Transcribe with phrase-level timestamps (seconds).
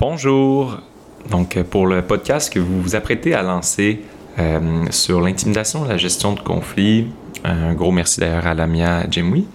[0.00, 0.78] Bonjour.
[1.30, 4.00] Donc, euh, pour le podcast que vous vous apprêtez à lancer
[4.38, 7.08] euh, sur l'intimidation, la gestion de conflits,
[7.44, 9.46] un gros merci d'ailleurs à Lamia Jemwi.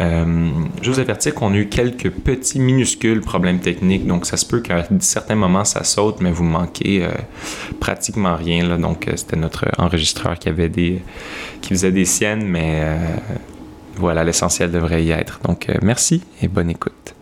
[0.00, 0.50] Euh,
[0.82, 4.60] je vous avertis qu'on a eu quelques petits minuscules problèmes techniques, donc ça se peut
[4.60, 7.08] qu'à certains moments ça saute, mais vous manquez euh,
[7.80, 8.68] pratiquement rien.
[8.68, 11.00] Là, donc c'était notre enregistreur qui avait des,
[11.62, 12.82] qui faisait des siennes, mais
[13.96, 15.40] voilà l'essentiel devrait y être.
[15.44, 17.14] Donc merci et bonne écoute.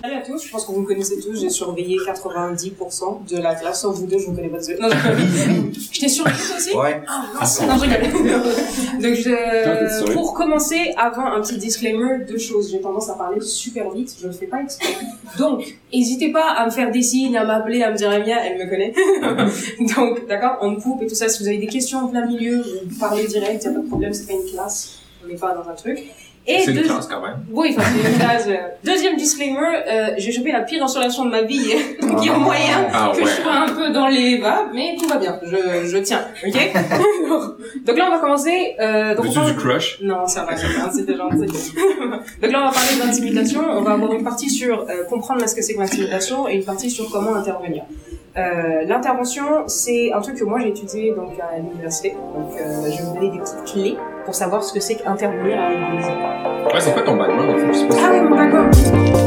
[0.00, 3.56] Salut à tous, je pense que vous me connaissez tous, j'ai surveillé 90% de la
[3.56, 4.80] classe, sauf vous deux, je vous connais pas tous.
[4.80, 5.80] Non, je.
[5.92, 7.02] Je t'ai surveillé toi aussi Ouais.
[7.08, 7.60] Ah, mince.
[7.62, 9.02] Non, je rigole.
[9.02, 12.70] Donc, je, pour commencer, avant un petit disclaimer, deux choses.
[12.70, 14.94] J'ai tendance à parler super vite, je le fais pas exprès.
[15.38, 18.64] Donc, n'hésitez pas à me faire des signes, à m'appeler, à me dire Amia, elle
[18.64, 18.94] me connaît.
[19.96, 21.28] Donc, d'accord, on me coupe et tout ça.
[21.28, 23.88] Si vous avez des questions en plein milieu, vous parlez direct, y a pas de
[23.88, 25.00] problème, c'est pas une classe.
[25.24, 25.98] On n'est pas dans un truc.
[26.46, 27.38] Et C'est une deux- classe quand même.
[27.50, 28.56] oui, enfin, c'est une euh.
[28.84, 29.56] Deuxième disclaimer,
[29.88, 31.72] euh, j'ai chopé la pire insolation de ma vie.
[32.02, 33.24] Donc, il y a moyen Ah que ouais.
[33.24, 35.40] je sois un peu dans les bas, mais tout va bien.
[35.42, 36.20] Je, je tiens.
[36.46, 36.52] Ok?
[37.86, 39.98] donc là, on va commencer, euh, donc parle- du crush?
[40.02, 41.46] non, ça va, ça va, c'était gentil.
[42.42, 43.62] Donc là, on va parler d'intimidation.
[43.70, 46.64] On va avoir une partie sur euh, comprendre ce que c'est que l'intimidation et une
[46.64, 47.84] partie sur comment intervenir.
[48.36, 52.10] Euh, L'intervention, c'est un truc que moi j'ai étudié donc à l'université.
[52.34, 55.60] Donc, euh, je vais vous donner des petites clés pour savoir ce que c'est qu'intervenir
[55.60, 56.04] avec des
[56.74, 57.86] Ouais, c'est quoi ton background en fait?
[58.02, 59.23] Ah oui, bon, d'accord.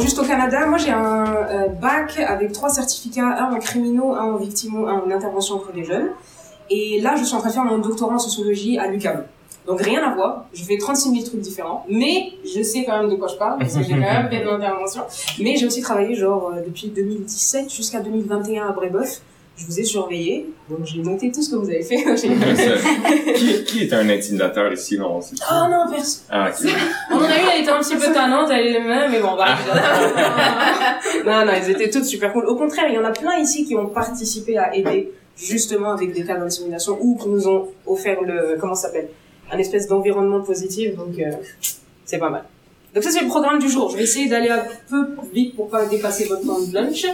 [0.00, 4.32] Juste au Canada, moi j'ai un euh, bac avec trois certificats, un en criminaux, un
[4.32, 6.08] en victimo, un en intervention auprès des jeunes.
[6.70, 9.24] Et là, je suis en train de faire mon doctorat en sociologie à l'UQAM.
[9.66, 13.10] Donc rien à voir, je fais 36 000 trucs différents, mais je sais quand même
[13.10, 15.02] de quoi je parle, parce que j'ai quand même fait de l'intervention.
[15.40, 19.22] Mais j'ai aussi travaillé genre euh, depuis 2017 jusqu'à 2021 à Brébeuf.
[19.56, 21.96] Je vous ai surveillé, donc j'ai noté tout ce que vous avez fait.
[23.34, 25.20] Qui, qui est un intimidateur ici, non?
[25.20, 26.24] oh non, personne.
[26.28, 26.68] Ah, ok.
[27.12, 29.20] On en a une, elle était un petit peu tannante, elle est les mêmes, mais
[29.20, 29.54] bon, bah.
[31.24, 32.46] non, non, ils étaient toutes super cool.
[32.46, 36.12] Au contraire, il y en a plein ici qui ont participé à aider, justement, avec
[36.12, 39.08] des cas d'intimidation, ou qui nous ont offert le, comment ça s'appelle?
[39.52, 41.30] Un espèce d'environnement positif, donc, euh,
[42.04, 42.44] c'est pas mal.
[42.94, 43.90] Donc ça, c'est le programme du jour.
[43.90, 47.06] Je vais essayer d'aller un peu vite pour pas dépasser votre temps de lunch.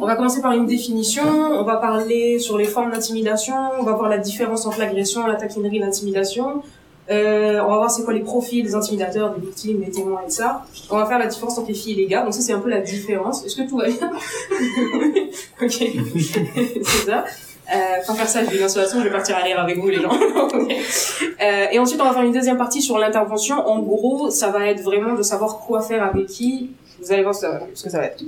[0.00, 3.92] On va commencer par une définition, on va parler sur les formes d'intimidation, on va
[3.92, 6.62] voir la différence entre l'agression, la taquinerie, l'intimidation,
[7.10, 10.30] euh, on va voir c'est quoi les profils des intimidateurs, des victimes, des témoins et
[10.30, 10.64] ça.
[10.90, 12.22] On va faire la différence entre les filles et les gars.
[12.24, 13.46] Donc ça c'est un peu la différence.
[13.46, 14.10] Est-ce que tout va bien?
[15.60, 17.24] Ok, c'est ça.
[17.74, 20.10] Euh, faire ça, une insolation, je vais partir à rire avec vous les gens.
[21.40, 23.56] Euh, et ensuite on va faire une deuxième partie sur l'intervention.
[23.68, 26.70] En gros, ça va être vraiment de savoir quoi faire avec qui.
[27.00, 27.46] Vous allez voir ce
[27.84, 28.24] que ça va- être.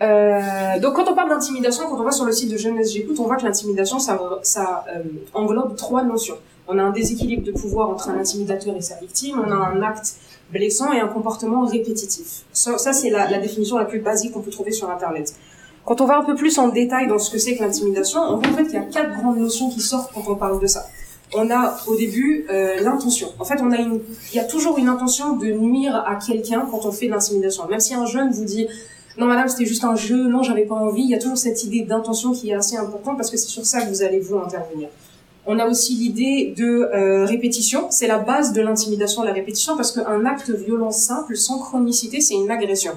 [0.00, 3.16] Euh, donc quand on parle d'intimidation, quand on va sur le site de Jeunesse J'écoute,
[3.20, 5.02] on voit que l'intimidation, ça, ça euh,
[5.34, 6.36] englobe trois notions.
[6.66, 9.80] On a un déséquilibre de pouvoir entre un intimidateur et sa victime, on a un
[9.82, 10.14] acte
[10.50, 12.42] blessant et un comportement répétitif.
[12.52, 15.32] Ça, c'est la définition la plus basique qu'on peut trouver sur Internet.
[15.84, 18.36] Quand on va un peu plus en détail dans ce que c'est que l'intimidation, on
[18.36, 20.66] voit en fait qu'il y a quatre grandes notions qui sortent quand on parle de
[20.66, 20.86] ça.
[21.34, 23.28] On a au début euh, l'intention.
[23.38, 24.00] En fait, on a une,
[24.32, 27.66] il y a toujours une intention de nuire à quelqu'un quand on fait de l'intimidation.
[27.68, 28.68] Même si un jeune vous dit
[29.18, 31.64] non madame c'était juste un jeu, non j'avais pas envie, il y a toujours cette
[31.64, 34.36] idée d'intention qui est assez importante parce que c'est sur ça que vous allez vous
[34.36, 34.88] intervenir.
[35.44, 39.90] On a aussi l'idée de euh, répétition, c'est la base de l'intimidation, la répétition, parce
[39.90, 42.92] qu'un acte violent simple, sans chronicité, c'est une agression.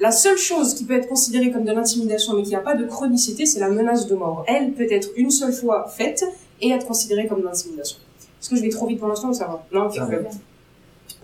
[0.00, 2.86] La seule chose qui peut être considérée comme de l'intimidation, mais qui n'a pas de
[2.86, 4.44] chronicité, c'est la menace de mort.
[4.48, 6.24] Elle peut être une seule fois faite
[6.62, 7.98] et être considérée comme de l'intimidation.
[8.40, 9.64] Est-ce que je vais trop vite pour l'instant ou ça va?
[9.72, 10.16] Non, Ça va.
[10.16, 10.26] cool.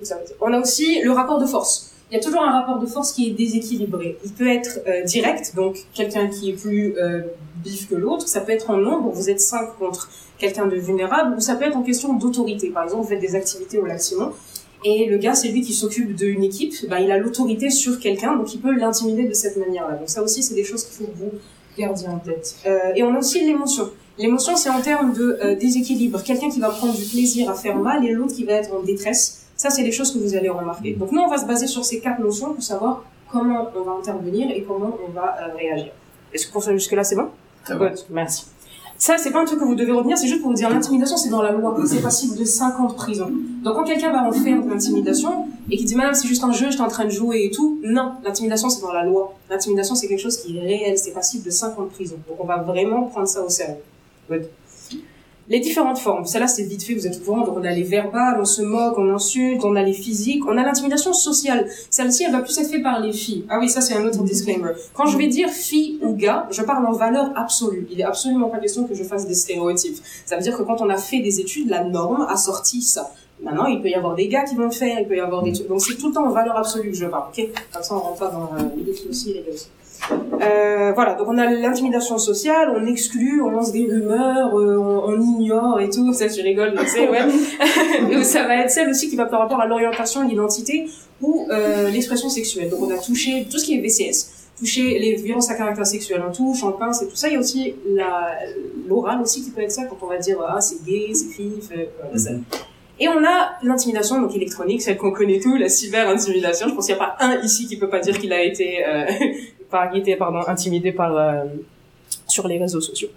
[0.03, 0.21] Ça va.
[0.43, 1.93] On a aussi le rapport de force.
[2.11, 4.19] Il y a toujours un rapport de force qui est déséquilibré.
[4.25, 7.23] Il peut être euh, direct, donc quelqu'un qui est plus euh,
[7.65, 8.29] bif que l'autre.
[8.29, 11.65] Ça peut être en nombre, vous êtes cinq contre quelqu'un de vulnérable, ou ça peut
[11.65, 12.69] être en question d'autorité.
[12.69, 14.33] Par exemple, vous faites des activités au lac Simon,
[14.89, 18.37] et le gars, c'est lui qui s'occupe d'une équipe, bah, il a l'autorité sur quelqu'un,
[18.37, 19.97] donc il peut l'intimider de cette manière-là.
[19.97, 21.33] Donc ça aussi, c'est des choses qu'il faut que vous
[21.77, 22.55] gardiez en tête.
[22.67, 23.91] Euh, et on a aussi l'émotion.
[24.17, 26.23] L'émotion, c'est en termes de euh, déséquilibre.
[26.23, 28.83] Quelqu'un qui va prendre du plaisir à faire mal et l'autre qui va être en
[28.83, 29.47] détresse.
[29.57, 30.93] Ça, c'est des choses que vous allez remarquer.
[30.93, 33.93] Donc nous, on va se baser sur ces quatre notions pour savoir comment on va
[33.93, 35.91] intervenir et comment on va euh, réagir.
[36.33, 37.29] Est-ce que pour ça, jusque-là, c'est bon?
[37.65, 37.91] Ça va.
[38.11, 38.47] Merci.
[38.99, 41.17] Ça, c'est pas un truc que vous devez retenir, c'est juste pour vous dire l'intimidation,
[41.17, 41.77] c'est dans la loi.
[41.87, 43.31] C'est passible de 5 ans de prison.
[43.63, 46.53] Donc quand quelqu'un va en faire de l'intimidation et qui dit madame c'est juste un
[46.53, 49.35] jeu, j'étais en train de jouer et tout, non, l'intimidation c'est dans la loi.
[49.51, 52.17] L'intimidation c'est quelque chose qui est réel, c'est passible de 5 ans de prison.
[52.29, 53.77] Donc on va vraiment prendre ça au sérieux.
[55.49, 57.85] Les différentes formes, celle-là c'est vite fait, vous êtes au courant, donc on a les
[57.85, 61.69] verbales, on se moque, on insulte, on a les physiques, on a l'intimidation sociale.
[61.89, 63.45] Celle-ci, elle va plus être faite par les filles.
[63.49, 64.71] Ah oui, ça c'est un autre disclaimer.
[64.93, 67.87] Quand je vais dire fille ou gars, je parle en valeur absolue.
[67.93, 69.99] Il est absolument pas question que je fasse des stéréotypes.
[70.25, 73.13] Ça veut dire que quand on a fait des études, la norme a sorti ça.
[73.41, 75.43] Maintenant, il peut y avoir des gars qui vont le faire, il peut y avoir
[75.43, 75.69] des trucs.
[75.69, 77.49] Donc c'est tout le temps en valeur absolue que je parle, ok?
[77.73, 79.69] Comme ça, on rentre pas dans euh, les filles aussi, les gars aussi.
[80.41, 85.13] Euh, voilà, donc on a l'intimidation sociale, on exclut, on lance des rumeurs, euh, on,
[85.13, 88.23] on, ignore et tout, ça tu rigoles, tu sais, ouais.
[88.25, 90.89] ça va être celle aussi qui va par rapport à l'orientation, l'identité
[91.21, 92.71] ou euh, l'expression sexuelle.
[92.71, 96.23] Donc on a touché tout ce qui est VCS, touché les violences à caractère sexuel,
[96.27, 97.29] on touche, on pince et tout ça.
[97.29, 97.75] Il y a aussi
[98.87, 101.71] l'oral aussi qui peut être ça quand on va dire ah c'est gay, c'est fif,
[101.77, 102.39] euh,
[103.01, 106.69] Et on a l'intimidation donc électronique, celle qu'on connaît tous, la cyber-intimidation.
[106.69, 108.85] Je pense qu'il n'y a pas un ici qui peut pas dire qu'il a été
[108.87, 109.07] euh,
[109.71, 111.45] par, été pardon, intimidé par euh,
[112.27, 113.09] sur les réseaux sociaux.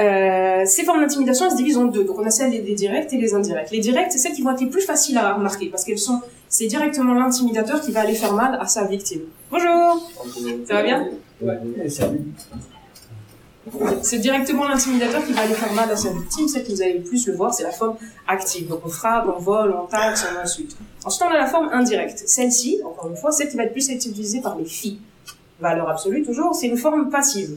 [0.00, 2.04] Euh, ces formes d'intimidation, elles se divisent en deux.
[2.04, 3.70] Donc on a celles des directes et les indirectes.
[3.70, 6.20] Les directes, c'est celles qui vont être les plus faciles à remarquer parce qu'elles sont,
[6.48, 9.22] c'est directement l'intimidateur qui va aller faire mal à sa victime.
[9.50, 10.10] Bonjour.
[10.66, 11.08] Ça va bien?
[11.40, 11.58] Ouais.
[14.02, 16.48] C'est directement l'intimidateur qui va aller faire mal à sa victime.
[16.48, 17.96] Celle que vous allez le plus le voir, c'est la forme
[18.26, 18.68] active.
[18.68, 20.76] Donc on frappe, on vole, on taxe, on insulte.
[21.04, 22.24] Ensuite on a la forme indirecte.
[22.26, 24.98] Celle-ci, encore une fois, celle qui va être plus utilisée par les filles
[25.60, 27.56] valeur absolue toujours, c'est une forme passive.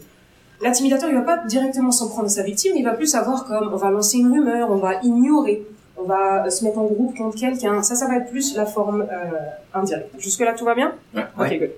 [0.61, 3.71] L'intimidateur, il va pas directement s'en prendre à sa victime, il va plus savoir comme
[3.73, 5.63] on va lancer une rumeur, on va ignorer,
[5.97, 7.83] on va se mettre en groupe contre quelqu'un.
[7.83, 9.37] Ça, ça va être plus la forme euh,
[9.73, 10.09] indirecte.
[10.17, 10.93] Jusque-là, tout va bien?
[11.15, 11.25] Ouais.
[11.39, 11.69] Ok, good.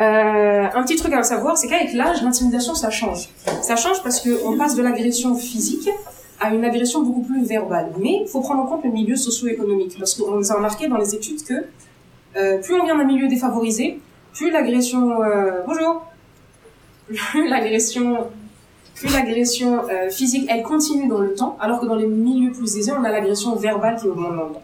[0.00, 3.28] Euh, un petit truc à savoir, c'est qu'avec l'âge, l'intimidation, ça change.
[3.62, 5.90] Ça change parce qu'on passe de l'agression physique
[6.40, 7.90] à une agression beaucoup plus verbale.
[7.98, 10.96] Mais il faut prendre en compte le milieu socio-économique, parce qu'on nous a remarqué dans
[10.96, 11.54] les études que
[12.36, 14.00] euh, plus on vient d'un milieu défavorisé,
[14.32, 16.02] plus l'agression euh, bonjour
[17.12, 18.26] plus l'agression
[18.94, 22.76] plus l'agression euh, physique elle continue dans le temps alors que dans les milieux plus
[22.76, 24.62] aisés on a l'agression verbale qui augmente dans le temps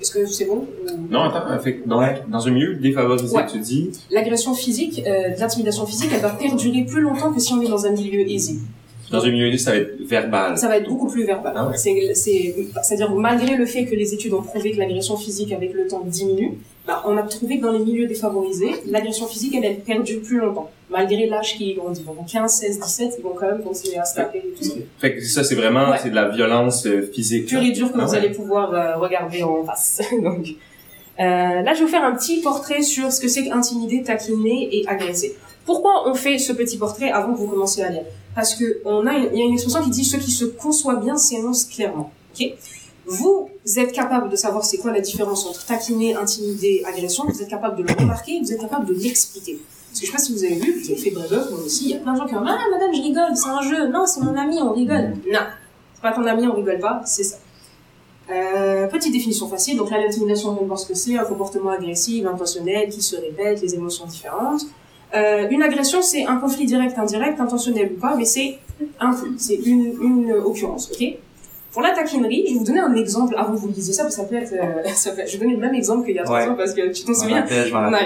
[0.00, 1.06] est-ce que c'est bon ou...
[1.08, 3.46] Non, attends, fait, dans, dans un milieu défavorisé, Ouais.
[3.46, 7.62] tu dis, L'agression physique, euh, l'intimidation physique, elle va perdurer plus longtemps que si on
[7.62, 8.56] est dans un milieu aisé.
[9.12, 10.58] dans un milieu ça va être verbal.
[10.58, 11.54] Ça va être beaucoup plus verbal.
[11.56, 11.76] Ah ouais.
[11.76, 15.72] C'est, c'est, c'est-à-dire malgré le fait que les études ont prouvé que l'agression physique avec
[15.72, 19.64] le temps diminue, bah, on a trouvé que dans les milieux défavorisés, l'agression physique, elle,
[19.64, 22.02] elle perdure plus longtemps, malgré l'âge qui grandit.
[22.02, 24.74] Donc 15, 16, 17, ils vont quand même continuer à se taper et tout ça.
[24.98, 25.96] Fait que ça, c'est vraiment, Ouais.
[26.02, 27.46] c'est de la violence euh, physique.
[27.46, 28.18] Pur et dur que Ah vous ouais.
[28.18, 30.00] allez pouvoir euh, regarder en face.
[30.22, 34.02] Donc, euh, là, je vais vous faire un petit portrait sur ce que c'est qu'intimider,
[34.02, 35.36] taquiner et agresser.
[35.64, 38.02] Pourquoi on fait ce petit portrait avant que vous commenciez à lire?
[38.34, 41.02] Parce que on a il y a une expression qui dit ceux qui se conçoivent
[41.02, 42.10] bien s'énoncent clairement.
[42.38, 42.52] Ok?
[43.06, 47.24] Vous êtes capable de savoir c'est quoi la différence entre taquiner, intimider, agression.
[47.26, 49.58] Vous êtes capable de le remarquer, vous êtes capable de l'expliquer.
[49.90, 51.84] Parce que je sais pas si vous avez vu, vous avez fait Brebeuf, moi aussi,
[51.84, 53.88] il y a plein de gens qui disent ah madame je rigole, c'est un jeu.
[53.88, 55.14] Non, c'est mon ami, on rigole.
[55.30, 55.40] Non,
[55.94, 57.36] c'est pas ton ami, on rigole pas, c'est ça.
[58.30, 62.24] Euh, petite définition facile, donc là l'intimidation on voir ce que c'est, un comportement agressif,
[62.26, 64.62] intentionnel, qui se répète, les émotions différentes.
[65.14, 68.58] Euh, une agression c'est un conflit direct, indirect, intentionnel ou pas, mais c'est
[68.98, 71.18] un c'est une, une occurrence, ok?
[71.74, 74.14] Pour la taquinerie, je vais vous donner un exemple avant que vous lisiez ça, parce
[74.14, 76.14] que ça peut être, euh, ça peut être- je vais donner le même exemple qu'il
[76.14, 77.44] y a trois ans parce que tu t'en souviens.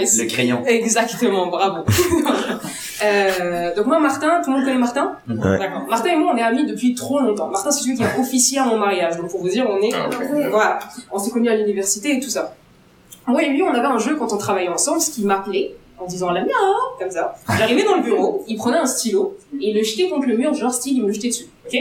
[0.00, 0.18] Nice.
[0.18, 0.62] Le crayon.
[0.66, 1.84] Exactement, bravo.
[3.04, 5.16] euh, donc moi, Martin, tout le monde connaît Martin?
[5.28, 5.58] Ouais.
[5.58, 5.86] D'accord.
[5.88, 7.48] Martin et moi, on est amis depuis trop longtemps.
[7.48, 9.16] Martin, c'est celui qui a officié à mon mariage.
[9.18, 9.92] Donc pour vous dire, on est...
[9.94, 10.16] Ah, ok.
[10.50, 10.78] Voilà.
[11.12, 12.54] On s'est connus à l'université et tout ça.
[13.26, 16.06] Moi et lui, on avait un jeu quand on travaillait ensemble, ce qui m'appelait en
[16.06, 16.50] disant la mienne,
[16.98, 17.34] comme ça.
[17.58, 20.54] J'arrivais dans le bureau, il prenait un stylo et il le jetait contre le mur,
[20.54, 21.46] genre style, il me le jetait dessus.
[21.66, 21.76] Ok?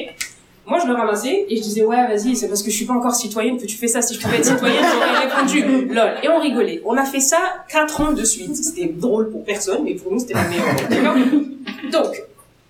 [0.68, 2.94] Moi, je le ramassais et je disais, ouais, vas-y, c'est parce que je suis pas
[2.94, 4.02] encore citoyenne que tu fais ça.
[4.02, 6.12] Si je pouvais être citoyenne, j'aurais répondu, lol.
[6.24, 6.82] Et on rigolait.
[6.86, 7.38] On a fait ça
[7.70, 8.56] quatre ans de suite.
[8.56, 10.76] C'était drôle pour personne, mais pour nous, c'était la meilleure.
[10.90, 11.16] D'accord
[11.92, 12.22] Donc,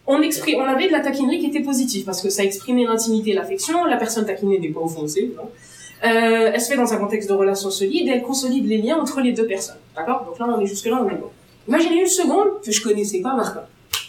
[0.06, 3.32] on exprime, on avait de la taquinerie qui était positive parce que ça exprimait l'intimité
[3.32, 3.84] et l'affection.
[3.86, 5.32] La personne taquinée n'est pas offensée.
[5.36, 5.50] non.
[6.06, 8.98] Euh, elle se fait dans un contexte de relation solide et elle consolide les liens
[8.98, 9.78] entre les deux personnes.
[9.96, 10.26] D'accord?
[10.26, 11.32] Donc là, on est jusque-là, on est bon.
[11.68, 13.64] Imaginez une seconde que je connaissais pas Martin.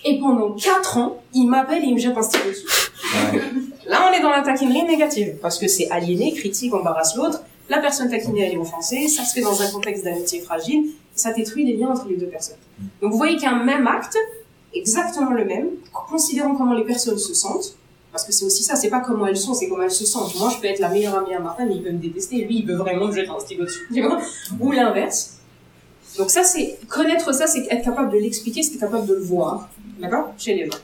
[0.05, 2.67] Et pendant quatre ans, il m'appelle et il me jette un stylo dessus.
[3.33, 3.41] Ouais.
[3.89, 7.79] Là, on est dans la taquinerie négative, parce que c'est aliéné, critique, embarrasse l'autre, la
[7.79, 11.65] personne taquinée, elle est offensée, ça se fait dans un contexte d'amitié fragile, ça détruit
[11.65, 12.59] les liens entre les deux personnes.
[13.01, 14.17] Donc vous voyez qu'un même acte,
[14.75, 17.77] exactement le même, considérant comment les personnes se sentent,
[18.13, 20.35] parce que c'est aussi ça, c'est pas comment elles sont, c'est comment elles se sentent.
[20.39, 22.59] Moi, je peux être la meilleure amie à Martin, mais il peut me détester, lui,
[22.59, 23.89] il peut vraiment me jeter un stylo dessus,
[24.61, 25.39] Ou l'inverse.
[26.17, 29.23] Donc ça, c'est, connaître ça, c'est être capable de l'expliquer, c'est être capable de le
[29.23, 29.69] voir.
[29.99, 30.33] D'accord?
[30.39, 30.79] Chez les gens.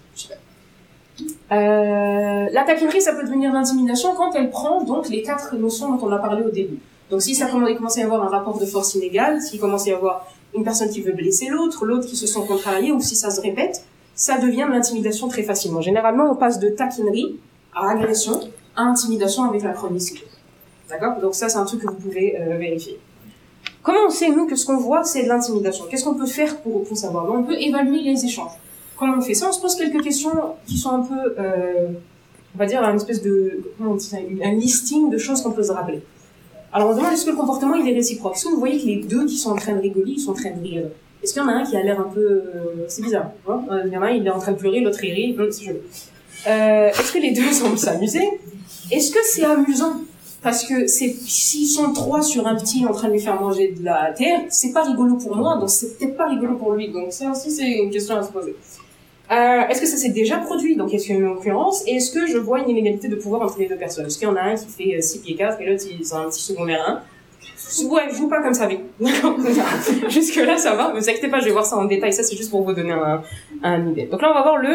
[1.20, 6.06] Euh, la taquinerie, ça peut devenir l'intimidation quand elle prend donc les quatre notions dont
[6.06, 6.78] on a parlé au début.
[7.10, 9.90] Donc si ça commence, à y avoir un rapport de force inégal, s'il commence à
[9.90, 13.14] y avoir une personne qui veut blesser l'autre, l'autre qui se sent contrarié, ou si
[13.14, 15.80] ça se répète, ça devient de l'intimidation très facilement.
[15.80, 17.38] Généralement, on passe de taquinerie
[17.74, 18.40] à agression,
[18.76, 20.24] à intimidation avec la chronicité.
[20.88, 21.20] D'accord?
[21.20, 22.98] Donc ça, c'est un truc que vous pouvez euh, vérifier.
[23.82, 25.84] Comment on sait, nous, que ce qu'on voit, c'est de l'intimidation?
[25.90, 27.30] Qu'est-ce qu'on peut faire pour, pour savoir?
[27.30, 28.52] On peut évaluer les échanges.
[28.96, 30.32] Comment on fait ça On se pose quelques questions
[30.66, 31.88] qui sont un peu, euh,
[32.54, 34.10] on va dire, une espèce de, comment on dit
[34.42, 36.02] un listing de choses qu'on peut se rappeler.
[36.72, 38.34] Alors on se demande est-ce que le comportement il est réciproque?
[38.34, 40.34] Que vous voyez que les deux qui sont en train de rigoler, ils sont en
[40.34, 40.84] train de rire?
[41.22, 42.20] Est-ce qu'il y en a un qui a l'air un peu...
[42.20, 43.30] euh, c'est bizarre.
[43.48, 45.36] Euh, Il y en a un, il est en train de pleurer, l'autre il rit.
[45.38, 45.78] Hum, c'est joli.
[46.46, 48.28] Est-ce que les deux semblent s'amuser?
[48.90, 50.00] Est-ce que c'est amusant?
[50.42, 53.82] Parce que s'ils sont trois sur un petit en train de lui faire manger de
[53.82, 56.90] la terre, c'est pas rigolo pour moi, donc c'est peut-être pas rigolo pour lui.
[56.92, 58.54] Donc ça aussi c'est une question à se poser.
[59.34, 60.76] Euh, est-ce que ça s'est déjà produit?
[60.76, 63.16] Donc est-ce qu'il y a une occurrence Et est-ce que je vois une inégalité de
[63.16, 64.06] pouvoir entre les deux personnes?
[64.06, 66.14] Est-ce qu'il y en a un qui fait 6 pieds 4 et l'autre il c'est
[66.14, 67.02] un petit secondaire 1
[67.88, 69.06] Ouais, je joue pas comme ça avec vous.
[70.08, 72.22] Jusque là ça va, ne vous inquiétez pas, je vais voir ça en détail, ça
[72.22, 73.22] c'est juste pour vous donner un,
[73.62, 74.06] un idée.
[74.06, 74.68] Donc là on va voir le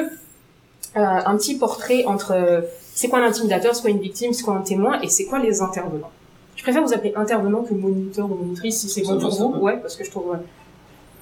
[0.95, 2.61] euh, un petit portrait entre euh,
[2.95, 5.39] c'est quoi un intimidateur, c'est quoi une victime, c'est quoi un témoin et c'est quoi
[5.39, 6.09] les intervenants?
[6.55, 9.59] Je préfère vous appeler intervenant que moniteur ou monitrice si c'est bon pour vous.
[9.59, 10.31] Ouais, parce que je trouve.
[10.31, 10.37] ouais.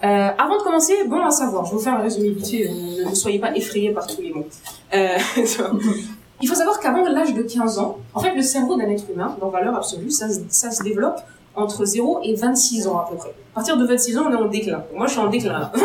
[0.03, 2.67] Euh, avant de commencer, bon à savoir, je vais vous faire un résumé vite fait,
[2.67, 4.47] euh, ne soyez pas effrayés par tous les mots.
[4.93, 5.17] Euh,
[6.41, 9.35] il faut savoir qu'avant l'âge de 15 ans, en fait, le cerveau d'un être humain,
[9.41, 11.19] dans valeur absolue, ça, se- ça se développe
[11.55, 13.29] entre 0 et 26 ans à peu près.
[13.53, 14.83] À partir de 26 ans, on est en déclin.
[14.95, 15.71] Moi, je suis en déclin.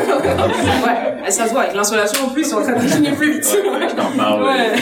[1.24, 3.32] ouais, ça se voit, avec l'insolation en plus, on est en train de décliner plus
[3.32, 3.44] vite.
[3.50, 4.42] Je t'en parle.
[4.44, 4.72] Ouais,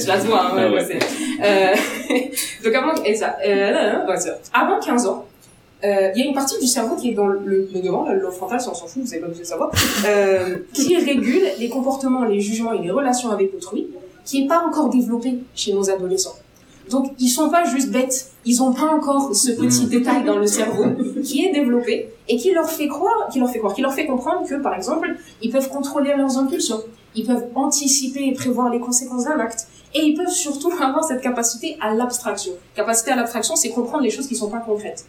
[0.00, 0.98] tu la vois, hein, ouais, ouais.
[1.44, 1.74] Euh,
[2.64, 4.30] donc avant, et ça, euh, ouais, ça.
[4.52, 5.24] avant 15 ans,
[5.82, 8.30] euh, il y a une partie du cerveau qui est dans le, le devant, le
[8.30, 9.70] frontal, ça on s'en fout, vous avez pas besoin de savoir,
[10.06, 13.88] euh, qui régule les comportements, les jugements et les relations avec autrui,
[14.24, 16.36] qui est pas encore développé chez nos adolescents.
[16.90, 19.88] Donc ils sont pas juste bêtes, ils ont pas encore ce petit Mm.
[19.88, 20.84] détail dans le cerveau
[21.22, 24.06] qui est développé et qui leur fait croire, qui leur fait croire, qui leur fait
[24.06, 26.82] comprendre que par exemple ils peuvent contrôler leurs impulsions,
[27.14, 31.22] ils peuvent anticiper et prévoir les conséquences d'un acte, et ils peuvent surtout avoir cette
[31.22, 32.52] capacité à l'abstraction.
[32.74, 35.06] Capacité à l'abstraction, c'est comprendre les choses qui sont pas concrètes.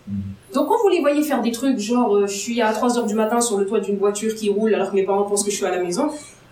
[0.53, 3.05] Donc quand vous les voyez faire des trucs genre euh, je suis à 3 heures
[3.05, 5.51] du matin sur le toit d'une voiture qui roule alors que mes parents pensent que
[5.51, 6.11] je suis à la maison,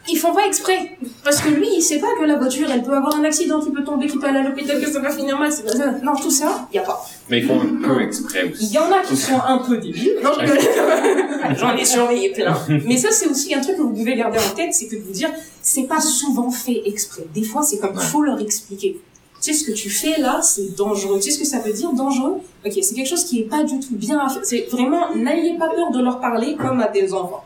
[0.10, 0.98] ils font pas exprès.
[1.24, 3.72] Parce que lui, il sait pas que la voiture, elle peut avoir un accident, qui
[3.72, 5.51] peut tomber, qui peut aller à l'hôpital, que ça va finir mal.
[5.51, 5.63] c'est-
[6.03, 7.05] Non, tout ça, il y a pas.
[7.29, 8.74] Mais ils font un peu exprès Il aussi.
[8.74, 10.17] y en a qui sont un peu débiles.
[10.24, 11.55] Non, je rigole.
[11.57, 12.57] J'en ai surveillé plein.
[12.86, 15.01] Mais ça, c'est aussi un truc que vous devez garder en tête, c'est que de
[15.01, 15.29] vous dire,
[15.62, 17.24] c'est pas souvent fait exprès.
[17.33, 18.03] Des fois, c'est comme, Ouais.
[18.03, 19.00] faut leur expliquer.
[19.41, 21.17] Tu sais, ce que tu fais là, c'est dangereux.
[21.19, 22.38] Tu sais ce que ça veut dire, dangereux?
[22.65, 24.41] Ok, c'est quelque chose qui est pas du tout bien à faire.
[24.45, 27.43] C'est vraiment, n'ayez pas peur de leur parler comme à des enfants.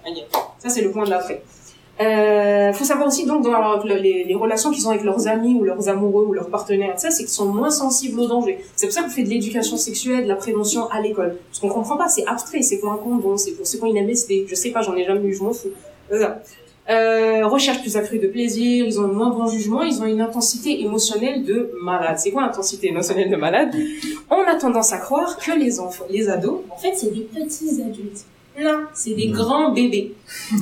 [0.60, 1.42] Ça, c'est le point de l'après.
[2.00, 5.56] Euh, faut savoir aussi donc dans leur- les, les relations qu'ils ont avec leurs amis
[5.56, 8.60] ou leurs amoureux ou leurs partenaires, ça c'est qu'ils sont moins sensibles au danger.
[8.76, 11.38] C'est pour ça qu'on fait de l'éducation sexuelle, de la prévention à l'école.
[11.50, 14.06] Parce qu'on comprend pas, c'est abstrait, c'est quoi un condom, c'est pour c'est quoi une
[14.06, 15.70] MSD, je sais pas, j'en ai jamais eu, je m'en fous.
[16.90, 20.82] Euh, recherche plus accrue de plaisir, ils ont moins bon jugement, ils ont une intensité
[20.82, 22.18] émotionnelle de malade.
[22.18, 23.74] C'est quoi intensité émotionnelle de malade?
[24.30, 27.82] On a tendance à croire que les enfants, les ados, en fait c'est des petits
[27.82, 28.24] adultes.
[28.60, 30.14] Non, c'est des grands bébés.
[30.52, 30.56] Et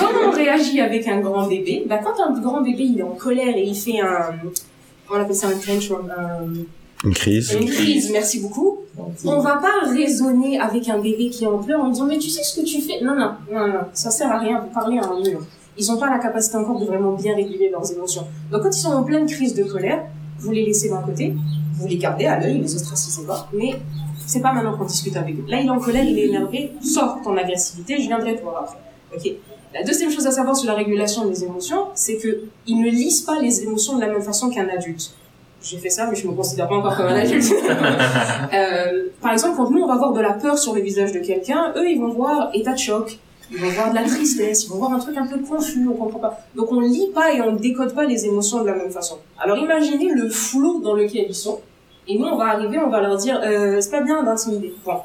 [0.00, 3.14] comment on réagit avec un grand bébé bah, Quand un grand bébé il est en
[3.14, 4.34] colère et il fait un...
[5.10, 7.52] On appelle ça un tantrum, un- Une crise.
[7.60, 8.78] une crise, merci beaucoup.
[9.24, 12.28] On va pas raisonner avec un bébé qui est en pleurs en disant mais tu
[12.30, 13.00] sais ce que tu fais?
[13.04, 15.40] Non, non, non, non, ça sert à rien, vous parlez à un mur.
[15.78, 18.26] Ils ont pas la capacité encore de vraiment bien réguler leurs émotions.
[18.50, 20.02] Donc quand ils sont en pleine crise de colère,
[20.40, 21.34] vous les laissez d'un côté,
[21.74, 23.74] vous les gardez à l'œil, les ostracisez pas, mais
[24.26, 25.44] c'est pas maintenant qu'on discute avec eux.
[25.48, 28.64] Là, il est en colère, il est énervé, sors ton agressivité, je viendrai te voir
[28.64, 28.78] après.
[29.16, 29.32] Ok
[29.72, 33.22] La deuxième chose à savoir sur la régulation des émotions, c'est que ils ne lisent
[33.22, 35.14] pas les émotions de la même façon qu'un adulte.
[35.62, 37.52] J'ai fait ça, mais je me considère pas encore comme un adulte.
[38.52, 41.18] Euh, par exemple, quand nous, on va voir de la peur sur le visage de
[41.18, 43.18] quelqu'un, eux, ils vont voir état de choc,
[43.50, 45.94] ils vont voir de la tristesse, ils vont voir un truc un peu confus, on
[45.94, 46.40] comprend pas.
[46.54, 49.18] Donc on lit pas et on décode pas les émotions de la même façon.
[49.38, 51.60] Alors imaginez le flou dans lequel ils sont,
[52.08, 54.74] et nous, on va arriver, on va leur dire, euh, c'est pas bien d'intimider.
[54.84, 55.00] Bon.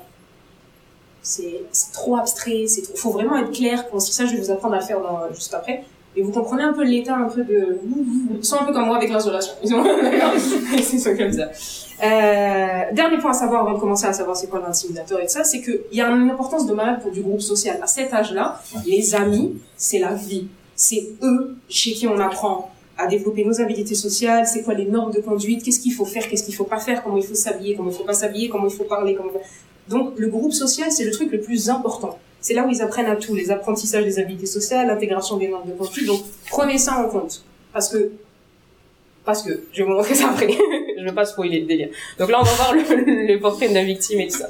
[1.23, 2.95] C'est c'est trop abstrait, c'est trop...
[2.95, 3.85] faut vraiment être clair.
[3.91, 5.83] Bon, si ça, je vais vous apprendre à faire dans, juste après.
[6.15, 7.79] Et vous comprenez un peu l'état un peu de...
[8.37, 9.53] Ils sont un peu comme moi avec l'insolation.
[9.63, 11.47] Ils sont comme ça.
[12.03, 15.31] Euh, dernier point à savoir avant de commencer à savoir c'est quoi l'intimidateur et tout
[15.31, 17.79] ça, c'est qu'il y a une importance de malade pour du groupe social.
[17.81, 20.47] À cet âge-là, les amis, c'est la vie.
[20.75, 22.70] C'est eux chez qui on apprend
[23.01, 26.27] à développer nos habilités sociales, c'est quoi les normes de conduite, qu'est-ce qu'il faut faire,
[26.27, 28.67] qu'est-ce qu'il faut pas faire, comment il faut s'habiller, comment il faut pas s'habiller, comment
[28.67, 29.17] il faut parler.
[29.89, 32.19] Donc le groupe social, c'est le truc le plus important.
[32.39, 35.67] C'est là où ils apprennent à tout, les apprentissages des habilités sociales, l'intégration des normes
[35.69, 36.07] de conduite.
[36.07, 37.43] Donc prenez ça en compte.
[37.73, 38.11] Parce que
[39.23, 40.47] parce que je vais vous montrer ça après.
[40.97, 41.89] je veux pas spoiler le délire.
[42.17, 42.81] Donc là, on va voir le,
[43.27, 44.49] le portrait de la victime et tout ça.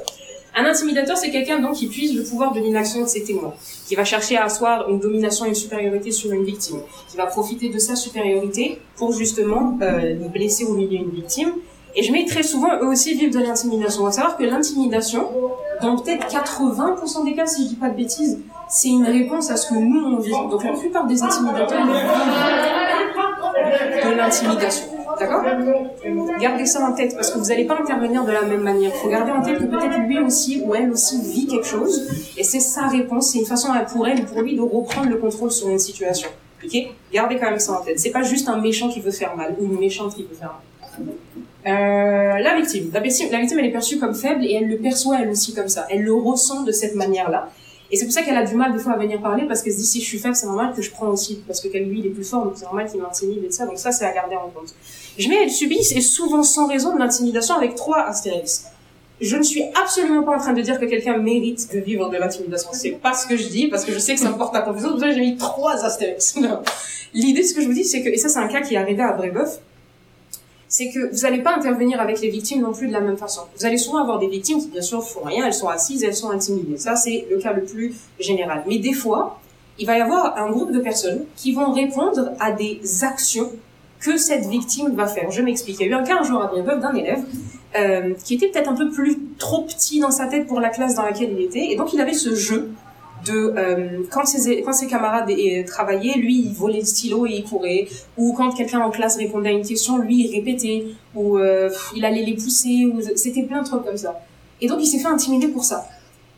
[0.54, 3.54] Un intimidateur, c'est quelqu'un donc qui puise le pouvoir de l'inaction de ses témoins,
[3.86, 7.24] qui va chercher à asseoir une domination et une supériorité sur une victime, qui va
[7.26, 11.52] profiter de sa supériorité pour justement euh, blesser ou humilier une victime.
[11.94, 14.02] Et je mets très souvent, eux aussi vivent de l'intimidation.
[14.02, 15.28] On va savoir que l'intimidation,
[15.80, 19.56] dans peut-être 80% des cas, si je dis pas de bêtises, c'est une réponse à
[19.56, 20.32] ce que nous on vit.
[20.50, 21.94] Donc la plupart des intimidateurs vivent
[24.04, 25.01] de l'intimidation.
[25.18, 25.44] D'accord
[26.40, 28.90] Gardez ça en tête parce que vous n'allez pas intervenir de la même manière.
[28.94, 32.08] Il faut garder en tête que peut-être lui aussi ou elle aussi vit quelque chose
[32.36, 35.16] et c'est sa réponse, c'est une façon pour elle ou pour lui de reprendre le
[35.16, 36.28] contrôle sur une situation.
[36.64, 36.76] Ok
[37.12, 37.98] Gardez quand même ça en tête.
[37.98, 40.52] C'est pas juste un méchant qui veut faire mal ou une méchante qui veut faire
[40.52, 41.06] mal.
[41.64, 42.90] Euh, la victime.
[42.92, 45.86] La victime, elle est perçue comme faible et elle le perçoit elle aussi comme ça.
[45.90, 47.48] Elle le ressent de cette manière-là.
[47.92, 49.74] Et c'est pour ça qu'elle a du mal des fois à venir parler parce qu'elle
[49.74, 51.98] se dit si je suis faible, c'est normal que je prends aussi parce que lui
[51.98, 53.66] il est plus fort, donc c'est normal qu'il m'intimide et tout ça.
[53.66, 54.74] Donc ça c'est à garder en compte.
[55.18, 58.66] Je mets elle subit et souvent sans raison de l'intimidation avec trois astérix.
[59.20, 62.16] Je ne suis absolument pas en train de dire que quelqu'un mérite de vivre de
[62.16, 62.70] l'intimidation.
[62.72, 64.62] C'est pas ce que je dis parce que je sais que ça me porte à
[64.62, 64.96] confusion.
[64.96, 66.34] Donc j'ai mis trois astérix.
[67.14, 68.78] L'idée, ce que je vous dis, c'est que et ça c'est un cas qui est
[68.78, 69.60] arrivé à Brébeuf
[70.72, 73.42] c'est que vous n'allez pas intervenir avec les victimes non plus de la même façon.
[73.58, 76.16] Vous allez souvent avoir des victimes qui, bien sûr, font rien, elles sont assises, elles
[76.16, 76.78] sont intimidées.
[76.78, 78.64] Ça, c'est le cas le plus général.
[78.66, 79.38] Mais des fois,
[79.78, 83.52] il va y avoir un groupe de personnes qui vont répondre à des actions
[84.02, 85.30] que cette victime va faire.
[85.30, 85.76] Je m'explique.
[85.80, 87.24] Il y a eu un cas un jour à Bienveuve d'un élève
[87.76, 90.96] euh, qui était peut-être un peu plus trop petit dans sa tête pour la classe
[90.96, 92.70] dans laquelle il était, et donc il avait ce jeu
[93.24, 95.30] de euh, quand ses quand ses camarades
[95.66, 97.86] travaillaient, lui il volait le stylo et il courait,
[98.18, 102.04] ou quand quelqu'un en classe répondait à une question, lui il répétait, ou euh, il
[102.04, 104.20] allait les pousser, ou c'était plein de trucs comme ça.
[104.60, 105.88] Et donc il s'est fait intimider pour ça.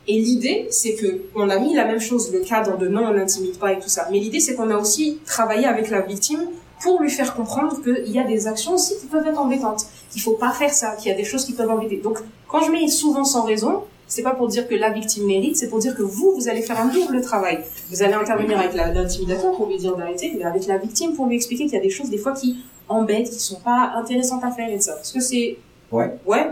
[0.06, 3.14] Et l'idée, c'est que on a mis la même chose, le cadre de non, on
[3.14, 4.06] n'intimide pas et tout ça.
[4.12, 6.46] Mais l'idée, c'est qu'on a aussi travaillé avec la victime
[6.80, 10.22] pour lui faire comprendre qu'il y a des actions aussi qui peuvent être embêtantes, qu'il
[10.22, 11.96] faut pas faire ça, qu'il y a des choses qui peuvent embêter.
[11.96, 15.56] Donc, quand je mets souvent sans raison, c'est pas pour dire que la victime mérite,
[15.56, 17.64] c'est pour dire que vous, vous allez faire un double travail.
[17.90, 21.36] Vous allez intervenir avec l'intimidateur pour lui dire d'arrêter, mais avec la victime pour lui
[21.36, 24.50] expliquer qu'il y a des choses des fois qui embêtent, qui sont pas intéressantes à
[24.50, 24.94] faire et ça.
[24.94, 25.56] Parce que c'est...
[25.90, 26.16] Ouais.
[26.26, 26.50] Ouais,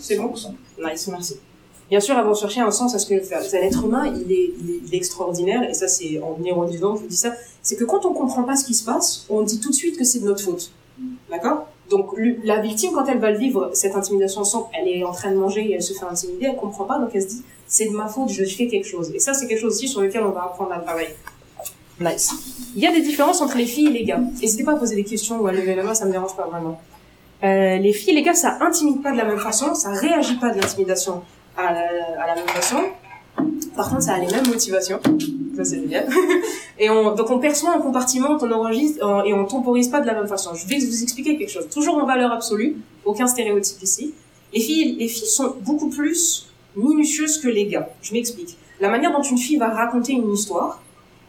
[0.00, 0.32] c'est bon.
[0.32, 1.36] Nice, merci.
[1.88, 3.40] Bien sûr, avant de chercher un sens à ce que faire.
[3.52, 7.16] L'être humain, il est, il est, extraordinaire, et ça c'est en neurodivant, je vous dis
[7.16, 9.74] ça, c'est que quand on comprend pas ce qui se passe, on dit tout de
[9.74, 10.70] suite que c'est de notre faute.
[11.30, 11.66] D'accord?
[11.88, 15.30] Donc la victime, quand elle va le vivre, cette intimidation sans, elle est en train
[15.30, 17.86] de manger et elle se fait intimider, elle comprend pas, donc elle se dit c'est
[17.86, 19.10] de ma faute, je fais quelque chose.
[19.14, 21.14] Et ça, c'est quelque chose aussi sur lequel on va apprendre à travailler.
[22.00, 22.32] Nice.
[22.76, 24.20] Il y a des différences entre les filles et les gars.
[24.40, 26.46] N'hésitez pas à poser des questions ou à lever la main, ça me dérange pas
[26.46, 26.80] vraiment.
[27.42, 30.36] Euh, les filles et les gars, ça intimide pas de la même façon, ça réagit
[30.36, 31.22] pas de l'intimidation
[31.58, 32.78] à à la même façon.
[33.76, 35.00] Par contre, ça a les mêmes motivations.
[35.56, 36.04] Ça, c'est bien.
[36.78, 40.14] et on, donc, on perçoit un compartiment, on enregistre et on temporise pas de la
[40.14, 40.54] même façon.
[40.54, 41.68] Je vais vous expliquer quelque chose.
[41.72, 42.76] Toujours en valeur absolue.
[43.04, 44.14] Aucun stéréotype ici.
[44.52, 47.88] Les filles, les filles sont beaucoup plus minutieuses que les gars.
[48.02, 48.56] Je m'explique.
[48.80, 50.80] La manière dont une fille va raconter une histoire,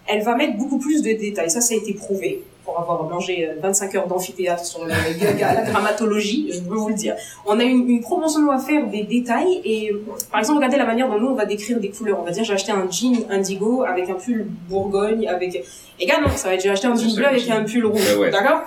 [0.08, 1.52] elle va mettre beaucoup plus de détails.
[1.52, 5.62] Ça, ça a été prouvé pour avoir mangé 25 euh, heures d'amphithéâtre sur la, la,
[5.64, 7.16] grammatologie, je peux vous le dire.
[7.46, 9.94] On a une, une promotion à faire des détails et,
[10.32, 12.20] par exemple, regardez la manière dont nous, on va décrire des couleurs.
[12.20, 15.64] On va dire, j'ai acheté un jean indigo avec un pull bourgogne, avec...
[16.02, 18.30] Non, ça va être, j'ai acheté un jean bleu avec un pull rouge.
[18.32, 18.62] D'accord?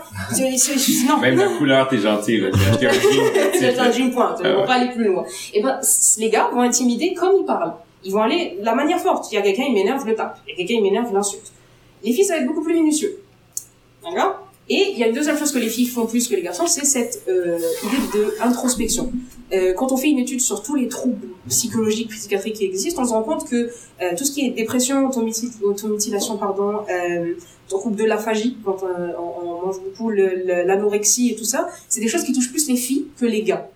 [1.08, 1.18] Non.
[1.18, 2.42] Même la couleur, t'es gentil.
[2.80, 3.22] J'ai acheté un jean.
[3.60, 4.34] J'ai acheté un jean point.
[4.38, 5.24] On va pas aller plus loin.
[5.54, 5.80] Et ben,
[6.18, 7.74] les gars vont intimider comme ils parlent.
[8.04, 9.30] Ils vont aller la manière forte.
[9.30, 10.38] Il y a quelqu'un, il m'énerve, je le tape.
[10.46, 11.52] Il y a quelqu'un, il m'énerve, l'insulte.
[12.04, 13.21] Les filles, ça va être beaucoup plus minutieux.
[14.68, 16.66] Et il y a une deuxième chose que les filles font plus que les garçons,
[16.66, 19.12] c'est cette euh, idée de introspection.
[19.52, 23.04] Euh, quand on fait une étude sur tous les troubles psychologiques, psychiatriques qui existent, on
[23.04, 25.10] se rend compte que euh, tout ce qui est dépression,
[25.62, 27.34] automutilation, pardon, euh,
[27.68, 32.24] trouble de l'aphagie, quand on, on, mange beaucoup, l'anorexie et tout ça, c'est des choses
[32.24, 33.68] qui touchent plus les filles que les gars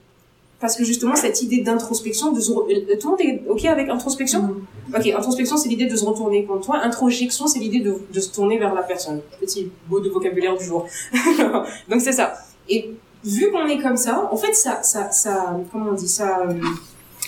[0.61, 4.43] parce que justement cette idée d'introspection de se tout le monde est ok avec introspection
[4.43, 4.95] mm.
[4.97, 6.79] ok introspection c'est l'idée de se retourner contre toi.
[6.83, 9.21] Introjection c'est l'idée de, de se tourner vers la personne.
[9.41, 10.87] Petit beau de vocabulaire du jour.
[11.89, 12.35] Donc c'est ça.
[12.69, 12.91] Et
[13.25, 16.55] vu qu'on est comme ça en fait ça ça ça comment on dit ça euh,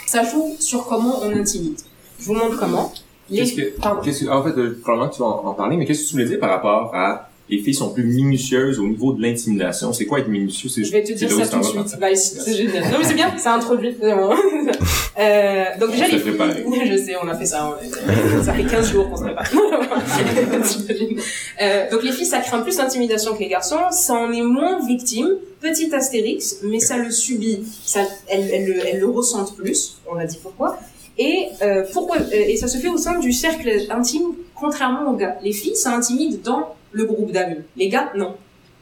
[0.07, 1.79] ça joue sur comment on intimide.
[2.19, 2.93] Je vous montre comment.
[3.31, 6.09] Qu'est-ce que, qu'est-ce que en fait euh, probablement tu vas en, parler mais qu'est-ce que
[6.09, 9.93] tu voulais dire par rapport à les filles sont plus minutieuses au niveau de l'intimidation.
[9.93, 10.69] C'est quoi être minutieux?
[10.77, 11.99] Je vais te dire ça tout de suite.
[12.01, 12.85] Bah, c'est génial.
[12.91, 16.33] Non, mais c'est bien, ça introduit euh, donc déjà, les filles...
[16.87, 17.79] je sais, on a fait ça.
[18.45, 19.51] ça fait 15 jours qu'on se prépare.
[21.63, 23.81] euh, donc les filles, ça craint plus l'intimidation que les garçons.
[23.91, 25.29] Ça en est moins victime.
[25.61, 27.65] Petit astérix, mais ça le subit.
[27.85, 29.99] Ça, elle, elle, le, elle le ressentent plus.
[30.11, 30.79] On a dit pourquoi.
[31.19, 35.17] Et euh, pourquoi euh, Et ça se fait au sein du cercle intime, contrairement aux
[35.17, 35.37] gars.
[35.43, 37.63] Les filles, ça intimide dans le groupe d'amis.
[37.77, 38.37] Les gars, non.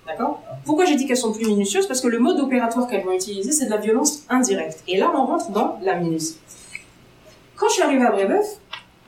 [0.06, 0.42] D'accord?
[0.64, 1.86] Pourquoi j'ai dit qu'elles sont plus minutieuses?
[1.86, 4.82] Parce que le mode opératoire qu'elles vont utiliser, c'est de la violence indirecte.
[4.86, 6.36] Et là, on rentre dans la minutie.
[7.56, 8.46] Quand je suis arrivée à Brébeuf,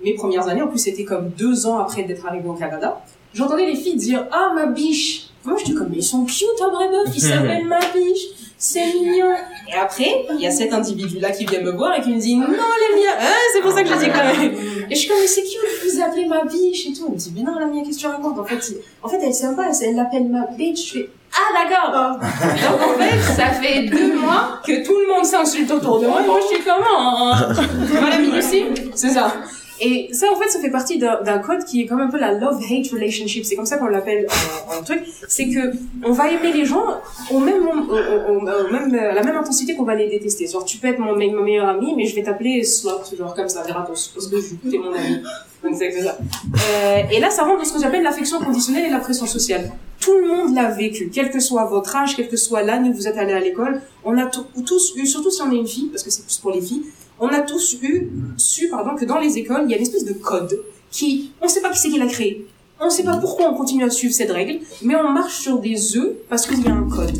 [0.02, 3.00] mes premières années, en plus c'était comme deux ans après d'être arrivée au Canada,
[3.34, 6.46] j'entendais les filles dire «Ah, ma biche!» Moi, je dis comme «Mais ils sont cute
[6.64, 8.22] à Brébeuf, ils s'appellent ma biche,
[8.58, 9.32] c'est mignon!»
[9.68, 12.36] Et après, il y a cet individu-là qui vient me voir et qui me dit
[12.36, 14.52] «Non, les miens ah, C'est pour ça que je dis quand même
[14.90, 17.18] Et je suis comme «Mais c'est cute, vous appelez ma biche et tout!» Elle me
[17.18, 18.60] dit «Mais non, la mienne, qu'est-ce que tu racontes?» En fait,
[19.02, 20.88] en fait elle pas, elle l'appelle ma bitch.
[20.88, 25.24] Je fais «Ah, d'accord!» Donc en fait, ça fait deux mois que tout le monde
[25.24, 27.52] s'insulte autour de moi moi je suis comment hein?
[28.00, 29.34] Voilà minutie, c'est ça.
[29.80, 32.32] Et ça en fait, ça fait partie d'un code qui est comme un peu la
[32.34, 33.44] love-hate relationship.
[33.44, 34.26] C'est comme ça qu'on l'appelle
[34.72, 35.02] en, en truc.
[35.28, 35.72] C'est que
[36.04, 36.84] on va aimer les gens
[37.30, 38.40] au même, au, au-
[38.72, 40.46] même, à la même intensité qu'on va les détester.
[40.46, 43.48] Genre tu peux être mon, mon meilleur ami, mais je vais t'appeler slut, genre comme
[43.48, 44.36] ça, gratos, parce que
[44.70, 45.22] t'es mon ami.
[45.62, 46.16] Donc c'est ça.
[46.54, 49.70] Euh, et là, ça rentre dans ce que j'appelle l'affection conditionnelle et la pression sociale.
[50.00, 52.94] Tout le monde l'a vécu, quel que soit votre âge, quel que soit l'année où
[52.94, 53.80] vous êtes allé à l'école.
[54.04, 56.36] On a to- tous eu, surtout si on est une fille, parce que c'est plus
[56.38, 56.82] pour les filles,
[57.20, 60.04] on a tous eu, su, pardon, que dans les écoles, il y a une espèce
[60.04, 62.46] de code qui, on sait pas qui c'est qui l'a créé.
[62.80, 65.96] On sait pas pourquoi on continue à suivre cette règle, mais on marche sur des
[65.96, 67.10] œufs parce qu'il y a un code.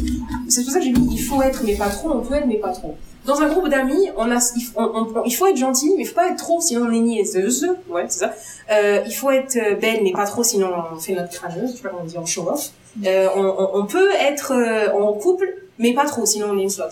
[0.49, 2.47] C'est pour ça que j'ai dit, il faut être mais pas trop, on peut être
[2.47, 2.97] mais pas trop.
[3.27, 6.29] Dans un groupe d'amis, on a, il on- faut être gentil, mais il faut pas
[6.29, 7.69] être trop, sinon on est niaiseuse.
[7.91, 8.33] Ouais, c'est ça.
[8.71, 11.77] Euh, il faut être euh, belle, mais pas trop, sinon on fait notre crâneuse, je
[11.77, 12.71] sais pas comment on dit, on show off.
[13.05, 13.27] Euh,
[13.75, 16.85] on, peut être euh, en couple, mais pas trop, sinon on est une slut.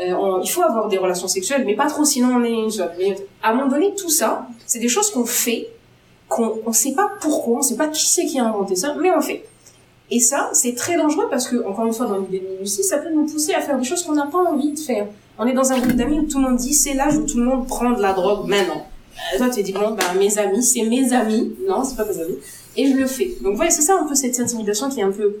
[0.00, 2.70] Euh, on- il faut avoir des relations sexuelles, mais pas trop, sinon on est une.
[2.98, 5.68] Mais à un moment donné, tout ça, c'est des choses qu'on fait,
[6.28, 9.10] qu'on on sait pas pourquoi, on sait pas qui c'est qui a inventé ça, mais
[9.10, 9.44] on fait.
[10.10, 12.98] Et ça, c'est très dangereux parce que, encore une fois, dans l'idée de minutie, ça
[12.98, 15.06] peut nous pousser à faire des choses qu'on n'a pas envie de faire.
[15.38, 17.38] On est dans un groupe d'amis où tout le monde dit c'est l'âge où tout
[17.38, 18.86] le monde prend de la drogue maintenant.
[19.34, 21.54] Euh, toi, tu dis bon, ben mes amis, c'est mes amis.
[21.68, 22.36] Non, c'est pas tes amis.
[22.76, 23.34] Et je le fais.
[23.42, 25.36] Donc voilà, c'est ça un peu cette intimidation qui est un peu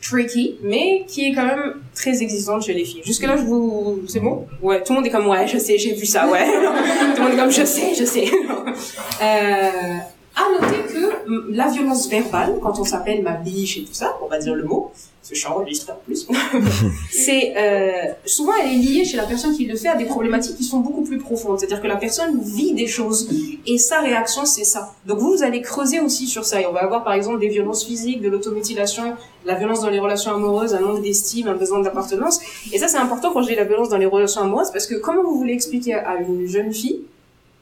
[0.00, 3.02] tricky, mais qui est quand même très existante chez les filles.
[3.04, 4.46] Jusque là, je vous, c'est bon?
[4.62, 6.46] Ouais, tout le monde est comme ouais, je sais, j'ai vu ça, ouais.
[7.14, 8.26] tout le monde est comme je sais, je sais.
[9.22, 9.98] euh,
[10.38, 14.16] à noter que mm, la violence verbale, quand on s'appelle ma biche et tout ça,
[14.22, 16.28] on va dire le mot, parce que je suis enregistrée en plus,
[17.10, 20.56] c'est euh, souvent elle est liée chez la personne qui le fait à des problématiques
[20.56, 21.58] qui sont beaucoup plus profondes.
[21.58, 23.28] C'est-à-dire que la personne vit des choses
[23.66, 24.94] et sa réaction c'est ça.
[25.06, 27.48] Donc vous, vous allez creuser aussi sur ça et on va avoir par exemple des
[27.48, 31.80] violences physiques, de l'automutilation, la violence dans les relations amoureuses, un manque d'estime, un besoin
[31.80, 32.40] d'appartenance.
[32.72, 35.22] Et ça c'est important quand j'ai la violence dans les relations amoureuses parce que comment
[35.22, 37.02] vous voulez expliquer à une jeune fille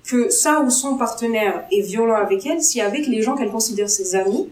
[0.07, 3.91] que ça ou son partenaire est violent avec elle si avec les gens qu'elle considère
[3.91, 4.49] ses amis,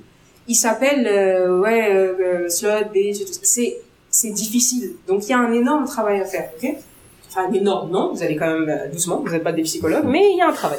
[0.48, 3.40] il s'appelle euh, ouais euh, slut, bitch, et tout ça.
[3.42, 3.78] c'est
[4.10, 4.92] c'est difficile.
[5.08, 6.74] Donc il y a un énorme travail à faire, ok?
[7.28, 8.12] Enfin énorme, non?
[8.12, 10.48] Vous allez quand même euh, doucement, vous n'êtes pas des psychologues, mais il y a
[10.48, 10.78] un travail.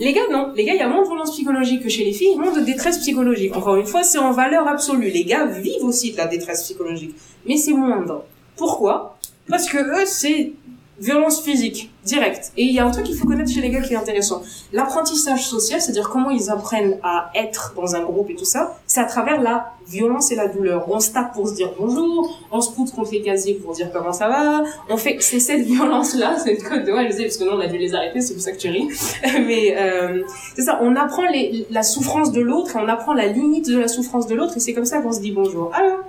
[0.00, 0.52] Les gars, non.
[0.54, 2.60] Les gars, il y a moins de violence psychologique que chez les filles, moins de
[2.60, 3.56] détresse psychologique.
[3.56, 5.10] Encore une fois, c'est en valeur absolue.
[5.10, 8.24] Les gars vivent aussi de la détresse psychologique, mais c'est moindre.
[8.56, 9.18] Pourquoi?
[9.48, 10.52] Parce que eux, c'est
[11.00, 12.52] violence physique, directe.
[12.56, 14.42] Et il y a un truc qu'il faut connaître chez les gars qui est intéressant.
[14.72, 19.00] L'apprentissage social, c'est-à-dire comment ils apprennent à être dans un groupe et tout ça, c'est
[19.00, 20.84] à travers la violence et la douleur.
[20.90, 23.90] On se tape pour se dire bonjour, on se poutre contre les casiers pour dire
[23.92, 27.22] comment ça va, on fait, c'est cette violence-là, c'est le code de ouais, je sais,
[27.22, 28.88] parce que nous on a dû les arrêter, c'est pour ça que tu ris.
[29.46, 30.22] Mais, euh,
[30.54, 33.88] c'est ça, on apprend les, la souffrance de l'autre on apprend la limite de la
[33.88, 35.72] souffrance de l'autre et c'est comme ça qu'on se dit bonjour.
[35.74, 36.00] Alors,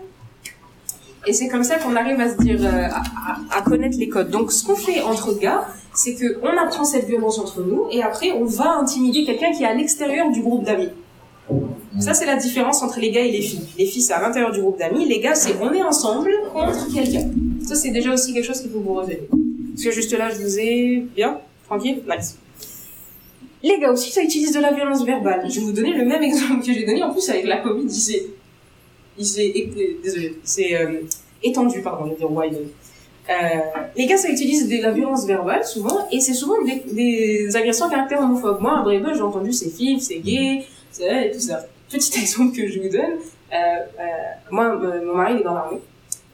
[1.28, 4.30] et c'est comme ça qu'on arrive à se dire, euh, à, à- connaître les codes.
[4.30, 8.02] Donc, ce qu'on fait entre gars, c'est que on apprend cette violence entre nous et
[8.02, 10.90] après on va intimider quelqu'un qui est à l'extérieur du groupe d'amis.
[12.00, 13.68] Ça, c'est la différence entre les gars et les filles.
[13.78, 15.06] Les filles, c'est à l'intérieur du groupe d'amis.
[15.08, 17.28] Les gars, c'est on est ensemble contre quelqu'un.
[17.66, 19.18] Ça, c'est déjà aussi quelque chose qu'il faut vous retenir.
[19.74, 22.38] Parce que juste là, je vous ai bien, tranquille, nice.
[23.64, 25.42] Les gars aussi, ça utilise de la violence verbale.
[25.50, 27.04] Je vais vous donner le même exemple que j'ai donné.
[27.04, 28.28] En plus, avec la Covid, s'est,
[29.20, 31.02] il s'est, é- désolé, il s'est euh,
[31.44, 32.68] étendu, pardon, vais dire widen.
[33.30, 33.34] Euh,
[33.96, 37.86] les gars, ça utilise de la violence verbale souvent, et c'est souvent des, des agressions
[37.86, 38.60] à caractère homophobe.
[38.60, 41.66] Moi, à Brébeuf, j'ai entendu c'est fif, c'est gay, c'est tout ça.
[41.90, 43.20] Petit exemple que je vous donne.
[43.52, 44.04] Euh, euh,
[44.52, 45.80] moi, mon mari il est dans l'armée.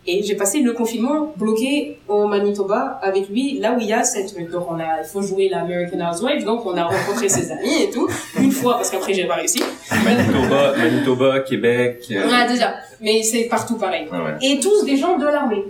[0.08, 4.04] Et j'ai passé le confinement bloqué au Manitoba avec lui, là où il y a
[4.04, 4.36] cette...
[4.52, 7.89] Donc on a, il faut jouer l'American Housewives, donc on a rencontré ses amis et
[7.89, 8.08] tout,
[8.39, 9.62] une fois, parce qu'après j'ai pas réussi.
[10.04, 12.04] Manitoba, Manitoba, Québec.
[12.12, 12.76] euh, Ouais, déjà.
[13.02, 14.08] Mais c'est partout pareil.
[14.12, 14.38] ouais.
[14.48, 15.63] Et tous des gens de l'armée.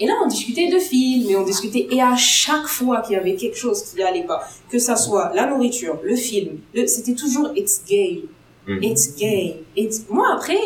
[0.00, 3.18] Et là, on discutait de films, et on discutait, et à chaque fois qu'il y
[3.18, 7.14] avait quelque chose qui allait pas, que ça soit la nourriture, le film, le- c'était
[7.14, 8.22] toujours it's gay,
[8.68, 8.82] Mhm.
[8.82, 10.02] it's gay, it's...
[10.10, 10.58] Moi, après,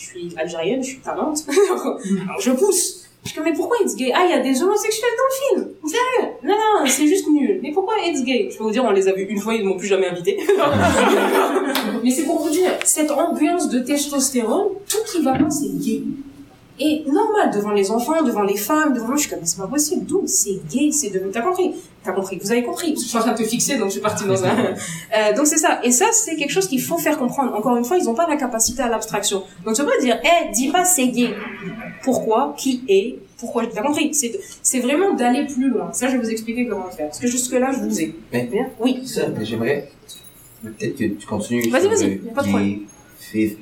[0.00, 1.44] je suis algérienne, je suis talente,
[2.24, 3.06] alors je pousse.
[3.22, 4.10] Je comme, mais pourquoi it's gay?
[4.14, 6.32] Ah, il y a des homosexuels dans le film Sérieux?
[6.42, 7.60] Non, non, c'est juste nul.
[7.62, 8.48] Mais pourquoi it's gay?
[8.50, 10.06] Je peux vous dire, on les a vus une fois, ils ne m'ont plus jamais
[10.06, 10.38] invité.
[12.02, 16.02] mais c'est pour vous dire, cette ambiance de testostérone, tout qui va pas, c'est gay.
[16.82, 19.66] Et normal, devant les enfants, devant les femmes, devant moi, je suis comme, c'est pas
[19.66, 20.22] possible, d'où?
[20.26, 23.32] C'est gay, c'est devenu, t'as compris, t'as compris, vous avez compris, je suis en train
[23.32, 25.80] de te fixer, donc je suis partie dans un, euh, donc c'est ça.
[25.84, 27.54] Et ça, c'est quelque chose qu'il faut faire comprendre.
[27.54, 29.42] Encore une fois, ils ont pas la capacité à l'abstraction.
[29.64, 31.34] Donc tu peux pas dire, eh, dis pas c'est gay.
[32.02, 32.54] Pourquoi?
[32.56, 33.18] Qui est?
[33.38, 33.66] Pourquoi?
[33.66, 34.14] T'as compris?
[34.14, 35.92] C'est, c'est vraiment d'aller plus loin.
[35.92, 37.06] Ça, je vais vous expliquer comment le faire.
[37.08, 38.14] Parce que jusque là, je vous ai.
[38.32, 38.66] Mais- Bien?
[38.80, 39.02] Oui.
[39.06, 39.90] Ça, mais j'aimerais
[40.62, 41.68] peut-être que tu continues.
[41.68, 42.80] Vas-y, vas-y, le- pas de problème.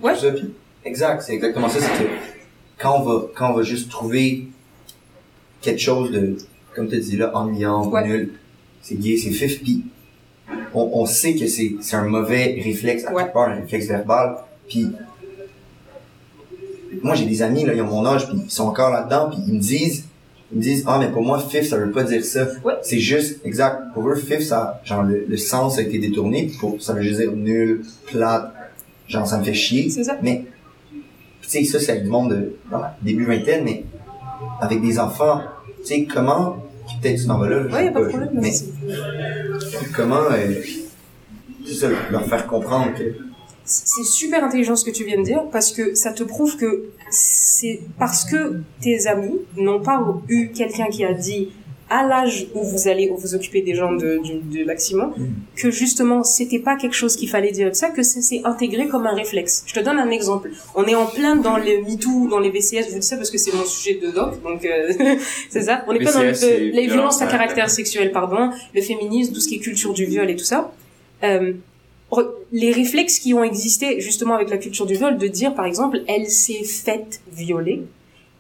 [0.03, 0.15] Ouais.
[0.85, 1.81] exact, c'est exactement ça.
[1.81, 2.09] C'est que
[2.79, 4.47] quand on va, quand on va juste trouver
[5.61, 6.37] quelque chose de,
[6.75, 8.07] comme tu dis là, ennuyant, Ouais.
[8.07, 8.33] nul,
[8.83, 9.85] c'est gay, c'est fif, puis
[10.73, 13.27] on, on sait que c'est, c'est un mauvais réflexe, à Ouais.
[13.33, 14.37] part, un réflexe verbal,
[14.69, 14.87] puis
[17.03, 19.39] moi j'ai des amis là, ils ont mon âge, puis ils sont encore là-dedans, puis
[19.47, 20.05] ils me disent,
[20.53, 22.47] ils me disent, ah mais pour moi fif ça veut pas dire ça.
[22.65, 22.75] Ouais.
[22.83, 23.93] C'est juste, exact.
[23.93, 27.21] Pour eux fif ça, genre le, le sens a été détourné, pour ça veut juste
[27.21, 28.53] dire nul, plate,
[29.09, 29.91] genre ça me fait chier.
[29.91, 30.17] C'est ça.
[30.23, 30.45] Mais
[31.49, 33.85] tu sais ça c'est du monde de dans la début vingtaine, mais
[34.61, 35.41] avec des enfants,
[35.81, 36.57] tu sais comment
[37.03, 38.31] peut-être tu t'en vas là, je Ouais, sais pas de problème.
[38.35, 38.53] mais
[39.95, 40.55] comment euh,
[41.67, 43.15] ça, leur faire comprendre que
[43.65, 46.85] C'est super intelligent ce que tu viens de dire parce que ça te prouve que
[47.11, 51.51] c'est parce que tes amis n'ont pas eu quelqu'un qui a dit
[51.91, 55.13] à l'âge où vous allez vous occuper des gens de, du- de l'accident
[55.57, 58.89] que justement c'était pas quelque chose qu'il fallait dire de ça que c'est c'est intégré
[58.89, 59.65] comme un réflexe.
[59.67, 60.51] Je te donne un exemple.
[60.75, 63.31] On est en plein dans les MeToo, dans les VCS, je vous dis ça parce
[63.31, 64.93] que c'est mon sujet de doc, donc euh,
[65.51, 65.85] c'est ça.
[65.87, 66.27] On est pas dans le-
[66.59, 69.93] les violences à violence à- caractère sexuel, pardon, le féminisme, tout ce qui est culture
[69.95, 70.73] du viol et tout ça.
[71.25, 71.53] Euh,
[72.53, 76.03] les réflexes qui ont existé justement avec la culture du viol, de dire par exemple,
[76.09, 77.83] elle s'est faite violer,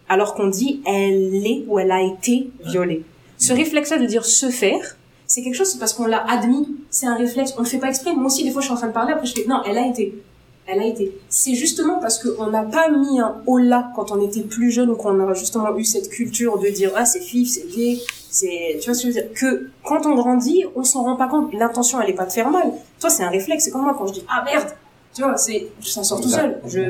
[0.08, 3.02] alors qu'on dit elle est ou elle a été violée.
[3.38, 4.96] Ce réflexe-là de dire se faire,
[5.26, 7.88] c'est quelque chose, c'est parce qu'on l'a admis, c'est un réflexe, on ne fait pas
[7.88, 8.14] exprès.
[8.14, 9.78] Moi aussi, des fois, je suis en train de parler, après je fais non, elle
[9.78, 10.22] a été.
[10.70, 11.18] Elle a été.
[11.30, 14.90] C'est justement parce qu'on n'a pas mis un haut là quand on était plus jeune
[14.90, 17.98] ou qu'on a justement eu cette culture de dire ah c'est fif, c'est gay,
[18.28, 19.32] c'est tu vois ce que je veux dire?
[19.32, 21.54] Que quand on grandit, on s'en rend pas compte.
[21.54, 22.70] L'intention elle est pas de faire mal.
[23.00, 23.64] Toi c'est un réflexe.
[23.64, 24.68] C'est comme moi quand je dis ah merde,
[25.14, 26.60] tu vois c'est ça sort tout seul.
[26.66, 26.80] Je...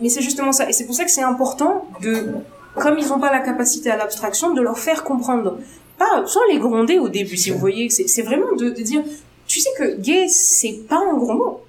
[0.00, 2.34] Mais c'est justement ça et c'est pour ça que c'est important de
[2.78, 5.58] comme ils n'ont pas la capacité à l'abstraction de leur faire comprendre.
[5.98, 7.88] Pas sans les gronder au début si vous voyez.
[7.90, 9.02] C'est vraiment de, de dire
[9.46, 11.60] tu sais que gay c'est pas un gros mot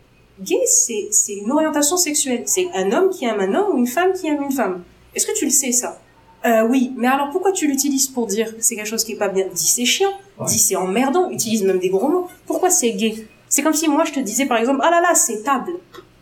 [0.42, 2.44] gay, c'est, une orientation sexuelle.
[2.46, 4.84] C'est un homme qui aime un homme ou une femme qui aime une femme.
[5.14, 6.00] Est-ce que tu le sais, ça?
[6.46, 9.18] Euh, Oui, mais alors pourquoi tu l'utilises pour dire que c'est quelque chose qui est
[9.18, 9.46] pas bien?
[9.54, 10.46] Dis c'est chiant, Ouais.
[10.48, 12.28] dis c'est emmerdant, utilise même des gros mots.
[12.46, 13.28] Pourquoi c'est gay?
[13.50, 15.74] C'est comme si moi je te disais par exemple, ah là là, c'est table.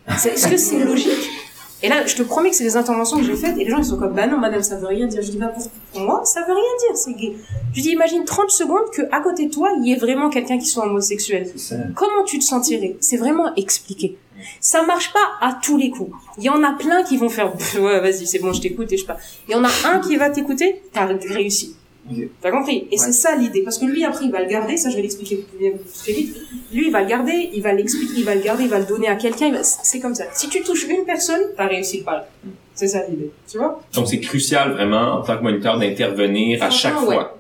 [0.08, 1.30] Est-ce que c'est logique?
[1.84, 3.78] Et là, je te promets que c'est des interventions que j'ai faites et les gens
[3.78, 5.22] ils sont comme, bah non madame, ça veut rien dire.
[5.22, 7.36] Je dis, bah pour, pour moi, ça veut rien dire, c'est gay.
[7.74, 10.58] Je dis, imagine 30 secondes que à côté de toi, il y ait vraiment quelqu'un
[10.58, 11.52] qui soit homosexuel.
[11.96, 12.98] Comment tu te sentirais?
[13.00, 14.18] C'est vraiment expliqué.
[14.60, 16.12] Ça marche pas à tous les coups.
[16.38, 18.98] Il y en a plein qui vont faire ouais vas-y c'est bon je t'écoute et
[18.98, 19.18] je pars.
[19.48, 21.76] Il y en a un qui va t'écouter, t'as réussi.
[22.42, 24.90] T'as compris Et c'est ça l'idée parce que lui après il va le garder, ça
[24.90, 25.46] je vais l'expliquer
[26.02, 26.36] très vite.
[26.72, 28.86] Lui il va le garder, il va l'expliquer, il va le garder, il va le
[28.86, 29.52] donner à quelqu'un.
[29.52, 30.26] va- C'est comme ça.
[30.34, 32.24] Si tu touches une personne, t'as réussi le pari.
[32.74, 33.32] C'est ça l'idée.
[33.52, 37.34] Tu vois Donc c'est crucial vraiment en tant que moniteur d'intervenir à chaque fois.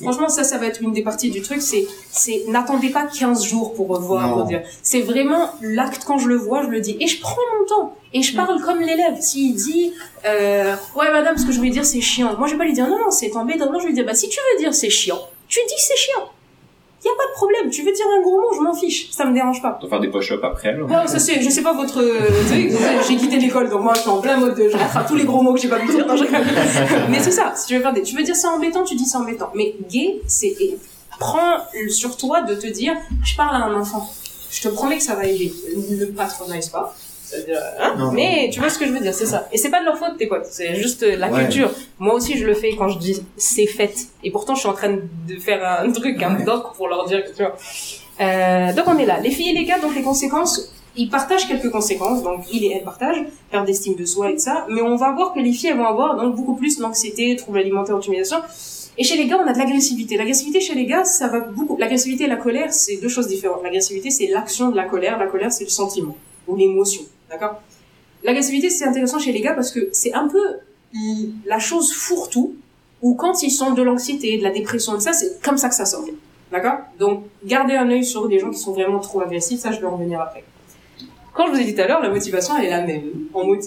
[0.00, 1.60] Franchement, ça, ça va être une des parties du truc.
[1.62, 4.34] C'est, c'est, n'attendez pas 15 jours pour revoir, Non.
[4.34, 4.62] pour dire.
[4.82, 6.96] C'est vraiment l'acte quand je le vois, je le dis.
[6.98, 7.96] Et je prends mon temps.
[8.14, 9.20] Et je parle comme l'élève.
[9.20, 9.92] S'il dit,
[10.26, 12.36] euh, ouais, madame, ce que je voulais dire, c'est chiant.
[12.38, 13.70] Moi, je vais pas lui dire, non, non, c'est embêtant.
[13.72, 15.96] Non, je vais lui dire, bah, si tu veux dire c'est chiant, tu dis c'est
[15.96, 16.28] chiant.
[17.04, 17.68] Y a pas de problème.
[17.68, 19.10] Tu veux dire un gros mot, je m'en fiche.
[19.10, 19.76] Ça me dérange pas.
[19.82, 20.72] On faire des push-ups après.
[20.72, 20.84] Là.
[20.84, 22.28] Bon, ça c'est, je sais pas votre, euh,
[23.08, 25.24] j'ai quitté l'école, donc moi je suis en plein mode de, je rattrape tous les
[25.24, 26.06] gros mots que j'ai pas pu dire.
[26.06, 26.24] Non, je.
[27.10, 29.04] Mais c'est ça, si tu veux faire des, tu veux dire c'est embêtant, tu dis
[29.04, 29.50] c'est embêtant.
[29.56, 30.54] Mais gay, c'est,
[31.18, 31.56] prends
[31.88, 32.94] sur toi de te dire,
[33.24, 34.08] je parle à un enfant.
[34.52, 35.52] Je te promets que ça va aider.
[35.90, 36.94] Ne patronise pas.
[37.80, 38.12] Hein Non.
[38.12, 39.48] Mais tu vois ce que je veux dire, c'est ça.
[39.52, 40.46] Et c'est pas de leur faute, tes potes.
[40.50, 41.40] C'est juste euh, la Ouais.
[41.44, 41.70] culture.
[41.98, 43.94] Moi aussi, je le fais quand je dis c'est fait.
[44.24, 47.22] Et pourtant, je suis en train de faire un truc, un doc pour leur dire
[47.24, 47.56] que tu vois.
[48.20, 49.18] Euh, donc on est là.
[49.20, 52.22] Les filles et les gars, donc les conséquences, ils partagent quelques conséquences.
[52.22, 54.66] Donc il et elle partagent, perte d'estime de soi et tout ça.
[54.68, 57.58] Mais on va voir que les filles, elles vont avoir donc beaucoup plus l'anxiété, troubles
[57.58, 58.38] alimentaires, intimidation.
[58.98, 60.18] Et chez les gars, on a de l'agressivité.
[60.18, 61.78] L'agressivité chez les gars, ça va beaucoup.
[61.78, 63.62] L'agressivité et la colère, c'est deux choses différentes.
[63.62, 65.18] L'agressivité, c'est l'action de la colère.
[65.18, 66.14] La colère, c'est le sentiment
[66.46, 67.02] ou l'émotion.
[67.32, 67.62] D'accord?
[68.22, 70.42] L'agressivité, c'est intéressant chez les gars parce que c'est un peu
[71.46, 72.54] la chose fourre-tout
[73.00, 75.74] où quand ils sont de l'anxiété, de la dépression, de ça, c'est comme ça que
[75.74, 76.04] ça sort.
[76.52, 76.78] D'accord?
[76.98, 79.60] Donc, gardez un œil sur des gens qui sont vraiment trop agressifs.
[79.60, 80.44] Ça, je vais en revenir après.
[81.32, 83.04] Quand je vous ai dit tout à l'heure, la motivation, elle est la même.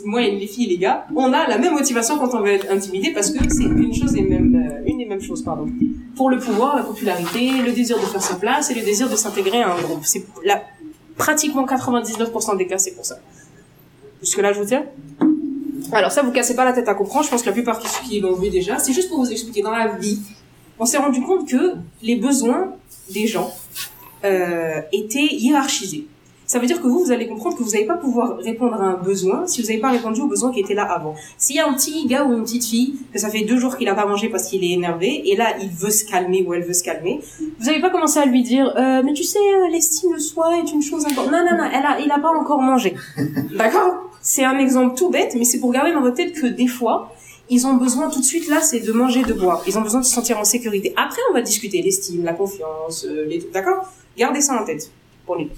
[0.06, 2.52] Moi et les filles et les gars, on a la même motivation quand on veut
[2.52, 5.68] être intimidé parce que c'est une chose et même, euh, une et même chose, pardon.
[6.16, 9.16] Pour le pouvoir, la popularité, le désir de faire sa place et le désir de
[9.16, 10.02] s'intégrer à un groupe.
[10.04, 10.24] C'est
[11.18, 13.18] pratiquement 99% des cas, c'est pour ça.
[14.26, 14.86] Jusque là, je vous tiens?
[15.92, 17.26] Alors ça, vous cassez pas la tête à comprendre.
[17.26, 18.80] Je pense que la plupart qui l'ont vu déjà.
[18.80, 19.62] C'est juste pour vous expliquer.
[19.62, 20.20] Dans la vie,
[20.80, 22.74] on s'est rendu compte que les besoins
[23.14, 23.54] des gens
[24.24, 26.08] euh, étaient hiérarchisés.
[26.48, 28.86] Ça veut dire que vous, vous allez comprendre que vous n'allez pas pouvoir répondre à
[28.86, 31.16] un besoin si vous n'avez pas répondu au besoin qui était là avant.
[31.38, 33.78] S'il y a un petit gars ou une petite fille que ça fait deux jours
[33.78, 36.54] qu'il a pas mangé parce qu'il est énervé et là il veut se calmer ou
[36.54, 39.40] elle veut se calmer, vous n'allez pas commencer à lui dire euh, mais tu sais
[39.40, 41.32] euh, l'estime de soi est une chose importante.
[41.32, 42.94] Non non non, elle a, il a pas encore mangé.
[43.58, 44.12] D'accord?
[44.22, 47.12] C'est un exemple tout bête, mais c'est pour garder dans votre tête que des fois
[47.50, 49.62] ils ont besoin tout de suite là, c'est de manger, de boire.
[49.68, 50.94] Ils ont besoin de se sentir en sécurité.
[50.98, 53.88] Après, on va discuter l'estime, la confiance, euh, les d'accord?
[54.18, 54.90] Gardez ça en tête
[55.26, 55.50] pour lui.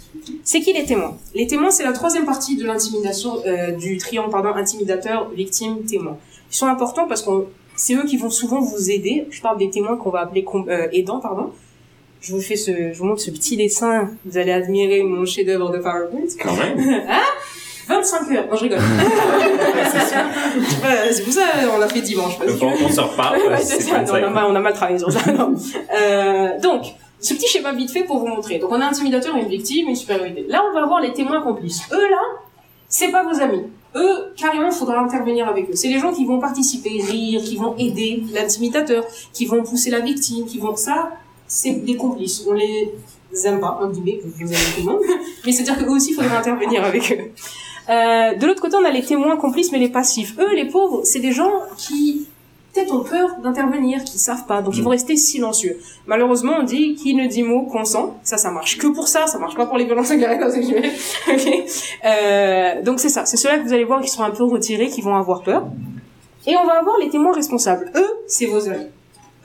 [0.44, 1.18] C'est qui les témoins?
[1.36, 6.18] Les témoins, c'est la troisième partie de l'intimidation euh, du triangle pardon intimidateur, victime, témoin.
[6.52, 9.28] Ils sont importants parce qu'on c'est eux qui vont souvent vous aider.
[9.30, 11.52] Je parle des témoins qu'on va appeler euh, aidants, pardon.
[12.22, 14.10] Je vous fais ce, je vous montre ce petit dessin.
[14.26, 16.22] Vous allez admirer mon chef-d'œuvre de PowerPoint.
[16.42, 17.04] Quand même.
[17.88, 18.48] 25 heures.
[18.50, 18.80] Non, je rigole.
[20.82, 21.42] Voilà, c'est pour ça
[21.78, 22.38] on a fait dimanche.
[22.38, 24.02] parce Le que- temps qu'on se reparle, Ouais, c'est c'est ça.
[24.02, 24.34] Non, on, a 25.
[24.34, 25.32] mal, on a mal travaillé sur ça.
[25.32, 25.54] non.
[26.00, 26.84] Euh, donc,
[27.20, 28.60] ce petit schéma vite fait pour vous montrer.
[28.60, 30.46] Donc, on a un intimidateur, une victime, une supériorité.
[30.48, 31.82] Là, on va avoir les témoins complices.
[31.92, 32.22] Eux, là,
[32.88, 33.64] c'est pas vos amis.
[33.96, 35.76] Eux, carrément, faudra intervenir avec eux.
[35.76, 39.04] C'est les gens qui vont participer, rire, qui vont aider l'intimidateur,
[39.34, 40.76] qui vont pousser la victime, qui vont...
[40.76, 41.12] Ça,
[41.48, 42.46] c'est des complices.
[42.48, 42.94] On les
[43.46, 45.02] aime pas, en guillemets, que vous aimez tout le monde.
[45.46, 47.32] Mais c'est-à-dire qu'eux aussi, faudra intervenir avec eux.
[47.90, 50.36] Euh, de l'autre côté, on a les témoins complices, mais les passifs.
[50.38, 52.28] Eux, les pauvres, c'est des gens qui
[52.78, 55.80] peut-être ont peur d'intervenir, qui savent pas, donc ils vont rester silencieux.
[56.06, 58.18] Malheureusement, on dit qui ne dit mot consent.
[58.24, 60.92] Ça, ça marche que pour ça, ça marche pas pour les violences sexuelles.
[61.28, 61.54] ok.
[62.06, 64.90] Euh, donc c'est ça, c'est ceux-là que vous allez voir qui sont un peu retirés,
[64.90, 65.66] qui vont avoir peur.
[66.46, 67.92] Et on va avoir les témoins responsables.
[67.96, 68.88] Eux, c'est vos amis.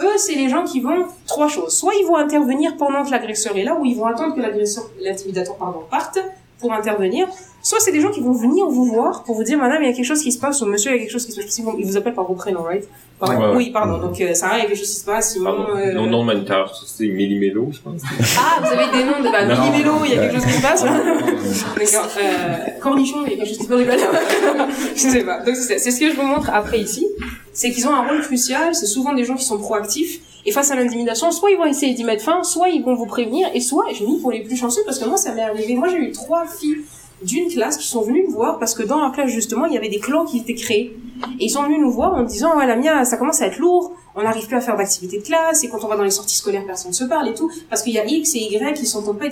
[0.00, 1.72] Eux, c'est les gens qui vont trois choses.
[1.72, 4.84] Soit ils vont intervenir pendant que l'agresseur est là, ou ils vont attendre que l'agresseur,
[5.00, 6.18] l'intimidateur, pardon, parte
[6.60, 7.28] pour intervenir.
[7.62, 9.92] Soit c'est des gens qui vont venir vous voir pour vous dire, madame, il y
[9.92, 11.40] a quelque chose qui se passe, ou monsieur, il y a quelque chose qui se
[11.40, 11.58] passe.
[11.58, 12.88] Ils vous appellent par vos prénoms, right?
[13.24, 13.40] Pardon.
[13.40, 13.56] Ouais, ouais.
[13.56, 13.98] Oui, pardon.
[13.98, 15.66] Donc, euh, Sarah, il y a quelque chose qui se passe, Pardon.
[15.76, 18.00] euh, Non, non humanitaire, c'est Méli-Mélo, je pense.
[18.36, 20.82] Ah, vous avez des noms de, bah, il y a quelque chose qui se passe.
[20.82, 22.08] D'accord.
[22.18, 24.00] Euh, cornichon, il y a quelque chose qui se passe.
[24.96, 25.40] je sais pas.
[25.44, 27.06] Donc, c'est c'est ce que je vous montre après ici.
[27.52, 28.74] C'est qu'ils ont un rôle crucial.
[28.74, 30.18] C'est souvent des gens qui sont proactifs.
[30.44, 33.06] Et face à l'intimidation, soit ils vont essayer d'y mettre fin, soit ils vont vous
[33.06, 35.74] prévenir, et soit, je mis pour les plus chanceux, parce que moi, ça m'est arrivé.
[35.76, 36.78] Moi, j'ai eu trois filles
[37.24, 39.76] d'une classe qui sont venues me voir parce que dans leur classe, justement, il y
[39.76, 40.96] avait des clans qui étaient créés.
[41.38, 43.58] Et ils sont venus nous voir en disant, ouais, la mienne, ça commence à être
[43.58, 46.10] lourd, on n'arrive plus à faire d'activités de classe, et quand on va dans les
[46.10, 48.74] sorties scolaires, personne ne se parle et tout, parce qu'il y a X et Y
[48.74, 49.30] qui sont tombés.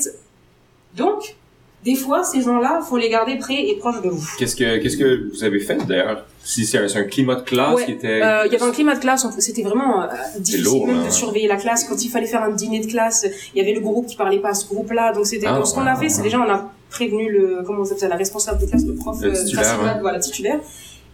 [0.96, 1.37] Donc,
[1.85, 4.23] des fois, ces gens-là, faut les garder près et proches de vous.
[4.38, 6.27] Qu'est-ce que, qu'est-ce que vous avez fait, d'ailleurs?
[6.43, 8.21] Si c'est un, un climat de classe Ouais, qui était...
[8.23, 10.07] Euh, il y avait un climat de classe, c'était vraiment euh,
[10.38, 11.07] difficile lourd, même hein.
[11.07, 11.85] de surveiller la classe.
[11.85, 14.40] Quand il fallait faire un dîner de classe, il y avait le groupe qui parlait
[14.40, 15.12] pas à ce groupe-là.
[15.12, 17.81] Donc c'était Ah, donc, ce qu'on a fait, c'est déjà on a prévenu le comment
[17.81, 20.01] on appelle ça, la responsable de classe, le prof, Le euh, titulaire, principal, ouais.
[20.03, 20.59] voilà titulaire.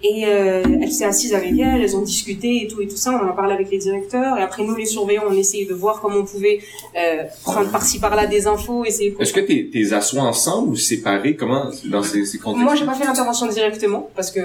[0.03, 3.11] Et euh, elle s'est assise avec elle, elles ont discuté et tout et tout ça.
[3.13, 5.73] On en a parlé avec les directeurs et après nous les surveillants, on essayait de
[5.75, 6.61] voir comment on pouvait
[6.97, 9.17] euh, prendre par-ci par-là des infos, essayer.
[9.19, 11.35] Est-ce que t'es, t'es assois ensemble ou séparés?
[11.35, 12.63] Comment, dans ces, ces contextes?
[12.63, 14.41] Moi, j'ai pas fait l'intervention directement parce que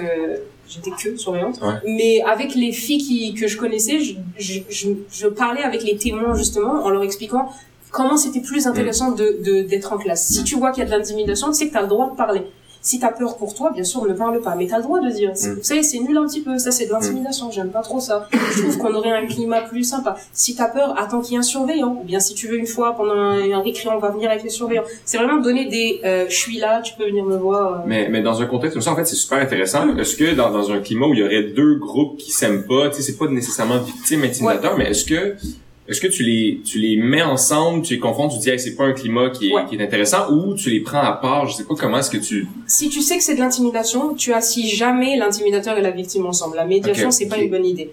[0.68, 1.60] j'étais que surveillante.
[1.60, 1.74] Ouais.
[1.86, 5.96] Mais avec les filles qui, que je connaissais, je, je, je, je parlais avec les
[5.96, 7.50] témoins justement en leur expliquant
[7.90, 10.26] comment c'était plus intéressant de, de, d'être en classe.
[10.26, 12.10] Si tu vois qu'il y a de l'intimidation, tu sais que tu as le droit
[12.10, 12.40] de parler.
[12.84, 14.56] Si t'as peur pour toi, bien sûr, ne parle pas.
[14.56, 15.54] Mais t'as le droit de dire, Mm.
[15.54, 16.58] vous savez, c'est nul un petit peu.
[16.58, 17.50] Ça, c'est de l'intimidation.
[17.50, 18.28] J'aime pas trop ça.
[18.32, 20.16] Je trouve qu'on aurait un climat plus sympa.
[20.32, 21.96] Si t'as peur, attends qu'il y ait un surveillant.
[22.00, 24.42] Ou bien si tu veux une fois pendant un, un récré, on va venir avec
[24.42, 24.82] les surveillants.
[25.04, 27.72] C'est vraiment donner des, euh, je suis là, tu peux venir me voir.
[27.72, 27.84] euh.
[27.86, 29.96] Mais, mais dans un contexte comme ça, en fait, c'est super intéressant.
[29.96, 32.88] Est-ce que dans, dans un climat où il y aurait deux groupes qui s'aiment pas,
[32.90, 35.36] tu sais, c'est pas nécessairement victime, intimidateur, mais est-ce que
[35.88, 38.76] est-ce que tu les tu les mets ensemble, tu les confrontes, tu dis hey, c'est
[38.76, 39.64] pas un climat qui est, Ouais.
[39.68, 42.18] qui est intéressant, ou tu les prends à part, je sais pas comment est-ce que
[42.18, 46.26] tu Si tu sais que c'est de l'intimidation, tu assis jamais l'intimidateur et la victime
[46.26, 46.56] ensemble.
[46.56, 47.90] La médiation, Ok, c'est pas une bonne idée.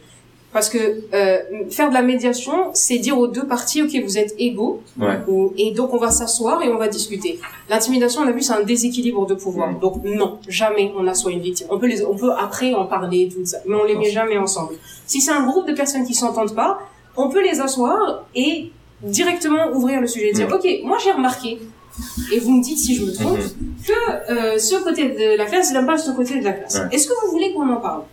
[0.51, 0.79] Parce que
[1.13, 1.37] euh,
[1.69, 5.19] faire de la médiation, c'est dire aux deux parties, ok, vous êtes égaux, Ouais.
[5.27, 7.39] ou- et donc on va s'asseoir et on va discuter.
[7.69, 9.73] L'intimidation, on a vu, c'est un déséquilibre de pouvoir.
[9.73, 9.79] Mm.
[9.79, 11.67] Donc non, jamais on assoit une victime.
[11.69, 14.37] On peut les, on peut après en parler tout ça, mais on les met jamais
[14.39, 14.73] ensemble.
[15.05, 16.79] Si c'est un groupe de personnes qui s'entendent pas,
[17.23, 18.71] on peut les asseoir et
[19.03, 20.53] directement ouvrir le sujet, dire, Mm.
[20.57, 21.51] ok, moi j'ai remarqué,
[22.33, 23.73] et vous me dites si je me trompe, Mhm.
[23.87, 23.99] que
[24.33, 26.75] euh, ce côté de la classe, n'aime pas ce côté de la classe.
[26.75, 26.87] Ouais.
[26.93, 28.03] Est-ce que vous voulez qu'on en parle?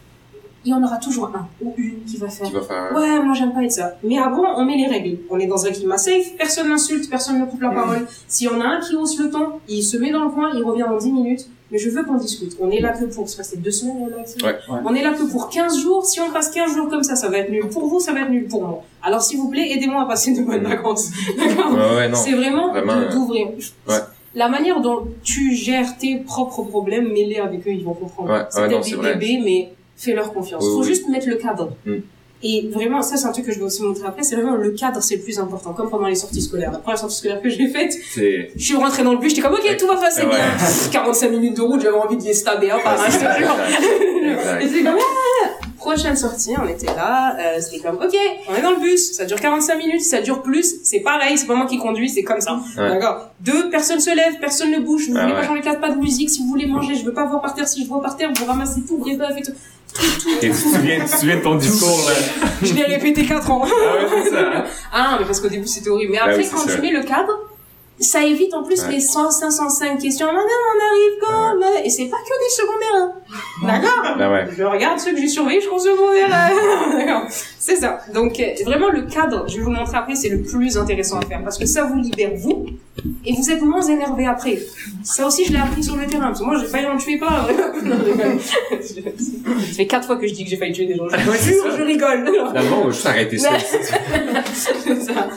[0.67, 2.49] Il y en aura toujours un ou une qui va faire.
[2.49, 3.95] tu vas faire Ouais, moi j'aime pas être ça.
[4.03, 5.19] Mais avant, on met les règles.
[5.31, 8.05] On est dans un climat safe, personne n'insulte, personne ne coupe la parole.
[8.27, 10.51] S'il y en a un qui hausse le ton, il se met dans le coin,
[10.55, 11.47] il revient dans 10 minutes.
[11.71, 12.57] Mais je veux qu'on discute.
[12.61, 14.53] On est là que pour, c'est passé deux semaines, là, Ouais.
[14.69, 14.81] Ouais.
[14.85, 16.05] On est là que pour 15 jours.
[16.05, 18.21] Si on passe 15 jours comme ça, ça va être nul pour vous, ça va
[18.21, 18.83] être nul pour moi.
[19.03, 20.69] Alors s'il vous plaît, aidez-moi à passer de bonnes Mhm.
[20.69, 21.11] vacances.
[21.39, 22.17] D'accord Ouais, ouais, non.
[22.17, 23.49] c'est vraiment, Vraiment, de- d'ouvrir.
[23.89, 23.95] ouais.
[24.35, 28.31] La manière dont tu gères tes propres problèmes, mets-les avec eux, ils vont comprendre.
[28.33, 30.63] Ouais, c'est ouais, peut-être des bébés, mais fais-leur confiance.
[30.65, 30.87] Oui, Faut oui.
[30.87, 31.73] juste mettre le cadre.
[31.87, 31.95] Mm.
[32.43, 34.71] Et vraiment, ça, c'est un truc que je vais aussi montrer après, c'est vraiment le
[34.73, 35.73] cadre, c'est le plus important.
[35.73, 36.71] Comme pendant les sorties scolaires.
[36.71, 39.55] La première sortie scolaire que j'ai faite, je suis rentrée dans le bus, j'étais comme,
[39.55, 40.29] ok, tout va passer Ouais.
[40.29, 40.39] bien.
[40.93, 45.76] 45 minutes de route, j'avais envie de les stabber un par un, c'est comme, ah
[45.87, 48.15] prochaine sortie, on était là, euh, c'était comme, ok,
[48.49, 51.47] on est dans le bus, ça dure 45 minutes, ça dure plus, c'est pareil, c'est
[51.47, 52.59] pas moi qui conduis, c'est comme ça.
[52.77, 52.89] Ouais.
[52.89, 55.41] D'accord Deux, personne se lève, personne ne bouge, vous Ah voulez ouais.
[55.41, 57.55] pas changer place, pas de musique, si vous voulez manger, je veux pas voir par
[57.55, 59.53] terre, si je vois par terre, vous ramassez tout, bref, bref, et tout.
[60.43, 62.49] Et tu te souviens, tu te souviens de ton discours, là?
[62.63, 63.63] Je l'ai répété quatre ans.
[63.65, 64.65] Ah ouais, ça, hein?
[64.93, 66.13] Ah, mais parce qu'au début c'était horrible.
[66.13, 66.75] Mais après, oui, c'est quand ça.
[66.75, 67.33] tu mets le cadre,
[67.99, 68.93] ça évite en plus Ouais.
[68.93, 70.27] les 100, 505 questions.
[70.27, 72.95] Madame, on arrive quand là Et c'est pas que des secondaires.
[72.95, 73.13] hein.
[73.63, 74.47] D'accord Ben ouais.
[74.57, 76.29] Je regarde ceux que j'ai surveillés jusqu'au secondaire.
[76.31, 77.23] euh, D'accord.
[77.31, 78.01] C'est ça.
[78.15, 81.19] Donc, euh, vraiment, le cadre, je vais vous le montrer après, c'est le plus intéressant
[81.19, 81.43] à faire.
[81.43, 82.67] Parce que ça vous libère, vous,
[83.25, 84.59] et vous êtes moins énervé après.
[85.03, 86.27] Ça aussi, je l'ai appris sur le terrain.
[86.27, 87.49] Parce que moi, j'ai failli en tuer pas.
[87.83, 88.77] Non, je.
[89.67, 91.09] Ça fait quatre fois que je dis que j'ai failli tuer des gens.
[91.09, 92.25] Je Ouais, c'est jure, je rigole.
[92.27, 93.51] Finalement, on va juste arrêter ça.
[93.59, 95.29] C'est ça.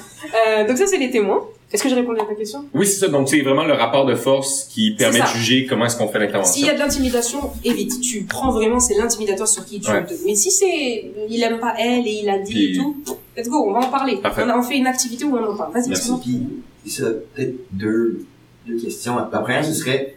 [0.47, 1.43] Euh, donc ça, c'est les témoins.
[1.71, 2.65] Est-ce que j'ai répondu à ta question?
[2.73, 3.07] Oui, c'est ça.
[3.09, 6.17] Donc, c'est vraiment le rapport de force qui permet de juger comment est-ce qu'on fait
[6.17, 6.53] l'intervention.
[6.53, 8.01] S'il y a de l'intimidation, évite.
[8.01, 10.03] Tu prends vraiment, c'est l'intimidateur sur qui tu Ouais.
[10.03, 10.13] te...
[10.25, 12.97] Mais si c'est, il aime pas elle et il a dit Puis- et tout,
[13.37, 14.17] let's go, on va en parler.
[14.17, 14.41] Parfait.
[14.45, 15.71] On, a, on fait une activité où on en parle.
[15.73, 16.11] Vas-y, Merci.
[16.23, 16.41] Puis,
[16.81, 17.05] puis ça,
[17.35, 18.25] peut-être deux,
[18.65, 19.17] deux questions.
[19.17, 20.15] La première, ce serait,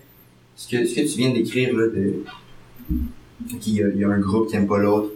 [0.57, 2.25] ce que, ce que tu viens d'écrire, là, de,
[3.61, 5.11] qu'il y a, il y a un groupe qui aime pas l'autre.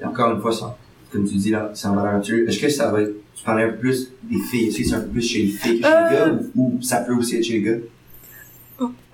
[0.00, 0.76] Et encore une fois, ça,
[1.12, 2.48] comme tu dis, là, c'est en valeur naturelle.
[2.48, 4.94] Est-ce que ça va être, tu parlais un peu plus des filles, est-ce que c'est
[4.94, 6.10] un peu plus chez les filles que chez Euh.
[6.10, 7.76] les gars, ou, ou ça peut aussi être chez les gars?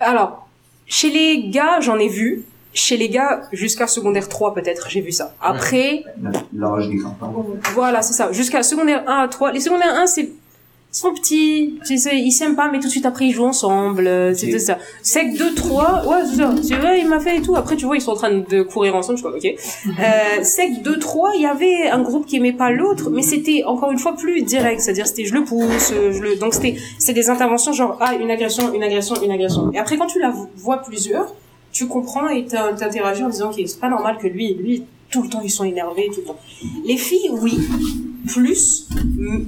[0.00, 0.48] Alors,
[0.86, 2.44] chez les gars, j'en ai vu.
[2.74, 5.34] Chez les gars, jusqu'à secondaire 3 peut-être, j'ai vu ça.
[5.40, 6.04] Après,
[6.54, 7.46] L'âge des enfants.
[7.74, 8.30] Voilà, c'est ça.
[8.30, 9.52] Jusqu'à secondaire 1 à 3.
[9.52, 10.30] Les secondaires 1, c'est,
[10.90, 14.06] ils sont petits, sais, ils s'aiment pas, mais tout de suite après, ils jouent ensemble,
[14.06, 14.78] euh, tout ça.
[15.02, 16.54] Sec 2, 3, ouais, c'est ça.
[16.62, 17.54] C'est vrai, il m'a fait et tout.
[17.56, 19.98] Après, tu vois, ils sont en train de courir ensemble, je suis comme, ok.
[20.00, 23.64] Euh, sec 2, 3, il y avait un groupe qui aimait pas l'autre, mais c'était,
[23.64, 24.80] encore une fois, plus direct.
[24.80, 28.14] C'est-à-dire, c'était je le pousse, euh, je le, donc c'était, c'est des interventions genre, ah,
[28.14, 29.70] une agression, une agression, une agression.
[29.72, 31.34] Et après, quand tu la vois plusieurs,
[31.70, 35.22] tu comprends et t'in- t'interagis en disant, ok, c'est pas normal que lui, lui, tout
[35.22, 36.38] le temps, ils sont énervés, tout le temps.
[36.86, 37.58] Les filles, oui,
[38.26, 38.88] plus,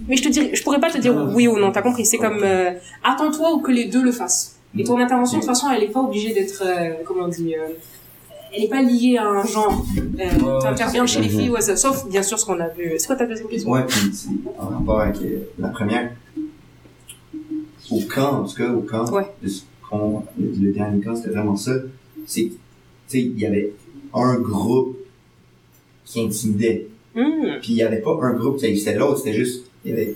[0.08, 2.18] mais je te dirais, je pourrais pas te dire oui ou non, t'as compris, c'est
[2.18, 2.70] comme, euh,
[3.04, 4.56] attends-toi ou que les deux le fassent.
[4.78, 7.54] Et ton intervention, de toute façon, elle est pas obligée d'être, euh, comment on dit,
[7.56, 7.68] euh,
[8.54, 9.84] elle est pas liée à un genre.
[10.18, 12.92] Euh, T'interviens chez les filles, ouais, ça- sauf, bien sûr, ce qu'on a vu.
[12.98, 13.70] C'est quoi ta deuxième question?
[13.70, 13.84] Ouais,
[14.58, 15.16] en rapport avec
[15.58, 16.10] la première.
[17.90, 19.26] Au camp, en tout cas, au camp, Ouais.
[19.42, 21.72] de ce qu'on- le, le dernier camp, c'était vraiment ça.
[22.26, 22.52] C'est, tu
[23.08, 23.72] sais, il y avait
[24.14, 24.96] un groupe
[26.04, 26.86] qui intimidait.
[27.20, 27.58] Hmm.
[27.60, 30.14] Puis il y avait pas un groupe qui haïssait l'autre, c'était juste, il y avait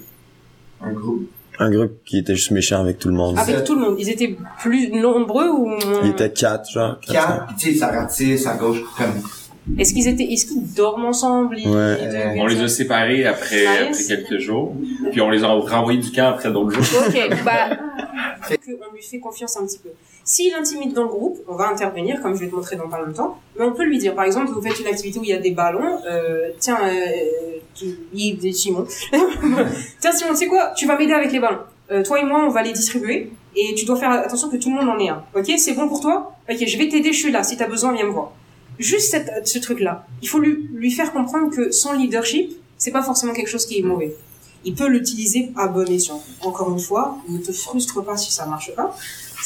[0.81, 1.29] un groupe.
[1.59, 3.39] Un groupe qui était juste méchant avec tout le monde.
[3.39, 3.97] Avec tout le monde.
[3.99, 6.01] Ils étaient plus nombreux ou moins?
[6.03, 6.99] Il était quatre, genre.
[7.01, 10.75] quatre, Quatre, puis tu sais, ça ratisse à gauche, comme, Est-ce qu'ils étaient, est-ce qu'ils
[10.75, 11.57] dorment ensemble?
[11.59, 11.97] Ils- Ouais.
[12.03, 14.75] ils- Euh, On les a séparés après, après quelques jours.
[15.13, 17.03] Puis on les a renvoyés du camp après d'autres jours.
[17.07, 17.71] Ok, bah,
[18.49, 19.91] qu'on lui fait confiance un petit peu.
[20.25, 23.01] S'il intimide dans le groupe, on va intervenir, comme je vais te montrer dans pas
[23.01, 25.35] longtemps, mais on peut lui dire, par exemple, vous faites une activité où il y
[25.35, 28.87] a des ballons, euh, tiens, euh, tu, Yves et Simon,
[30.01, 31.61] tiens Simon, tu sais quoi, tu vas m'aider avec les ballons.
[31.91, 34.71] Euh, toi et moi, on va les distribuer, et tu dois faire attention que tout
[34.71, 35.23] le monde en ait un.
[35.35, 36.33] Ok, c'est bon pour toi?
[36.51, 38.33] Ok, je vais t'aider, je suis là, si t'as besoin, viens me voir.
[38.79, 43.03] Juste cette, ce truc-là, il faut lui, lui faire comprendre que son leadership, c'est pas
[43.03, 44.17] forcément quelque chose qui est mauvais
[44.65, 46.23] il peut l'utiliser à bon escient.
[46.41, 48.97] Encore une fois, ne te frustre pas si ça marche pas.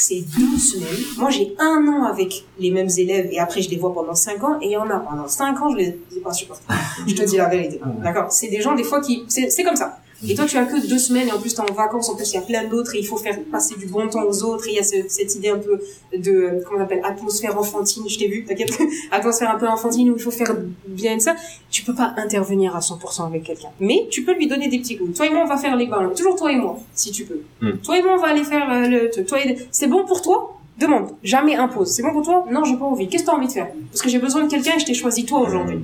[0.00, 1.04] C'est deux semaines.
[1.16, 4.44] Moi, j'ai un an avec les mêmes élèves et après, je les vois pendant cinq
[4.44, 6.62] ans et il y en a pendant cinq ans, je les ai pas supportés.
[7.06, 7.80] Je te dis la vérité.
[8.02, 8.30] D'accord?
[8.30, 9.98] C'est des gens, des fois, qui, c'est, c'est comme ça.
[10.26, 12.08] Et toi, tu as que deux semaines et en plus, t'es en vacances.
[12.08, 14.24] En plus, il y a plein d'autres et il faut faire passer du bon temps
[14.24, 14.66] aux autres.
[14.66, 15.80] Et il y a ce- cette idée un peu
[16.16, 18.02] de, comment on appelle, atmosphère enfantine.
[18.08, 18.76] Je t'ai vu, t'inquiète.
[19.12, 20.56] atmosphère un peu enfantine où il faut faire
[20.88, 21.36] bien et ça.
[21.70, 23.68] Tu peux pas intervenir à 100% avec quelqu'un.
[23.78, 25.16] Mais tu peux lui donner des petits coups.
[25.16, 26.12] Toi et moi, on va faire les ballons.
[26.14, 27.40] Toujours toi et moi, si tu peux.
[27.60, 27.76] Hmm.
[27.84, 29.26] Toi et moi, on va aller faire euh, le truc.
[29.26, 29.56] Toi et...
[29.70, 30.54] C'est bon pour toi?
[30.80, 31.10] Demande.
[31.22, 31.90] Jamais impose.
[31.92, 32.44] C'est bon pour toi?
[32.50, 33.08] Non, j'ai pas envie.
[33.08, 33.68] Qu'est-ce que t'as envie de faire?
[33.92, 35.78] Parce que j'ai besoin de quelqu'un et je t'ai choisi toi aujourd'hui.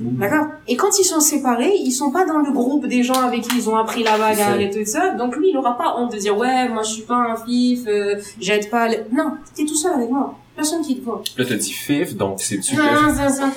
[0.00, 0.46] D'accord?
[0.68, 3.56] Et quand ils sont séparés, ils sont pas dans le groupe des gens avec qui
[3.58, 5.10] ils ont appris la bagarre et tout ça.
[5.14, 7.80] Donc lui, il aura pas honte de dire ouais, moi je suis pas un fif,
[7.86, 8.88] euh, j'aide pas.
[8.88, 10.34] les- Non, t'es tout seul avec moi.
[10.56, 11.22] Personne qui te voit.
[11.38, 12.84] Là, t'as dit fif, donc c'est super.
[13.02, 13.48] Non, ça, ça.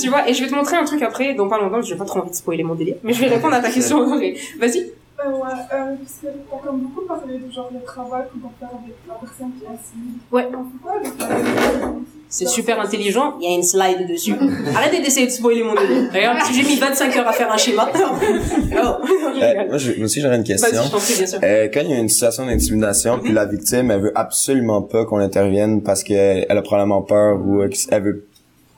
[0.00, 2.04] tu vois, et je vais te montrer un truc après, dans pas longtemps, j'ai pas
[2.04, 4.04] trop envie de spoiler mon délire, mais je vais répondre à ta question.
[4.06, 4.20] Vas-y.
[5.24, 8.50] Euh, ouais, euh, parce que t'as comme beaucoup parlé de genre le travail qu'on doit
[8.58, 10.18] faire avec la personne qui est assise.
[10.32, 10.48] Ouais.
[12.34, 14.34] C'est super intelligent, il y a une slide dessus.
[14.74, 16.10] Arrêtez d'essayer de spoiler mon délire.
[16.12, 17.90] Regarde, si j'ai mis 25 heures à faire un schéma.
[17.94, 18.76] oh.
[19.42, 20.68] Euh, moi, je- aussi, j'aurais une question.
[20.98, 21.38] Prie, bien sûr.
[21.42, 25.04] Euh, quand il y a une situation d'intimidation, puis la victime, elle veut absolument pas
[25.04, 28.26] qu'on intervienne parce qu'elle elle a probablement peur ou euh, elle veut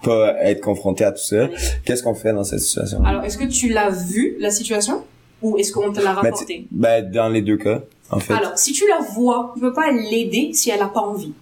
[0.03, 1.49] pas être confronté à tout ça.
[1.85, 3.05] Qu'est-ce qu'on fait dans cette situation?
[3.05, 5.03] Alors, est-ce que tu l'as vu, la situation?
[5.43, 6.63] Ou est-ce qu'on te l'a Ben, rapporté?
[6.63, 7.81] tu- ben, dans les deux cas,
[8.11, 8.35] en fait.
[8.35, 11.33] Alors, si tu la vois, tu peux pas l'aider si elle a pas envie.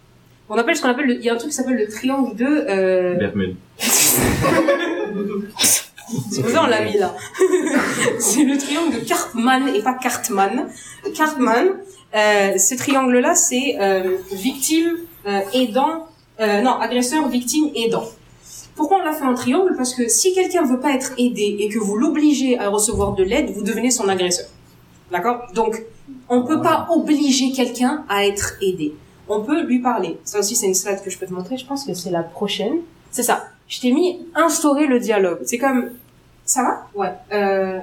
[0.55, 2.36] On appelle ce qu'on appelle, le- il y a un truc qui s'appelle le triangle
[2.36, 2.44] de...
[2.44, 3.14] Euh...
[3.14, 3.57] Bermude.
[6.30, 7.14] C'est pour ça on l'a mis là.
[8.18, 10.68] c'est le triangle de Cartman et pas Cartman.
[11.16, 11.68] Cartman,
[12.14, 18.05] euh, ce triangle-là, c'est euh, victime, euh, aidant, non, agresseur, victime, aidant.
[18.74, 19.72] Pourquoi on l'a fait en triangle?
[19.74, 23.22] Parce que si quelqu'un veut pas être aidé et que vous l'obligez à recevoir de
[23.22, 24.48] l'aide, vous devenez son agresseur.
[25.11, 25.46] D'accord?
[25.55, 25.82] Donc,
[26.28, 28.92] on peut pas obliger quelqu'un à être aidé.
[29.35, 30.18] On peut lui parler.
[30.24, 31.57] Ça aussi, c'est une slide que je peux te montrer.
[31.57, 32.78] Je pense que c'est la prochaine.
[33.11, 33.47] C'est ça.
[33.68, 35.39] Je t'ai mis instaurer le dialogue.
[35.45, 35.91] C'est comme,
[36.45, 36.87] ça va?
[36.95, 37.12] Ouais.
[37.33, 37.78] Euh,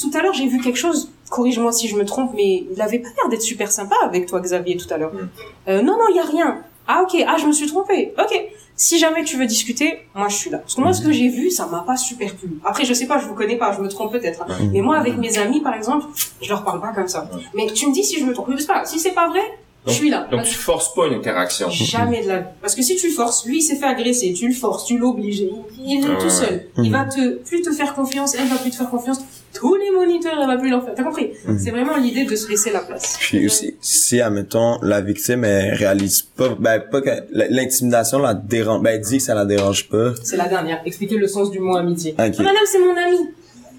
[0.00, 1.10] tout à l'heure, j'ai vu quelque chose.
[1.30, 4.40] Corrige-moi si je me trompe, mais il avait pas l'air d'être super sympa avec toi,
[4.40, 5.12] Xavier, tout à l'heure.
[5.12, 5.28] Mm.
[5.68, 6.58] Euh, non, non, il y a rien.
[6.86, 7.24] Ah ok.
[7.26, 8.12] Ah, je me suis trompée.
[8.18, 8.32] Ok.
[8.76, 10.58] Si jamais tu veux discuter, moi je suis là.
[10.58, 12.58] Parce que moi, ce que j'ai vu, ça m'a pas super plu.
[12.64, 14.42] Après, je sais pas, je vous connais pas, je me trompe peut-être.
[14.42, 14.46] hein.
[14.72, 16.06] Mais moi, avec mes amis, par exemple,
[16.42, 17.28] je leur parle pas comme ça.
[17.54, 18.48] Mais tu me dis si je me trompe.
[18.48, 18.84] Mais c'est pas.
[18.84, 19.42] Si c'est pas vrai,
[19.86, 20.26] je suis là.
[20.30, 21.68] Donc tu forces pas une interaction.
[21.70, 22.46] Jamais de la vie.
[22.60, 24.98] Parce que si tu le forces, lui il s'est fait agresser, tu le forces, tu
[24.98, 25.40] l'obliges,
[25.78, 26.66] il, est Ah tout seul.
[26.78, 29.18] Il va te plus te faire confiance, elle va plus te faire confiance.
[29.52, 30.94] Tous les moniteurs, elle va plus leur faire.
[30.94, 31.58] T'as compris Mhm.
[31.58, 33.18] C'est vraiment l'idée de se laisser la place.
[33.20, 38.82] Puis aussi, si, admettons, la victime, elle réalise pas, ben, pas que, l'intimidation la dérange,
[38.82, 40.14] ben, elle dit que ça la dérange pas.
[40.22, 40.80] C'est la dernière.
[40.84, 42.12] Expliquer le sens du mot amitié.
[42.12, 42.18] Ok.
[42.18, 43.18] Ah, madame, c'est mon ami.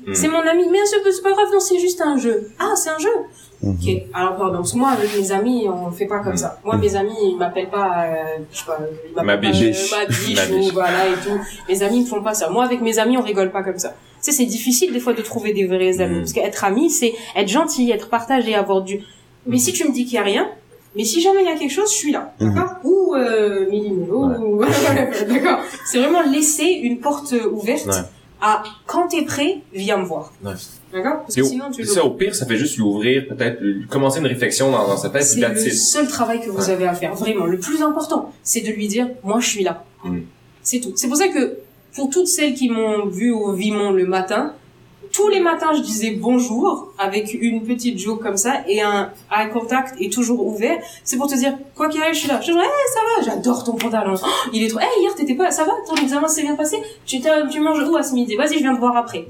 [0.06, 0.16] Mhm.
[0.16, 0.64] C'est mon ami.
[0.72, 2.50] Mais c'est pas grave, non, c'est juste un jeu.
[2.60, 3.10] Ah, c'est un jeu.
[3.64, 3.72] Mhm.
[3.72, 4.04] Ok.
[4.14, 6.60] Alors pardon, parce que moi avec mes amis, on fait pas comme ça.
[6.64, 8.14] Moi, mes amis, ils m'appellent pas, euh,
[8.52, 8.78] je sais pas,
[9.08, 9.94] ils m'appellent Ma pas, biche.
[9.94, 11.40] euh, ma biche Ma ou voilà et tout.
[11.70, 12.50] Mes amis ne font pas ça.
[12.50, 13.90] Moi, avec mes amis, on rigole pas comme ça.
[13.90, 17.14] Tu sais, c'est difficile des fois de trouver des vrais amis, parce qu'être ami, c'est
[17.36, 19.02] être gentil, être partagé, avoir du.
[19.48, 20.50] Mais si tu me dis qu'il y a rien.
[20.98, 22.54] Mais si jamais il y a quelque chose, je suis là, Mhm.
[22.54, 22.72] d'accord?
[22.86, 24.62] Ou euh, ou
[25.28, 25.60] d'accord.
[25.86, 27.94] C'est vraiment laisser une porte ouverte Ouais.
[28.42, 30.54] À quand t'es prêt, viens me voir, Ouais.
[30.94, 31.22] d'accord?
[31.22, 33.60] Parce que sinon tu ça, au pire, ça fait juste lui ouvrir, peut-être,
[33.90, 35.74] commencer une réflexion dans, dans sa tête, c'est le it.
[35.74, 36.70] seul travail que vous Ouais.
[36.70, 37.46] avez à faire, vraiment.
[37.46, 39.84] Le plus important, c'est de lui dire, moi, je suis là.
[40.04, 40.20] Mm.
[40.62, 40.94] C'est tout.
[40.96, 41.58] C'est pour ça que,
[41.96, 44.54] pour toutes celles qui m'ont vu au Vimon le matin,
[45.16, 49.50] tous les matins, je disais bonjour avec une petite joke comme ça et un eye
[49.50, 50.78] contact est toujours ouvert.
[51.06, 52.42] C'est pour te dire, quoi qu'il arrive, je suis là.
[52.42, 54.16] Je dis, hey, ça va, j'adore ton pantalon.
[54.22, 56.78] Oh, il est trop, hey, hier, t'étais pas, ça va, ton examen s'est bien passé?
[57.06, 58.36] Tu, tu manges où à ce midi?
[58.36, 59.26] Vas-y, je viens te voir après.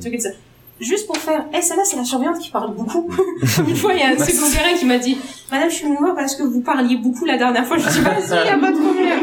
[0.79, 0.85] Ça.
[0.85, 3.09] Juste pour faire, hey, celle-là, c'est la surveillante qui parle beaucoup.
[3.67, 5.17] Une fois, il y a un secondaire qui m'a dit,
[5.51, 7.77] Madame, je suis venue voir parce que vous parliez beaucoup la dernière fois.
[7.77, 9.19] Je dis, vas-y, y a pas de problème.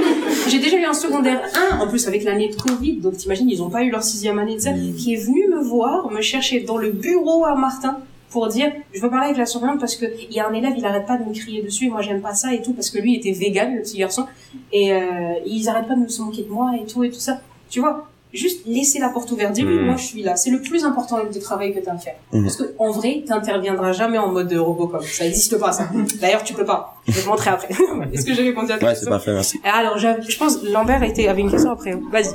[0.48, 1.42] J'ai déjà eu un secondaire
[1.72, 4.38] 1, en plus avec l'année de Covid, donc t'imagines, ils ont pas eu leur sixième
[4.38, 7.98] année de ça, qui est venu me voir, me chercher dans le bureau à Martin
[8.30, 10.72] pour dire, je veux parler avec la surveillante parce que il y a un élève,
[10.76, 12.88] il arrête pas de me crier dessus, et moi j'aime pas ça et tout, parce
[12.88, 14.26] que lui était vegan, le petit garçon,
[14.72, 17.20] et euh, ils arrêtent pas de me se moquer de moi et tout et tout
[17.20, 17.40] ça.
[17.68, 19.86] Tu vois, juste laisser la porte ouverte, dis-lui, Mhm.
[19.86, 20.36] moi je suis là.
[20.36, 22.14] C'est le plus important de travail que t'as à faire.
[22.32, 22.42] Mhm.
[22.44, 25.02] Parce que en vrai, t'interviendras jamais en mode de Robocop.
[25.04, 25.88] Ça existe pas, ça.
[26.20, 26.96] D'ailleurs, tu peux pas.
[27.06, 27.68] Je vais te montrer après.
[28.12, 29.60] Est-ce que j'ai répondu à ta Ouais, c'est question parfait, merci.
[29.64, 31.92] Alors, je pense Lambert était, avait une question après.
[32.10, 32.28] Vas-y.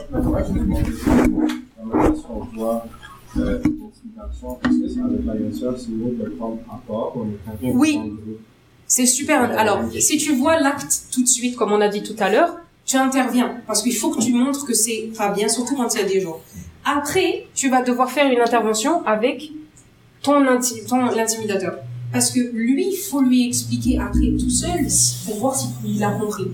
[2.30, 2.86] On voit
[3.38, 5.92] euh, c'est c'est
[7.74, 8.00] Oui.
[8.90, 9.42] C'est super.
[9.58, 12.56] Alors, si tu vois l'acte tout de suite, comme on a dit tout à l'heure,
[12.88, 13.62] tu interviens.
[13.68, 16.08] Parce qu'il faut que tu montres que c'est pas bien, surtout quand il y a
[16.08, 16.40] des gens.
[16.84, 19.52] Après, tu vas devoir faire une intervention avec
[20.24, 20.82] ton, inti-.
[22.12, 24.88] Parce que lui, il faut lui expliquer après tout seul
[25.26, 26.48] pour voir s'il a compris.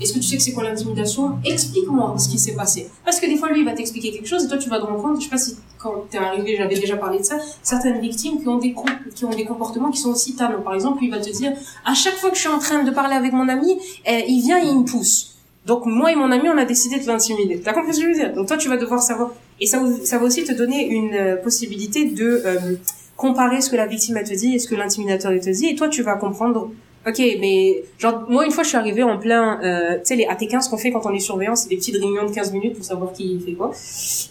[0.00, 1.38] Est-ce que tu sais que c'est quoi l'intimidation?
[1.44, 2.88] Explique-moi ce qui s'est passé.
[3.04, 4.84] Parce que des fois, lui, il va t'expliquer quelque chose et toi, tu vas te
[4.84, 8.00] rendre compte, je sais pas si quand t'es arrivé, j'avais déjà parlé de ça, certaines
[8.00, 8.74] victimes qui ont des,
[9.14, 10.62] qui ont des comportements qui sont aussi talents.
[10.62, 11.52] Par exemple, il va te dire,
[11.84, 13.78] à chaque fois que je suis en train de parler avec mon ami,
[14.08, 15.35] euh, il vient et il me pousse.
[15.66, 17.60] Donc moi et mon ami, on a décidé de l'intimider.
[17.60, 18.32] T'as compris ce que je veux dire?
[18.34, 19.32] Donc toi, tu vas devoir savoir.
[19.60, 22.76] Et ça, ça va aussi te donner une euh, possibilité de euh,
[23.16, 25.66] comparer ce que la victime elle te dit et ce que l'intimidateur te dit.
[25.66, 26.70] Et toi, tu vas comprendre.
[27.08, 30.24] Ok, mais genre moi une fois je suis arrivée en plein, euh, tu sais les
[30.24, 32.84] AT15 qu'on fait quand on est surveillant, c'est des petites réunions de 15 minutes pour
[32.84, 33.70] savoir qui fait quoi.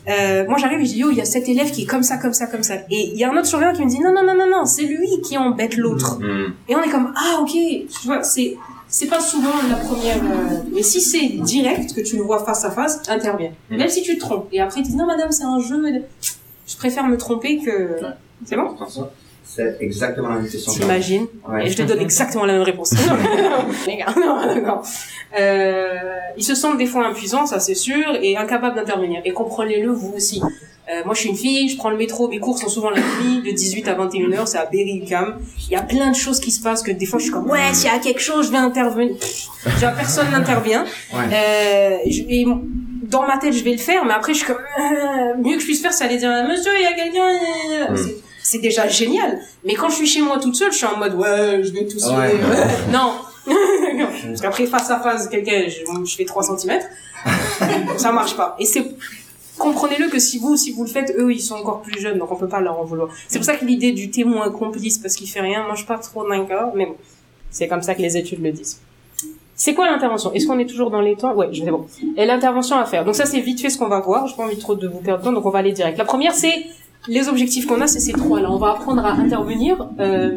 [0.09, 2.03] Euh, moi j'arrive et je dis yo il y a cet élève qui est comme
[2.03, 4.01] ça comme ça comme ça et il y a un autre surveillant qui me dit
[4.01, 6.19] non non non non non c'est lui qui embête l'autre.
[6.19, 6.51] Hmm.
[6.67, 8.57] Et on est comme ah ok, tu vois, c'est
[8.95, 10.23] c'est pas souvent la première.
[10.23, 13.51] euh, mais si c'est direct que tu le vois face à face, interviens.
[13.69, 13.75] Mm.
[13.75, 14.47] Même si tu te trompes.
[14.53, 15.83] Et après tu dis non madame c'est un jeu.
[16.65, 17.99] Je préfère me tromper que.
[18.45, 18.73] C'est bon?
[19.47, 20.71] C'est exactement la même question.
[20.73, 21.67] T'imagines Ouais.
[21.67, 22.91] Et je te donne exactement la même réponse.
[22.93, 24.83] Non, non, les gars, non, d'accord.
[25.39, 25.97] Euh,
[26.37, 29.21] ils se sentent des fois impuissants, ça c'est sûr, et incapables d'intervenir.
[29.25, 30.41] Et comprenez-le vous aussi.
[30.87, 32.99] Euh, moi, je suis une fille, je prends le métro, mes cours sont souvent la
[33.01, 35.39] nuit, de 18 à 21 heures, c'est à Berry-UQAM.
[35.67, 37.49] Il y a plein de choses qui se passent que des fois je suis comme,
[37.49, 39.15] ouais, s'il y a quelque chose, je vais intervenir.
[39.79, 40.83] Genre, personne n'intervient.
[41.13, 41.19] Ouais.
[41.33, 42.45] Euh, je- et
[43.03, 45.59] dans ma tête, je vais le faire, mais après, je suis comme, euh, mieux que
[45.61, 48.09] je puisse faire, c'est aller dire, monsieur, il y a quelqu'un, Mm.
[48.45, 49.39] C'est- déjà génial.
[49.63, 51.85] Mais quand je suis chez moi toute seule, je suis en mode, ouais, je vais
[51.85, 51.97] tout.
[51.97, 52.33] Ouais.
[52.91, 53.13] non.
[54.27, 56.79] Parce qu'après, face à face, quelqu'un, je, je fais 3 cm.
[57.97, 58.55] ça marche pas.
[58.59, 58.83] Et c'est,
[59.57, 62.31] comprenez-le que si vous, si vous le faites, eux, ils sont encore plus jeunes, donc
[62.31, 63.09] on peut pas leur en vouloir.
[63.27, 65.87] C'est pour ça que l'idée du témoin complice parce qu'il fait rien, moi, je suis
[65.87, 66.95] pas trop d'accord, mais bon.
[67.51, 68.79] C'est comme ça que les études le disent.
[69.55, 70.33] C'est quoi l'intervention?
[70.33, 71.33] Est-ce qu'on est toujours dans les temps?
[71.33, 71.87] Ouais, je sais bon.
[72.17, 73.05] Et l'intervention à faire.
[73.05, 74.27] Donc ça, c'est vite fait ce qu'on va voir.
[74.27, 75.97] J'ai pas envie trop de vous perdre de temps, donc on va aller direct.
[75.97, 76.65] La première, c'est
[77.07, 78.51] les objectifs qu'on a, c'est ces trois-là.
[78.51, 80.35] On va apprendre à intervenir, euh,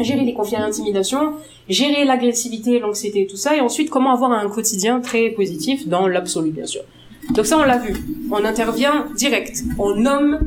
[0.00, 1.32] gérer les conflits et l'intimidation,
[1.68, 6.50] gérer l'agressivité, l'anxiété, tout ça, et ensuite comment avoir un quotidien très positif dans l'absolu,
[6.50, 6.82] bien sûr.
[7.34, 7.94] Donc ça, on l'a vu.
[8.30, 9.62] On intervient direct.
[9.78, 10.38] On nomme,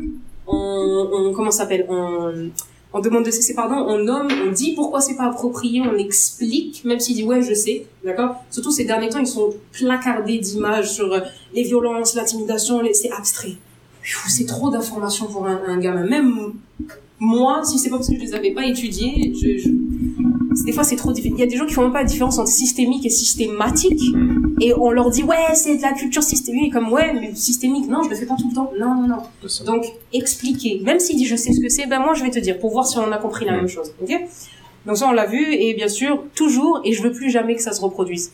[0.48, 2.50] on, on comment s'appelle On
[2.92, 6.84] on demande de cesser pardon, on nomme, on dit pourquoi c'est pas approprié, on explique,
[6.86, 10.92] même s'il dit ouais je sais, d'accord Surtout ces derniers temps, ils sont placardés d'images
[10.92, 11.20] sur euh,
[11.54, 13.58] les violences, l'intimidation, les- c'est abstrait.
[14.28, 16.06] C'est trop d'informations pour un, un gamin.
[16.06, 16.54] Même
[17.20, 20.84] moi, si c'est pas parce que je les avais pas étudiées, je, je- des fois
[20.84, 21.34] c'est trop difficile.
[21.38, 24.02] Il y a des gens qui font même pas la différence entre systémique et systématique,
[24.62, 28.04] et on leur dit ouais c'est de la culture systémique, comme ouais mais systémique, non
[28.04, 29.18] je le fais pas tout le temps, non non non.
[29.66, 30.82] Donc, expliquer.
[30.84, 32.72] Même s'il dit je sais ce que c'est, ben moi je vais te dire pour
[32.72, 33.92] voir si on a compris la même chose.
[34.02, 34.12] Ok?
[34.86, 37.62] Donc ça on l'a vu et bien sûr toujours et je veux plus jamais que
[37.62, 38.32] ça se reproduise.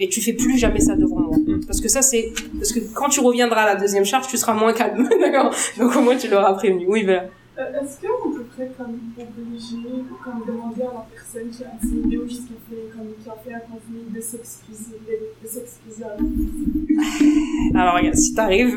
[0.00, 1.36] Et tu fais plus jamais ça devant moi.
[1.36, 1.64] Mm.
[1.66, 4.54] Parce que ça c'est parce que quand tu reviendras à la deuxième charge, tu seras
[4.54, 5.54] moins calme, d'accord?
[5.78, 6.86] Donc au moins tu l'auras prévenu.
[6.88, 7.22] Oui, ben
[7.56, 9.76] Euh, Est-ce qu'on devrait comme obliger
[10.10, 13.06] ou comme demander à la personne qui a intimidé ou juste qui, a fait, comme,
[13.22, 18.34] qui a fait un conflit de s'excuser, de, de s'excuser à la Alors regarde, si
[18.34, 18.76] t'arrives,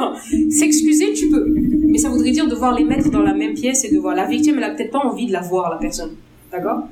[0.50, 1.44] s'excuser, tu peux.
[1.86, 4.24] Mais ça voudrait dire devoir les mettre dans la même pièce et de voir la
[4.24, 6.12] victime, elle a peut-être pas envie de la voir, la personne.
[6.50, 6.88] D'accord?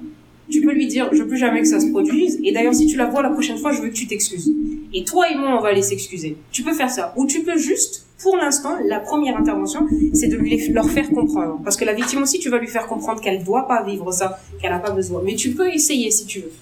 [0.50, 2.38] Tu peux lui dire, je veux plus jamais que ça se produise.
[2.42, 4.52] Et d'ailleurs, si tu la vois la prochaine fois, je veux que tu t'excuses.
[4.92, 6.36] Et toi et moi, on va aller s'excuser.
[6.50, 7.14] Tu peux faire ça.
[7.16, 11.60] Ou tu peux juste, pour l'instant, la première intervention, c'est de leur faire comprendre.
[11.64, 14.38] Parce que la victime aussi, tu vas lui faire comprendre qu'elle doit pas vivre ça,
[14.60, 15.22] qu'elle a pas besoin.
[15.24, 16.52] Mais tu peux essayer si tu veux.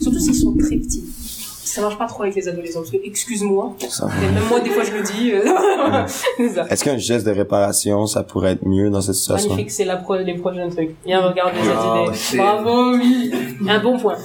[0.00, 1.04] Surtout s'ils sont très petits.
[1.64, 2.80] Ça marche pas trop avec les adolescents.
[2.80, 3.74] Parce que, excuse-moi,
[4.20, 5.32] même moi, des fois, je le dis.
[5.32, 6.64] euh.
[6.70, 9.50] Est-ce qu'un geste de réparation, ça pourrait être mieux dans cette situation?
[9.50, 10.94] Magnifique, c'est la pro les prochains trucs.
[11.04, 13.32] Viens, regarde les c'est- Bravo, oui.
[13.68, 14.16] Un bon point.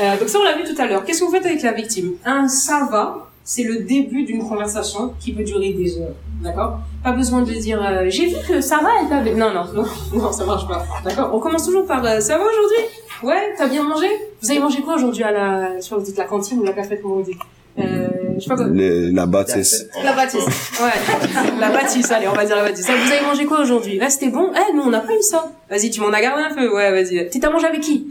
[0.00, 1.04] Euh, donc ça, on l'a vu tout à l'heure.
[1.04, 2.12] Qu'est-ce que vous faites avec la victime?
[2.24, 6.14] Un ça va, c'est le début d'une conversation qui peut durer des heures.
[6.40, 6.78] D'accord?
[7.02, 9.34] Pas besoin de dire euh, j'ai vu que Sarah elle t'avait.
[9.34, 9.84] Non, non, non,
[10.14, 10.86] non, ça marche pas.
[11.04, 11.30] D'accord?
[11.34, 12.84] On commence toujours par euh, ça va aujourd'hui?
[13.24, 14.06] Ouais, t'as bien mangé?
[14.40, 15.76] Vous avez mangé quoi aujourd'hui à la.
[15.76, 17.40] Je sais pas, vous dites la cantine ou la cafette, comment vous dites
[17.80, 18.66] euh, Je sais pas quoi.
[18.68, 19.86] Le- la bâtisse.
[20.04, 20.44] La bâtisse.
[20.80, 21.58] Ouais.
[21.60, 22.86] La bâtisse, allez, on va dire la bâtisse.
[22.86, 23.98] Vous avez mangé quoi aujourd'hui?
[23.98, 24.50] Là, c'était bon?
[24.54, 25.50] Eh, nous, on n'a pas eu ça.
[25.68, 26.72] Vas-y, tu m'en as gardé un peu.
[26.74, 27.28] Ouais, vas-y.
[27.30, 28.06] Tu t'as mangé avec qui?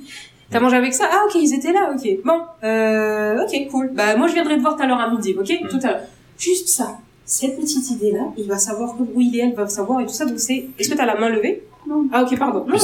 [0.52, 2.10] T'as mangé avec ça Ah, ok, ils étaient là, ok.
[2.26, 3.91] Bon, euh, ok, cool.
[3.93, 6.02] Bah, moi, je viendrai te voir tout à l'heure à midi, ok Tout à l'heure.
[6.38, 6.97] Juste ça.
[7.26, 10.14] Cette petite idée-là, il va savoir que où il est, elle va savoir et tout
[10.14, 10.26] ça.
[10.26, 10.66] Donc, c'est...
[10.80, 12.06] Est-ce que t'as la main levée Non.
[12.12, 12.66] Ah, ok, pardon.
[12.68, 12.78] Non.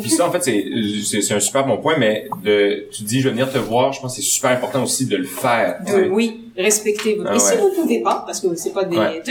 [0.00, 0.64] Puis ça, en fait, c'est,
[1.04, 3.92] c'est, c'est un super bon point, mais de, tu dis, je vais venir te voir,
[3.92, 5.80] je pense que c'est super important aussi de le faire.
[5.86, 7.30] de, oui, respecter votre...
[7.30, 8.96] Ah et si vous pouvez pas, parce que c'est pas des...
[8.96, 9.22] Ouais.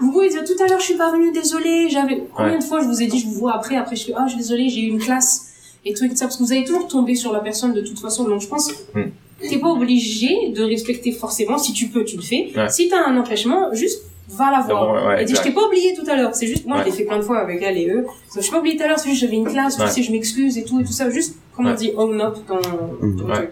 [0.00, 2.22] vous pouvez dire tout à l'heure je suis pas venue, désolée, j'avais...
[2.34, 2.58] Combien Ouais.
[2.58, 4.30] de fois je vous ai dit je vous vois après, après je fais ah je
[4.32, 5.51] suis désolée, j'ai eu une classe
[5.84, 7.80] et tout et tout ça, parce que vous allez toujours tomber sur la personne de
[7.80, 9.02] toute façon, donc je pense Hmm.
[9.40, 12.68] t'es pas obligé de respecter forcément, si tu peux tu le fais, Ouais.
[12.68, 15.04] si t'as un empêchement, juste va la voir.
[15.08, 16.90] Ouais, et dis, je t'ai pas oublié tout à l'heure, c'est juste, moi je Ouais.
[16.90, 18.86] l'ai fait plein de fois avec elle et eux, je suis pas oublié tout à
[18.88, 19.86] l'heure, c'est juste j'avais une classe, Ouais.
[19.86, 22.36] tu sais, je m'excuse et tout et tout ça, juste, comme on dit, own up
[22.46, 23.34] ton, ton Ouais.
[23.34, 23.50] truc.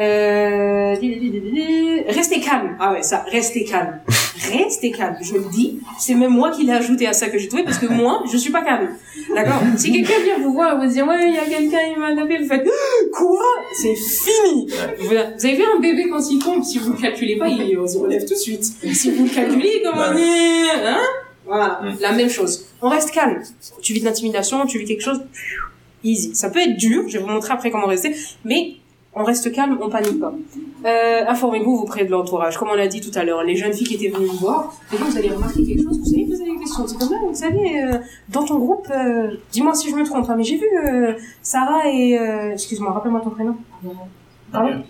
[0.00, 0.94] Euh,
[2.08, 2.76] restez calme.
[2.80, 4.00] Ah ouais, ça, restez calme.
[4.50, 5.16] Restez calme.
[5.20, 5.80] Je le dis.
[5.98, 8.36] C'est même moi qui l'ai ajouté à ça que j'ai trouvé parce que moi, je
[8.36, 8.88] suis pas calme.
[9.34, 9.60] D'accord?
[9.76, 12.14] Si quelqu'un vient vous voir et vous dire, ouais, il y a quelqu'un, il m'a
[12.14, 12.66] tapé, vous faites,
[13.12, 13.42] quoi?
[13.74, 14.68] C'est fini.
[14.98, 17.98] Vous avez vu un bébé quand il tombe, si vous le calculez pas, il se
[17.98, 18.64] relève tout de suite.
[18.64, 21.00] Si vous le calculez, comment on est, hein?
[21.46, 21.80] Voilà.
[21.82, 21.96] Mm.
[22.00, 22.66] La même chose.
[22.80, 23.42] On reste calme.
[23.80, 25.20] Tu vis de l'intimidation, tu vis quelque chose,
[26.04, 26.34] easy.
[26.34, 28.14] Ça peut être dur, je vais vous montrer après comment rester,
[28.44, 28.76] mais
[29.14, 30.32] on reste calme, on panique pas.
[30.84, 32.56] Euh, informez-vous auprès de l'entourage.
[32.56, 34.74] Comme on l'a dit tout à l'heure, les jeunes filles qui étaient venues me voir,
[34.92, 36.86] et vous allez remarquer quelque chose, vous allez poser des questions.
[36.86, 37.98] C'est comme, ah, vous savez, euh,
[38.30, 41.90] dans ton groupe, euh, dis-moi si je me trompe, hein, mais j'ai vu euh, Sarah
[41.90, 42.18] et...
[42.52, 43.56] Excuse-moi, rappelle-moi ton prénom.
[44.52, 44.82] Pardon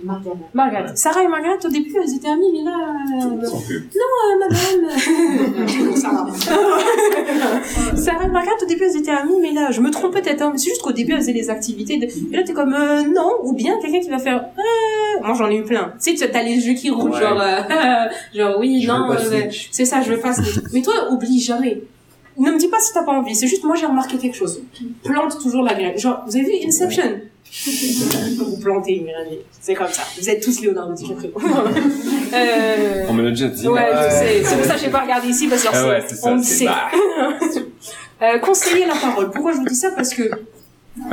[0.55, 0.97] Margaret.
[0.97, 2.77] Sarah et Margaret, au début, elles étaient amies, mais là...
[3.23, 5.97] euh, euh, madame.
[5.97, 6.27] Sarah.
[7.97, 10.51] Sarah et Margaret, au début, elles étaient amies, mais là, je me trompe peut-être, hein,
[10.53, 11.99] mais c'est juste qu'au début, elles faisaient des activités.
[11.99, 12.05] De...
[12.07, 15.25] Et là, t'es comme, euh, non, ou bien quelqu'un qui va faire, euh...
[15.25, 15.93] moi, j'en ai eu plein.
[16.03, 17.21] Tu sais, tu as les yeux qui roulent, Ouais.
[17.21, 19.17] genre, euh, genre, oui, Je non, euh,
[19.71, 20.33] c'est ça, je veux pas.
[20.73, 21.83] Mais toi, oublie jamais.
[22.39, 24.63] Ne me dis pas si t'as pas envie, c'est juste, moi, j'ai remarqué quelque chose.
[25.05, 25.99] Plante toujours la graine.
[25.99, 27.21] Genre, vous avez vu Inception?
[28.39, 29.39] Vous plantez une graine.
[29.61, 30.03] C'est comme ça.
[30.19, 31.31] Vous êtes tous Leonardo DiCaprio.
[32.35, 33.05] euh...
[33.09, 33.69] On me l'a déjà dit.
[33.69, 34.43] Ouais, je sais.
[34.45, 36.43] C'est pour ça que j'ai pas regardé ici parce que Ah ouais, ça, on le
[36.43, 36.65] sait.
[36.67, 36.91] bah.
[38.23, 39.33] Euh, conseiller la parole.
[39.33, 39.91] Pourquoi je vous dis ça?
[39.97, 40.31] Parce que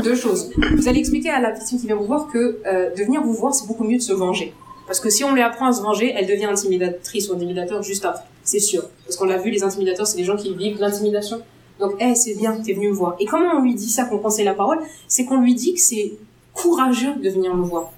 [0.04, 0.52] deux choses.
[0.78, 3.34] Vous allez expliquer à la victime qui vient vous voir que euh, de venir vous
[3.34, 4.54] voir, c'est beaucoup mieux de se venger.
[4.86, 8.06] Parce que si on lui apprend à se venger, elle devient intimidatrice ou intimidateur juste
[8.06, 8.22] après.
[8.44, 8.84] C'est sûr.
[9.06, 11.42] Parce qu'on l'a vu, les intimidateurs, c'est des gens qui vivent de l'intimidation.
[11.80, 13.16] Donc, eh, c'est bien, t'es venu me voir.
[13.20, 14.80] Et comment on lui dit ça, qu'on conseille la parole?
[15.08, 16.14] C'est qu'on lui dit que c'est
[16.62, 17.92] courageux de venir me voir.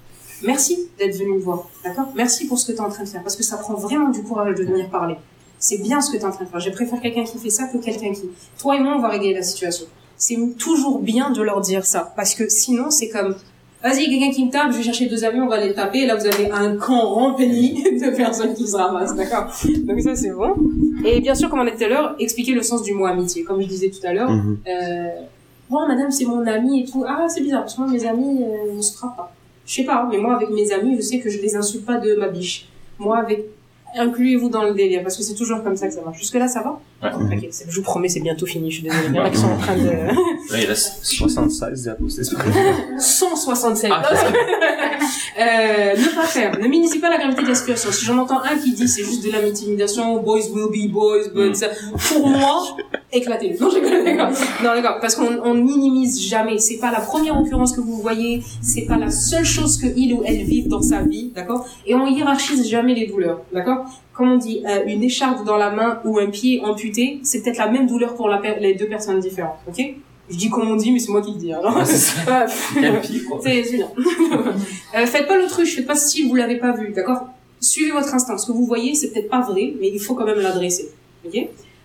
[0.43, 2.07] Merci d'être venu me voir, d'accord?
[2.15, 4.09] Merci pour ce que tu es en train de faire, parce que ça prend vraiment
[4.09, 5.15] du courage de venir parler.
[5.59, 6.59] C'est bien ce que tu es en train de faire.
[6.59, 8.23] Je préfère quelqu'un qui fait ça que quelqu'un qui...
[8.59, 9.85] Toi et moi, on va régler la situation.
[10.17, 13.35] C'est toujours bien de leur dire ça, parce que sinon, c'est comme...
[13.83, 16.05] Vas-y, quelqu'un qui me tape, je vais chercher deux amis, on va les taper, et
[16.05, 19.45] là, vous avez un camp rempli de personnes qui se ramassent, d'accord?
[19.87, 20.53] Donc ça, c'est bon.
[21.05, 23.05] Et bien sûr, comme on a dit tout à l'heure, expliquer le sens du mot
[23.05, 23.43] amitié.
[23.43, 24.57] Comme je disais tout à l'heure, Mhm.
[24.67, 25.09] euh,
[25.71, 27.03] bon, madame, c'est mon ami et tout.
[27.07, 29.31] Ah, c'est bizarre, parce que moi, mes amis, euh, on se frappe pas.
[29.65, 31.97] Je sais pas, mais moi, avec mes amis, je sais que je les insulte pas
[31.97, 32.67] de ma biche.
[32.99, 33.45] Moi, avec,
[33.97, 36.17] incluez-vous dans le délire, parce que c'est toujours comme ça que ça marche.
[36.19, 36.79] Jusque-là, ça va?
[37.03, 37.47] Ouais.
[37.51, 39.07] C'est- je vous promets, c'est bientôt fini, je suis désolée.
[39.09, 39.83] Il y en a qui sont en train de...
[40.51, 42.37] Là, il reste 76 diapositives.
[42.99, 43.91] 167.
[43.93, 44.03] Ah,
[45.39, 46.51] euh, ne pas faire.
[46.59, 47.91] Ne minimisez pas la gravité de la situation.
[47.91, 51.29] Si j'en entends un qui dit c'est juste de la intimidation, boys will be boys,
[51.33, 51.69] but ça-
[52.09, 52.63] pour moi,
[53.11, 53.57] éclatez.
[53.59, 54.29] Non, d'accord.
[54.63, 54.97] Non, d'accord.
[55.01, 56.57] Parce qu'on on minimise jamais.
[56.57, 58.41] C'est pas la première occurrence que vous voyez.
[58.61, 61.65] C'est pas la seule chose que il ou elle vit dans sa vie, d'accord?
[61.85, 63.85] Et on hiérarchise jamais les douleurs, d'accord?
[64.13, 67.57] Comme on dit, euh, une écharpe dans la main ou un pied amputé, c'est peut-être
[67.57, 69.95] la même douleur pour la per- les deux personnes différentes, ok?
[70.31, 71.77] Je dis comme on dit, mais c'est moi qui le dis, alors.
[71.77, 73.91] Ah, c'est bien.
[74.95, 77.27] euh, faites pas l'autruche, faites pas si vous l'avez pas vu, d'accord?
[77.59, 78.37] Suivez votre instinct.
[78.37, 80.89] Ce que vous voyez, c'est peut-être pas vrai, mais il faut quand même l'adresser.
[81.25, 81.35] Ok?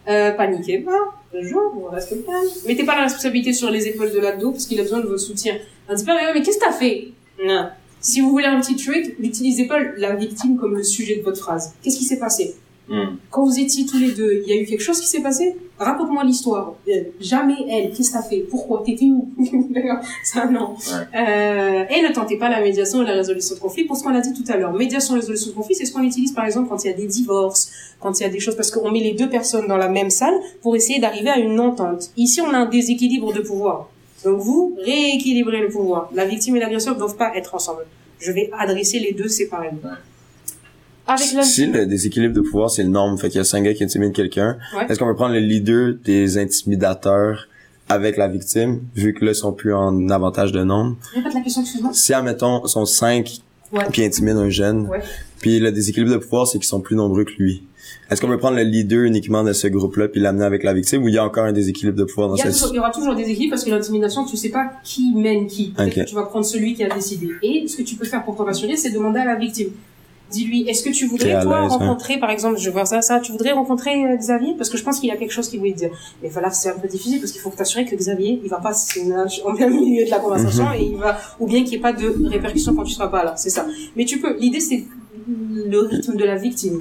[0.09, 0.93] Euh, Paniquez pas.
[1.33, 2.49] Bonjour, on reste calme.
[2.67, 5.21] Mettez pas la responsabilité sur les épaules de l'ado parce qu'il a besoin de votre
[5.21, 5.57] soutien.
[5.91, 7.09] Ne dites pas mais, qu'est-ce que t'as fait?
[7.45, 7.69] Non.
[8.01, 11.41] Si vous voulez un petit trick, n'utilisez pas la victime comme le sujet de votre
[11.43, 11.75] phrase.
[11.83, 12.55] Qu'est-ce qui s'est passé?
[12.89, 13.17] Hmm.
[13.31, 15.57] quand vous étiez tous les deux, il y a eu quelque chose qui s'est passé?
[15.79, 16.75] Raconte-moi l'histoire.
[16.89, 17.91] Euh, jamais elle.
[17.91, 18.47] Qu'est-ce que t'as fait?
[18.49, 18.83] Pourquoi?
[18.87, 19.29] T'étais où?
[20.25, 20.75] Ça, non.
[21.15, 24.15] Euh, et ne tentez pas la médiation et la résolution de conflit pour ce qu'on
[24.15, 24.73] a dit tout à l'heure.
[24.73, 26.97] Médiation et résolution de conflit, c'est ce qu'on utilise par exemple quand il y a
[26.97, 27.71] des divorces,
[28.01, 30.11] quand il y a des choses, parce qu'on met les deux personnes dans la même
[30.11, 32.11] salle pour essayer d'arriver à une entente.
[32.17, 33.91] Ici, on a un déséquilibre de pouvoir.
[34.25, 36.09] Donc vous, rééquilibrez le pouvoir.
[36.15, 37.85] La victime et l'agresseur ne doivent pas être ensemble.
[38.19, 39.79] Je vais adresser les deux séparément.
[41.07, 41.45] Avec.
[41.45, 43.85] Si le déséquilibre de pouvoir, c'est le norme, fait qu'il y a cinq gars qui
[43.85, 44.87] intimident quelqu'un, Ouais.
[44.89, 47.49] est-ce qu'on peut prendre le leader des intimidateurs
[47.89, 50.97] avec la victime, vu que là, ils sont plus en avantage de nombre?
[51.15, 51.91] Répète la question, excuse-moi.
[51.95, 53.39] Si, admettons, sont cinq
[53.73, 53.85] Ouais.
[53.93, 55.01] qui intimident un jeune, Ouais.
[55.41, 57.65] puis le déséquilibre de pouvoir, c'est qu'ils sont plus nombreux que lui.
[58.11, 61.03] Est-ce qu'on peut prendre le leader uniquement de ce groupe-là puis l'amener avec la victime
[61.03, 62.91] ou il y a encore un déséquilibre de pouvoir dans cette toujours- il y aura
[62.91, 65.71] toujours des équipes parce que l'intimidation, tu sais pas qui mène qui.
[65.71, 65.95] Peut-être Ok.
[66.05, 67.29] que tu vas prendre celui qui a décidé.
[67.43, 69.69] Et ce que tu peux faire pour te rassurer, c'est demander à la victime.
[70.31, 71.69] Dis-lui, est-ce que tu voudrais, toi, hein.
[71.69, 74.55] rencontrer, par exemple, je vois ça, ça, tu voudrais rencontrer euh, Xavier?
[74.57, 75.91] Parce que je pense qu'il y a quelque chose qu'il voulait te dire.
[76.21, 78.59] Mais voilà, c'est un peu difficile parce qu'il faut que t'assurer que Xavier, il va
[78.59, 78.73] pas
[79.45, 80.75] en plein milieu de la conversation Mhm.
[80.75, 83.23] et il va, ou bien qu'il n'y ait pas de répercussions quand tu seras pas
[83.25, 83.35] là.
[83.37, 83.67] C'est ça.
[83.95, 84.85] Mais tu peux, l'idée, c'est
[85.29, 86.81] le rythme de la victime.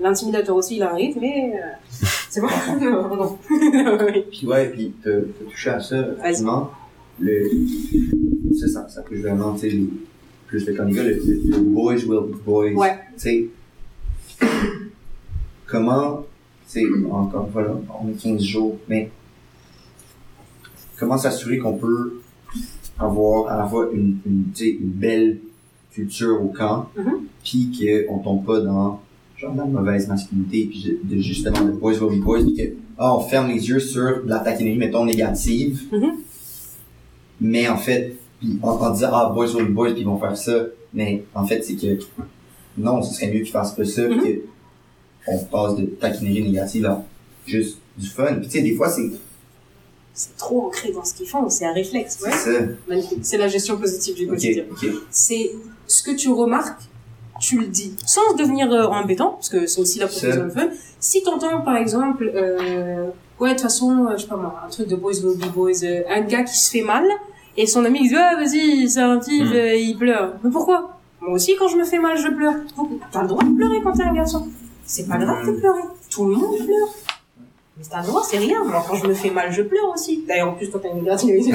[0.00, 2.48] L'intimidateur aussi, il a un rythme, mais euh, c'est bon.
[2.80, 3.38] non, non.
[4.06, 4.24] Oui.
[4.30, 5.96] Puis ouais, puis t'as t'as touché à ça.
[7.20, 7.50] Le,
[8.58, 9.88] ça, ça, ça touche vraiment, tu
[10.52, 12.72] plus le candidat, le, le, boys will be boys.
[12.74, 12.94] Ouais.
[13.16, 13.48] Tu sais,
[15.66, 16.26] comment,
[16.66, 19.10] sais, encore une fois là, on est 15 jours, mais
[20.98, 22.20] comment s'assurer qu'on peut
[22.98, 25.38] avoir à la fois une, une, tu sais, une belle
[25.90, 27.12] culture au camp, Mhm.
[27.42, 27.70] puis
[28.06, 29.00] qu'on tombe pas dans
[29.38, 32.62] genre la mauvaise masculinité, puis de, de justement le boys will be boys, puis que
[32.98, 35.82] ah, on ferme les yeux sur de la taquinerie, mettons, négative.
[35.90, 36.12] Mhm.
[37.40, 40.18] Mais en fait, puis en, en disant, ah, boys will be boys, puis ils vont
[40.18, 40.66] faire ça.
[40.92, 41.98] Mais en fait, c'est que,
[42.76, 44.42] non, ce serait mieux qu'ils fassent pas ça, puis que
[45.28, 47.02] on passe de taquinerie négative à
[47.46, 48.34] juste du fun.
[48.34, 49.10] Puis tu sais, des fois, c'est
[50.14, 52.18] c'est trop ancré dans ce qu'ils font, c'est un réflexe.
[52.20, 53.02] c'est Ouais.
[53.22, 54.64] C'est la gestion positive du quotidien.
[55.10, 55.52] C'est
[55.86, 56.82] ce que tu remarques,
[57.40, 60.70] tu le dis, sans devenir euh, embêtant, parce que c'est aussi la protection de feu.
[61.00, 63.06] Si t'entends, par exemple, euh,
[63.40, 65.50] ouais, de toute façon, euh, je sais pas moi, un truc de boys will be
[65.50, 67.04] boys, euh, un gars qui se fait mal,
[67.56, 69.52] et son ami il dit, ah, vas-y, c'est un type, Mm.
[69.52, 70.34] euh, il pleure.
[70.42, 70.98] Mais pourquoi?
[71.20, 72.54] Moi aussi, quand je me fais mal, je pleure.
[73.12, 74.48] T'as le droit de pleurer quand t'es un garçon.
[74.84, 75.82] C'est pas grave de pleurer.
[76.10, 76.88] Tout le monde pleure.
[77.82, 78.62] Mais c'est un droit, c'est rien.
[78.64, 80.22] Moi, quand je me fais mal, je pleure aussi.
[80.28, 81.52] D'ailleurs, en plus, quand t'as une égratignure ici,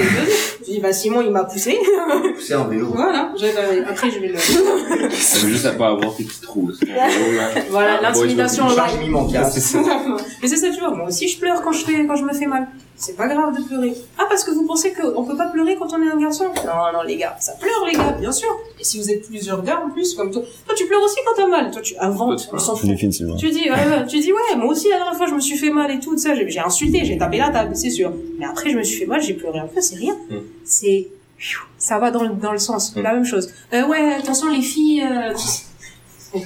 [0.59, 1.79] je dis, bah, Simon, il m'a poussé.
[2.35, 2.87] Pousser en vélo.
[2.93, 3.31] voilà.
[3.39, 4.37] Vais- après, je vais le...
[4.37, 6.69] Ça veut juste à pas avoir tes petits trous.
[6.81, 7.07] là.
[7.69, 8.65] voilà, Ah, l'intimidation.
[10.41, 10.91] Mais c'est ça, tu vois.
[10.93, 12.67] Moi aussi, je pleure quand je fais, quand je me fais mal.
[12.99, 13.93] C'est pas grave de pleurer.
[14.17, 16.45] Ah, parce que vous pensez qu'on peut pas pleurer quand on est un garçon?
[16.65, 18.49] Non, non, les gars, ça pleure, les gars, bien sûr.
[18.79, 21.33] Et si vous êtes plusieurs gars en plus, comme toi, toi, tu pleures aussi quand
[21.35, 21.69] t'as mal.
[21.69, 22.89] Toi, tu inventes, on s'en fout.
[22.89, 23.35] Définitivement.
[23.35, 25.69] Tu dis, ouais, tu dis, ouais, moi aussi, la dernière fois, je me suis fait
[25.69, 28.11] mal et tout, tout ça, j'ai insulté, j'ai tapé la table, c'est sûr.
[28.39, 30.15] Mais après, je me suis fait mal, j'ai pleuré un peu, c'est rien.
[30.29, 30.35] Mm.
[30.65, 31.07] C'est,
[31.77, 33.01] ça va dans, le- dans le sens, Mm.
[33.01, 33.49] la même chose.
[33.73, 35.33] Euh, ouais, attention, les filles, euh...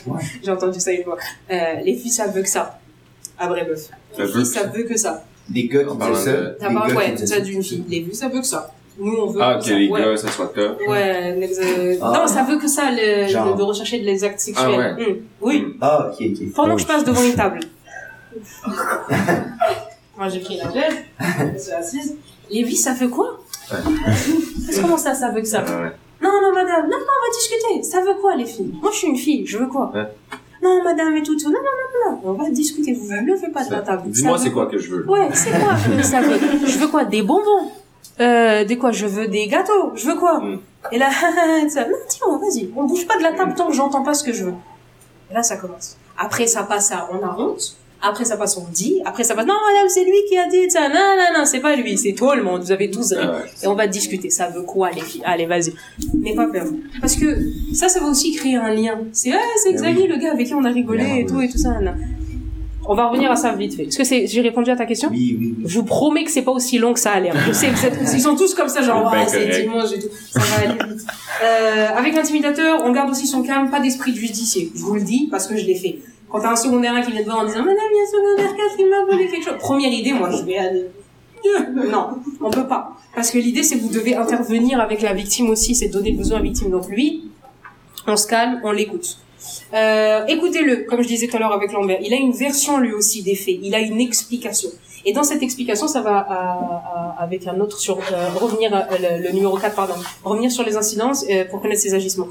[0.44, 1.18] j'ai entendu ça une fois.
[1.52, 2.80] Euh, les filles, ça veut que ça.
[3.38, 3.68] À vrai.
[3.76, 5.26] Ça Les veut filles, que ça veut que ça.
[5.50, 5.68] Des
[5.98, 6.38] parlant disaient ça.
[6.38, 7.84] de- T'as pas, gars ouais, ça d'une fille.
[7.90, 8.74] Les vues, ça veut que ça.
[9.00, 9.76] Nous, on veut Ah, que que ça.
[9.80, 10.02] les ouais.
[10.02, 10.80] gars, ça soit top.
[10.88, 12.12] Ouais, les- euh, Ah.
[12.16, 13.54] non, ça veut que ça, le, Genre.
[13.54, 14.96] de, de rechercher des actes sexuels.
[14.98, 15.16] Ah Mm.
[15.42, 15.66] Oui.
[15.82, 16.54] Ah, ok, ok.
[16.54, 17.60] Pendant que je passe devant une table.
[20.18, 20.96] Moi, j'ai pris la chaise,
[21.54, 22.16] je suis assise.
[22.50, 23.40] Lévi, ça fait quoi.
[24.82, 25.62] Comment ça, ça veut que ça.
[25.62, 27.84] Non, non, madame, non, non, on va discuter.
[27.84, 28.74] Ça veut quoi, les filles?
[28.82, 29.92] Moi, je suis une fille, je veux quoi?
[29.94, 30.08] Ouais.
[30.62, 31.50] Non, madame, et tout, tout.
[31.50, 32.94] Non, non, non, non, on va discuter.
[32.94, 34.04] Vous ne levez pas de la table.
[34.12, 35.10] Dis-moi c'est quoi que je veux.
[35.10, 36.38] Ouais, c'est quoi que ça veut?
[36.66, 37.06] Je veux quoi?
[37.06, 37.72] Des bonbons?
[38.20, 38.92] Euh, des quoi?
[38.92, 39.92] Je veux des gâteaux.
[39.96, 40.40] Je veux quoi?
[40.40, 40.60] Mm.
[40.92, 41.10] Et là,
[41.70, 42.70] ça, non, dis-moi, vas-y.
[42.76, 44.54] On bouge pas de la table tant que j'entends pas ce que je veux.
[45.32, 45.98] Et là, ça commence.
[46.18, 47.78] Après, ça passe à on a honte.
[48.02, 49.00] Après, ça passe on dit.
[49.06, 50.90] Après, ça passe non, madame, c'est lui qui a dit ça.
[50.90, 52.62] Non, non, non, c'est pas lui, c'est tout le monde.
[52.64, 53.20] Vous avez tous ri.
[53.22, 53.46] Ah ouais.
[53.64, 54.30] Et on va discuter.
[54.30, 55.22] Ça veut quoi, les filles?
[55.24, 55.74] Allez, vas-y.
[56.16, 56.66] N'aie pas peur.
[57.00, 57.38] Parce que
[57.74, 59.00] ça, ça va aussi créer un lien.
[59.12, 61.42] C'est, ah, c'est Ben Xavier, le gars avec qui on a rigolé Bien, et tout
[61.42, 61.80] et tout ça.
[61.80, 61.94] non.
[62.88, 63.84] On va revenir à ça vite fait.
[63.84, 65.10] Est-ce que c'est, j'ai répondu à ta question?
[65.12, 65.64] Oui, oui, oui.
[65.68, 67.36] je vous promets que c'est pas aussi long que ça a l'air.
[67.48, 70.08] Je sais vous êtes, ils sont tous comme ça, genre, c'est dimanche et tout.
[70.32, 71.06] Ça va aller vite.
[71.44, 74.72] Euh, avec l'intimidateur, on garde aussi son calme, pas d'esprit de justicier.
[74.76, 76.00] Je vous le dis parce que je l'ai fait.
[76.32, 78.12] Quand t'as un secondaire qui vient te voir en disant, madame, il y a un
[78.46, 79.58] secondaire 4, il m'a volé quelque chose.
[79.60, 80.86] Première idée, moi, je vais aller,
[81.92, 82.10] non,
[82.40, 82.92] on peut pas.
[83.16, 86.18] Parce que l'idée, c'est que vous devez intervenir avec la victime aussi, c'est donner le
[86.18, 86.70] besoin à la victime.
[86.72, 87.24] Donc lui,
[88.08, 89.18] on se calme, on l'écoute.
[89.74, 92.00] Euh, écoutez-le, comme je disais tout à l'heure avec Lambert.
[92.04, 93.58] Il a une version lui aussi des faits.
[93.62, 94.70] Il a une explication.
[95.04, 99.24] Et dans cette explication, ça va à- avec un autre sur euh, revenir à- le,
[99.24, 102.28] le numéro 4 pardon, revenir sur les incidences euh, pour connaître ses agissements.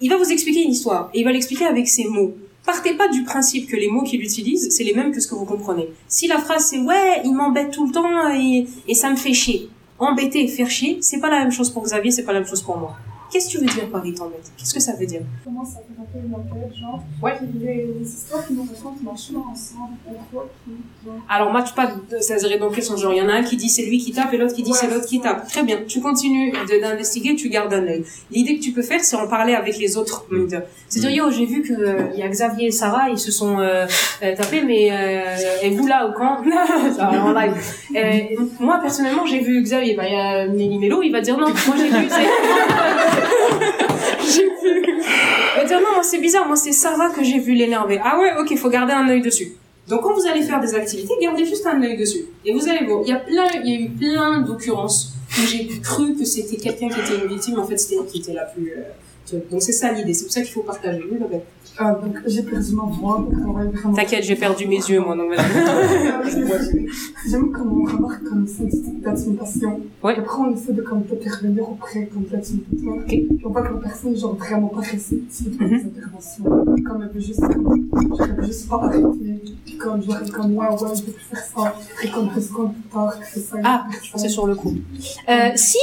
[0.00, 2.34] Il va vous expliquer une histoire et il va l'expliquer avec ses mots.
[2.66, 5.34] Partez pas du principe que les mots qu'il utilise, c'est les mêmes que ce que
[5.34, 5.90] vous comprenez.
[6.08, 9.68] Si la phrase c'est ouais, il m'embête tout le temps et, ça me fait chier.
[9.98, 12.62] Embêter faire chier, c'est pas la même chose pour Xavier, c'est pas la même chose
[12.62, 12.96] pour moi.
[13.34, 15.22] Qu'est-ce que tu veux dire par t'embête Qu'est-ce que ça veut dire?
[15.44, 17.32] Comment ça fait rappeler une enquête, genre, Ouais.
[17.60, 20.70] les, les histoires qui nous racontent marchant ensemble, on voit qui,
[21.04, 23.56] genre, Alors match pas, de- dans quel sens genre Il y en a un qui
[23.56, 25.48] dit c'est lui qui tape et l'autre qui dit Ouais, c'est l'autre qui tape.
[25.48, 28.04] Très bien, tu continues d'investiguer, tu gardes un œil.
[28.30, 30.62] L'idée que tu peux faire, c'est en parler avec les autres moniteurs.
[30.88, 33.58] C'est-à-dire yo, j'ai vu que euh, il y a Xavier et Sarah, ils se sont
[33.58, 33.84] euh,
[34.22, 36.36] euh, tapés, mais euh, et vous là au camp?
[37.00, 37.54] En live.
[37.96, 39.94] Euh, moi personnellement, j'ai vu Xavier.
[39.96, 41.48] Bah il y a Mello, il va dire non.
[41.48, 42.08] Moi j'ai vu.
[44.20, 44.94] j'ai vu.
[45.70, 46.46] Non, c'est bizarre.
[46.46, 48.00] Moi c'est Sarah que j'ai vu l'énerver.
[48.02, 49.52] Ah ouais, ok, faut garder un œil dessus.
[49.88, 52.24] Donc quand vous allez faire des activités, gardez juste un œil dessus.
[52.44, 55.46] Et vous allez voir, il y a plein, il y a eu plein d'occurrences où
[55.46, 58.44] j'ai cru que c'était quelqu'un qui était une victime, en fait c'était qui était la
[58.44, 58.72] plus...
[58.72, 58.82] euh.
[59.50, 61.00] Donc c'est ça l'idée, c'est pour ça qu'il faut partager.
[61.10, 61.44] Oui, Babette.
[61.76, 63.94] Ah, donc j'ai perdu ma voix, vraiment...
[63.96, 66.86] T'inquiète, j'ai perdu mes yeux moi, donc vas-y.
[67.28, 68.62] J'aime comment on remarque comme ça
[69.02, 69.80] d'intimidation.
[70.02, 70.14] Ouais.
[70.16, 72.94] Après, on essaie de comme intervenir auprès comme l'intimidateur.
[72.94, 73.06] Ok.
[73.08, 75.74] Puis on voit que la personne est genre vraiment pas réceptive aux Mhm.
[75.96, 76.44] interventions.
[76.44, 79.08] Comme elle veut juste, comme, genre, elle veut juste pas arrêter.
[79.78, 81.74] Comme, genre, comme, ouais, ouais, je veux plus faire ça.
[82.04, 83.56] Et comme deux secondes plus tard, fait ça.
[83.64, 83.86] Ah.
[84.16, 84.74] C'est sur le coup.
[85.28, 85.78] Euh, si,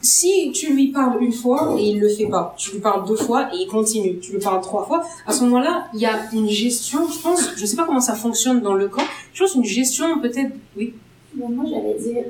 [0.00, 3.16] si tu lui parles une fois et il le fait pas, tu lui parles deux
[3.16, 6.18] fois et il continue, tu lui parles trois fois, à ce moment-là, il y a
[6.32, 9.54] une gestion, je pense, je sais pas comment ça fonctionne dans le camp, je pense
[9.54, 10.94] une gestion peut-être, oui,
[11.36, 12.24] Mais moi, j'allais dire,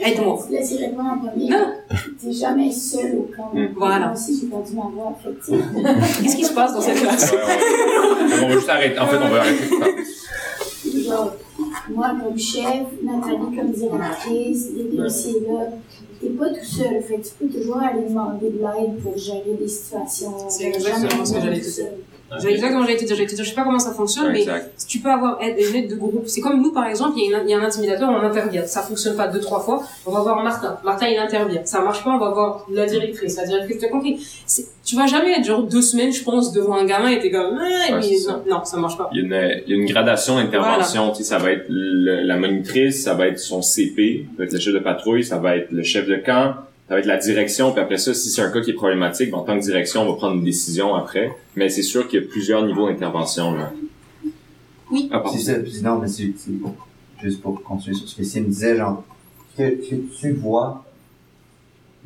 [0.00, 0.38] Aide-moi.
[0.50, 1.48] Laissez répondre en premier.
[1.50, 1.72] Non.
[2.22, 3.50] T'es jamais seul au camp.
[3.52, 3.70] Mm.
[3.74, 4.06] Voilà.
[4.06, 5.64] Moi aussi, j'ai perdu ma voix affective.
[6.22, 7.32] qu'est-ce qui se passe dans cette classe?
[7.32, 8.44] Ouais, ouais.
[8.44, 8.98] on va juste arrêter.
[8.98, 9.64] En fait, on va arrêter.
[11.04, 11.32] Genre,
[11.90, 15.70] moi comme chef, Nathalie comme directrice, les dossiers là.
[16.20, 19.68] T'es pas tout seul, fait tu peux toujours aller demander de l'aide pour gérer des
[19.68, 20.48] situations.
[20.48, 21.68] C'est exactement ce que j'allais tout
[22.30, 22.40] dire.
[22.40, 22.48] seul.
[22.50, 24.40] J'ai exactement j'allais te dire, j'allais te dire, je sais pas comment ça fonctionne, mais
[24.40, 24.72] Exact.
[24.88, 26.24] tu peux avoir aide, une aide de groupe.
[26.26, 28.64] C'est comme nous, par exemple, il y, a y un intimidateur, on intervient.
[28.66, 29.82] Ça fonctionne pas deux, trois fois.
[30.06, 30.78] On va voir Martin.
[30.84, 31.62] Martin, il intervient.
[31.64, 33.36] Ça marche pas, on va voir la directrice.
[33.36, 34.26] La directrice, tu as compris.
[34.84, 37.58] Tu vas jamais être genre deux semaines, je pense, devant un gamin et t'es comme,
[37.60, 39.10] ah, Ouais, non, non, ça marche pas.
[39.12, 41.10] Il y a une, il y a une gradation d'intervention.
[41.10, 44.44] Tu sais, ça va être le- la monitrice, ça va être son CP, ça va
[44.44, 46.54] être le chef de patrouille, ça va être le chef de camp,
[46.88, 47.72] ça va être la direction.
[47.72, 50.02] Puis après ça, si c'est un cas qui est problématique, ben, en tant que direction,
[50.02, 51.30] on va prendre une décision après.
[51.54, 53.52] Mais c'est sûr qu'il y a plusieurs niveaux d'intervention.
[53.54, 53.72] Là.
[55.10, 55.30] Ah, pardon.
[55.36, 56.52] C'est ça, puis non, mais c'est, c'est
[57.22, 59.04] juste pour continuer sur ce que Sim disait, genre,
[59.56, 60.84] que, que tu vois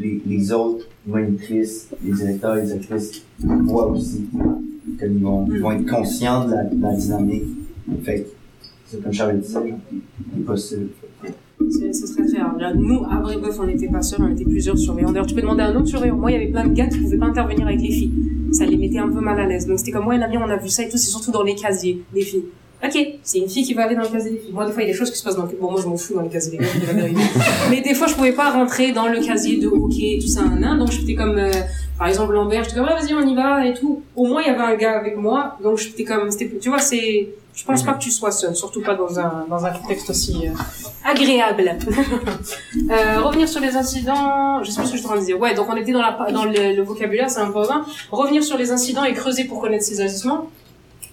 [0.01, 4.27] les, les autres monitrices, les directeurs, les actrices voient aussi,
[4.99, 7.45] comme ils vont, ils vont être conscients de la, de la dynamique.
[8.03, 8.29] Fait que,
[8.89, 9.75] c'est comme Charles disait,
[10.45, 10.81] genre, c'est
[11.71, 12.57] Ce serait très rare.
[12.59, 15.11] Là, nous, à Brébeuf, on n'était pas seuls, on était plusieurs surveillants.
[15.11, 16.17] D'ailleurs, tu peux demander à un autre surveillant.
[16.17, 18.13] Moi, il y avait plein de gars qui pouvaient pas intervenir avec les filles.
[18.53, 19.67] Ça les mettait un peu mal à l'aise.
[19.67, 20.97] Donc, c'était comme, ouais, Lamia, on a vu ça et tout.
[20.97, 22.45] C'est surtout dans les casiers des filles.
[22.85, 24.53] Ok, c'est une fille qui va aller dans le casier des filles.
[24.53, 25.57] Moi, des fois, il y a des choses qui se passent dans le...
[25.61, 27.21] Bon, moi, je m'en fous dans le casier des filles, c'est la vérité.
[27.71, 30.61] Mais des fois, je pouvais pas rentrer dans le casier de hockey, tout ça, un
[30.65, 30.77] an.
[30.77, 31.53] Donc, j'étais comme, euh,
[31.97, 34.03] par exemple, Lambert, j'étais comme, ouais, vas-y, on y va et tout.
[34.17, 35.57] Au moins, il y avait un gars avec moi.
[35.63, 38.83] Donc, j'étais comme, c'était, tu vois, c'est, je pense pas que tu sois seul, surtout
[38.83, 40.51] pas dans un, dans un contexte aussi euh,
[41.05, 41.77] agréable.
[42.91, 45.27] euh, revenir sur les incidents, je sais plus ce que je suis en train de
[45.27, 45.39] dire.
[45.39, 47.83] Ouais, donc on était dans, la, dans le, le vocabulaire, c'est important.
[48.11, 50.49] Revenir sur les incidents et creuser pour connaître ces agissements.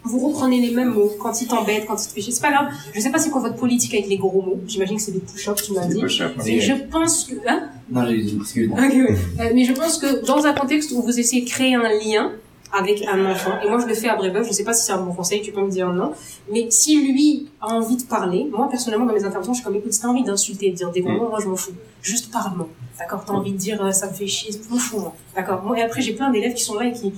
[0.04, 2.32] Vous reprenez les mêmes mots quand ils t'embêtent, quand ils te fait chier.
[2.32, 2.68] C'est pas grave.
[2.94, 4.60] Je sais pas c'est quoi votre politique avec les gros mots.
[4.68, 6.02] J'imagine que c'est des push-ups, tu m'as dit.
[6.46, 7.70] Et je pense que, hein?
[7.92, 8.80] Non, j'ai dit, excuse-moi.
[8.80, 9.16] Ok, ouais.
[9.40, 12.32] Euh, mais je pense que dans un contexte où vous essayez de créer un lien
[12.72, 14.92] avec un enfant, et moi je le fais à Brébeuf, je sais pas si c'est
[14.92, 16.12] un bon conseil, tu peux me dire non,
[16.54, 19.76] mais si lui a envie de parler, moi personnellement dans mes interventions, je suis comme
[19.76, 21.72] écoute, si t'as envie d'insulter, de dire des gros mots, moi je m'en fous.
[22.04, 22.70] Juste parle-moi.
[23.00, 23.24] D'accord?
[23.26, 25.16] T'as envie de dire euh, ça me fait chier, je m'en fous moi.
[25.36, 25.64] D'accord?
[25.64, 27.12] Moi et après j'ai plein d'élèves qui sont là et qui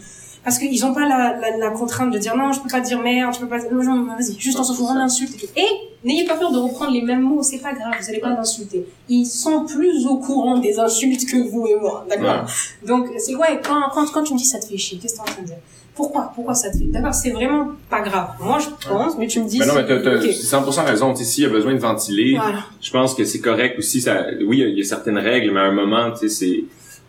[0.43, 2.99] parce qu'ils ont pas la, la, la contrainte de dire non, je peux pas dire
[3.01, 5.65] merde, je peux pas dire non, non, vas-y, juste on s'en fout, on insulte et
[6.03, 8.85] n'ayez pas peur de reprendre les mêmes mots, c'est pas grave, vous allez pas d'insulter.
[9.09, 12.45] Ils sont plus au courant des insultes que vous et moi, d'accord
[12.85, 15.23] Donc c'est ouais, quand, quand, quand tu me dis ça te fait chier, qu'est-ce que
[15.23, 15.57] t'es en train de dire?
[15.93, 16.85] Pourquoi Pourquoi ça te fait?
[16.85, 18.29] D'accord, c'est vraiment pas grave.
[18.39, 20.23] Moi je pense, mais tu me dis Mais non, mais t'as, t'as Ok.
[20.23, 21.13] 100% raison.
[21.13, 22.59] Tu sais, s'il y a besoin de ventiler, Voilà.
[22.81, 23.99] je pense que c'est correct aussi.
[24.01, 26.63] Ça, oui, il il y, a certaines règles, mais à un moment, tu sais, c'est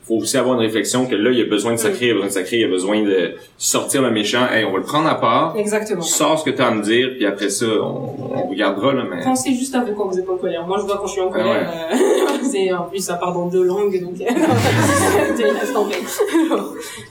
[0.06, 2.10] faut aussi avoir une réflexion que là, il y a besoin de sacrer, il y
[2.10, 4.46] a besoin de sacrer, il y a besoin de sortir le méchant.
[4.52, 5.54] Hey, on va le prendre à part.
[5.56, 6.02] Exactement.
[6.02, 9.22] Sors ce que t'as à me dire, puis après ça, on, on regardera, là, mais...
[9.22, 10.66] Pensez juste à vous quand vous êtes en colère.
[10.66, 11.70] Moi, je vois quand je suis en Ah colère.
[11.92, 11.96] euh,
[12.50, 15.94] c'est en plus ça part dans deux langues, donc laisse tomber.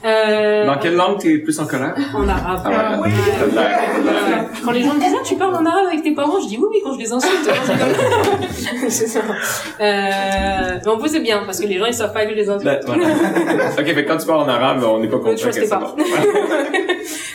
[0.04, 1.94] euh, Dans quelle langue t'es plus en colère?
[2.14, 2.60] En arabe.
[2.64, 3.08] Ah ouais.
[3.08, 4.48] Ouais.
[4.64, 6.58] Quand les gens me disent ah, tu parles en arabe avec tes parents, je dis
[6.58, 7.48] oui oui quand je les insulte.
[7.48, 8.88] Rigole.
[8.90, 9.20] c'est ça.
[9.20, 12.36] Euh, mais en plus c'est bien parce que les gens ils savent pas que je
[12.36, 12.64] les insulte.
[12.64, 13.06] Ben, voilà.
[13.78, 15.94] ok, que quand tu parles en arabe, on n'est pas content c'est pas.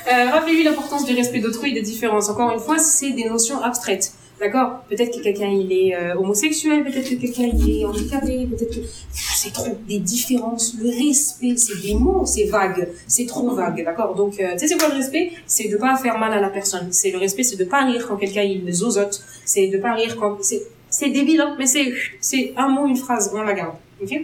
[0.08, 2.30] Euh, Rappelez-lui l'importance du respect d'autrui et des différences.
[2.30, 4.14] Encore une fois, c'est des notions abstraites.
[4.40, 4.84] D'accord?
[4.88, 8.88] Peut-être que quelqu'un il est euh, homosexuel, peut-être que quelqu'un il est handicapé, peut-être que
[9.12, 10.76] c'est trop des différences.
[10.80, 14.16] Le respect, c'est des mots, c'est vague, c'est trop vague, d'accord?
[14.16, 15.32] Donc, euh, tu sais c'est quoi le respect?
[15.48, 16.88] C'est de pas faire mal à la personne.
[16.92, 19.24] C'est le respect, c'est de pas rire quand quelqu'un il zozote.
[19.44, 22.96] C'est de pas rire quand c'est c'est débile, hein, mais c'est c'est un mot, une
[22.96, 23.76] phrase, on la garde.
[24.02, 24.22] Ok?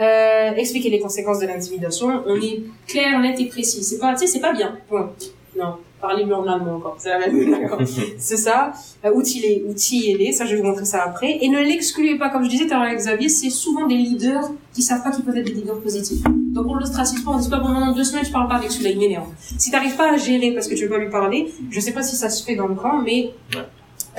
[0.00, 2.22] Euh, expliquer les conséquences de l'intimidation.
[2.26, 3.82] On est clair, net et précis.
[3.82, 4.76] C'est pas, tu sais, c'est pas bien.
[4.88, 5.12] Point.
[5.56, 5.76] Non.
[6.00, 6.96] Parlez-lui en allemand encore.
[6.98, 7.50] C'est la même.
[7.50, 7.80] D'accord.
[8.18, 8.72] c'est ça.
[9.04, 10.32] Euh, outiller, outiller-les.
[10.32, 11.38] Ça, je vais vous montrer ça après.
[11.40, 12.28] Et ne l'excluez pas.
[12.28, 15.10] Comme je disais tout à l'heure avec Xavier, c'est souvent des leaders qui savent pas
[15.10, 16.22] qu'ils peuvent être des leaders positifs.
[16.24, 17.30] Donc, on l'ostracise pas.
[17.30, 18.90] On dit pas pendant deux semaines, je parle pas avec celui-là.
[18.90, 19.28] Il m'énerve.
[19.38, 22.02] Si t'arrives pas à gérer parce que tu veux pas lui parler, je sais pas
[22.02, 23.30] si ça se fait dans le camp, mais,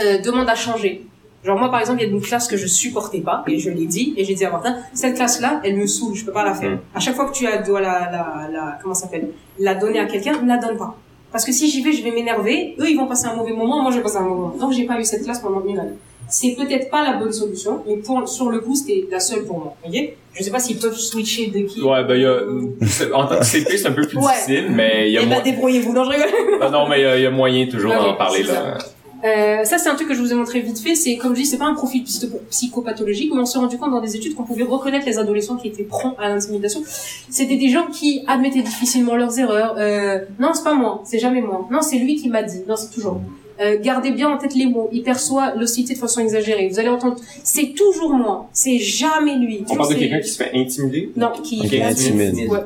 [0.02, 1.06] euh, demande à changer.
[1.48, 3.70] Genre moi par exemple, il y a une classe que je supportais pas et je
[3.70, 6.34] l'ai dit et j'ai dit à Martin, cette classe là, elle me saoule, je peux
[6.34, 6.72] pas la faire.
[6.72, 6.80] Mm.
[6.94, 10.00] À chaque fois que tu as- dois la la la comment ça s'appelle, la donner
[10.00, 10.96] à quelqu'un, ne la donne pas.
[11.32, 13.82] Parce que si j'y vais, je vais m'énerver, eux ils vont passer un mauvais moment,
[13.82, 14.56] moi je vais passer un mauvais moment.
[14.60, 15.94] Donc j'ai pas eu cette classe pendant une année.
[16.30, 19.60] C'est peut-être pas la bonne solution, mais pour sur le coup, c'était la seule pour
[19.60, 19.76] moi.
[19.82, 21.82] Vous voyez Je sais pas s'ils peuvent switcher de qui.
[21.82, 24.26] Ouais, ben, il y a, en tant que CP, c'est un peu plus Ouais.
[24.34, 26.28] difficile, mais il y a Eh ben débrouillez-vous, non je rigole.
[26.62, 28.78] Ah non, mais il y a, il y a moyen toujours d'en parler, là.
[29.24, 30.96] Euh, ça, c'est un truc que je vous ai montré vite fait.
[30.96, 33.92] C'est, comme je dis, c'est pas un profil psycho- psychopathologique, mais on s'est rendu compte
[33.92, 36.82] dans des études qu'on pouvait reconnaître les adolescents qui étaient prompts à l'intimidation.
[37.30, 39.76] C'était des gens qui admettaient difficilement leurs erreurs.
[39.78, 41.68] Euh, non, c'est pas moi, c'est jamais moi.
[41.72, 42.60] Non, c'est lui qui m'a dit.
[42.68, 43.20] Non, c'est toujours.
[43.60, 44.88] Euh, gardez bien en tête les mots.
[44.92, 46.68] Il perçoit l'hostilité de façon exagérée.
[46.70, 48.48] Vous allez entendre, c'est toujours moi.
[48.54, 49.64] C'est jamais lui.
[49.68, 51.12] On parle de quelqu'un qui se fait intimider?
[51.16, 52.36] Non, qui Ok, qui- intimide.
[52.52, 52.60] Ouais.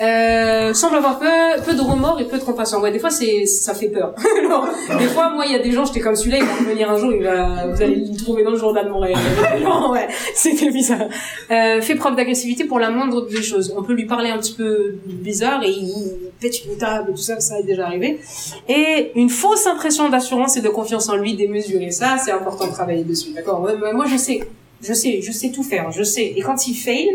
[0.00, 1.26] Euh, semble avoir peu,
[1.64, 2.80] peu de remords et peu de compassion.
[2.80, 4.14] Ouais, des fois, c'est, ça fait peur.
[4.44, 4.66] Alors,
[4.98, 6.96] des fois, moi, il y a des gens, j'étais comme celui-là, il va revenir un
[6.96, 9.18] jour, il va, vous allez le trouver dans le journal de Montréal.
[9.62, 11.08] non, ouais, c'était bizarre.
[11.50, 13.74] Euh, fait preuve d'agressivité pour la moindre des choses.
[13.76, 17.38] On peut lui parler un petit peu bizarre et il pète une table, tout ça,
[17.40, 18.20] ça est déjà arrivé.
[18.68, 21.90] Et une fausse impression d'assurance et de confiance en lui démesurée.
[21.90, 23.68] Ça, c'est important de travailler dessus, d'accord?
[23.92, 24.40] Moi, je sais.
[24.82, 26.32] Je sais, je sais tout faire, je sais.
[26.34, 27.10] Et quand il fail,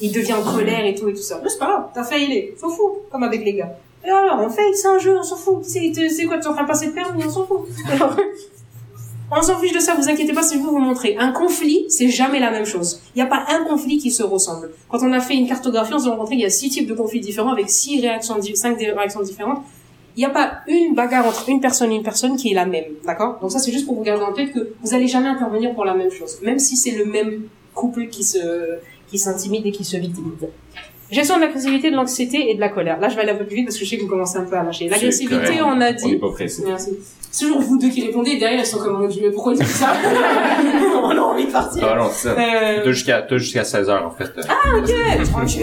[0.00, 1.40] il devient en colère et tout et tout ça.
[1.42, 3.76] Mais c'est pas grave, t'as failé, on s'en fout, comme avec les gars.
[4.04, 5.64] Et alors, on fail, c'est un jeu, on s'en fout.
[5.64, 7.66] C'est, c'est quoi, tu en train de passer le permis, on s'en fout.
[9.28, 11.16] On s'en fiche de ça, vous inquiétez pas, si je vous vous montrer.
[11.18, 13.00] Un conflit, c'est jamais la même chose.
[13.14, 14.70] Il n'y a pas un conflit qui se ressemble.
[14.88, 16.94] Quand on a fait une cartographie, on s'est rencontré, il y a six types de
[16.94, 19.64] conflits différents avec six réactions, cinq réactions différentes.
[20.16, 22.66] Il n'y a pas une bagarre entre une personne et une personne qui est la
[22.66, 23.38] même, d'accord?
[23.40, 25.84] Donc ça, c'est juste pour vous garder en tête que vous allez jamais intervenir pour
[25.84, 28.78] la même chose, même si c'est le même couple qui se
[29.08, 30.48] qui s'intimide et qui se victimise.
[31.10, 32.98] Gestion de l'agressivité, de l'anxiété et de la colère.
[32.98, 34.38] Là, je vais aller un peu plus vite parce que je sais que vous commencez
[34.38, 34.88] un peu à lâcher.
[34.88, 36.06] L'agressivité, on a On dit.
[36.12, 36.64] n'est pas pressé.
[36.66, 36.94] Merci.
[37.30, 39.52] C'est toujours vous deux qui répondez, et derrière, elles sont comme, mon Dieu, mais pourquoi
[39.52, 39.92] ils disent ça?
[41.02, 41.86] on a envie de partir.
[41.88, 42.34] Ah non, c'est ça.
[42.34, 44.32] Euh, T'as jusqu'à, t'as jusqu'à 16 heures, en fait.
[44.78, 45.62] ok, tranquille.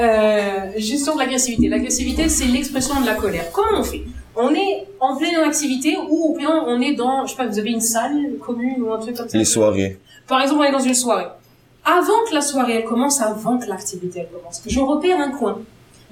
[0.00, 1.68] Euh, gestion de l'agressivité.
[1.68, 3.44] L'agressivité, c'est l'expression de la colère.
[3.52, 4.02] Comment on fait?
[4.34, 7.58] On est en pleine activité ou au bien on est dans, je sais pas, vous
[7.58, 9.36] avez une salle commune ou un truc comme ça?
[9.36, 9.98] Les soirées.
[10.26, 11.26] Par exemple, on est dans une soirée.
[11.84, 15.58] Avant que la soirée elle commence, avant que l'activité elle commence, je repère un coin.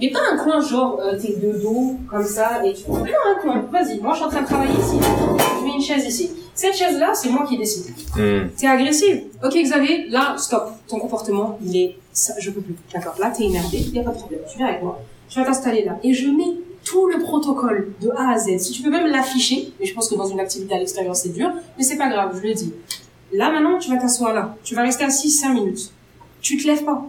[0.01, 3.41] Mais pas un coin genre euh, t'es de dos comme ça et tu non un
[3.41, 3.65] coin.
[3.71, 4.97] Vas-y, moi je suis en train de travailler ici.
[4.99, 6.31] Je mets une chaise ici.
[6.55, 7.95] Cette chaise là, c'est moi qui décide.
[8.17, 8.49] Hmm.
[8.57, 9.25] T'es agressive.
[9.45, 10.71] Ok Xavier, là stop.
[10.89, 12.75] Ton comportement il est, ça, je peux plus.
[12.93, 13.15] D'accord.
[13.21, 14.41] Là t'es énervé, y a pas de problème.
[14.51, 15.01] Tu viens avec moi.
[15.29, 18.59] Tu vas t'installer là et je mets tout le protocole de A à Z.
[18.59, 21.29] Si tu peux même l'afficher, mais je pense que dans une activité à l'extérieur c'est
[21.29, 22.73] dur, mais c'est pas grave, je le dis.
[23.33, 24.57] Là, maintenant, tu vas t'asseoir là.
[24.65, 25.93] Tu vas rester assis 5 minutes.
[26.41, 27.07] Tu te lèves pas.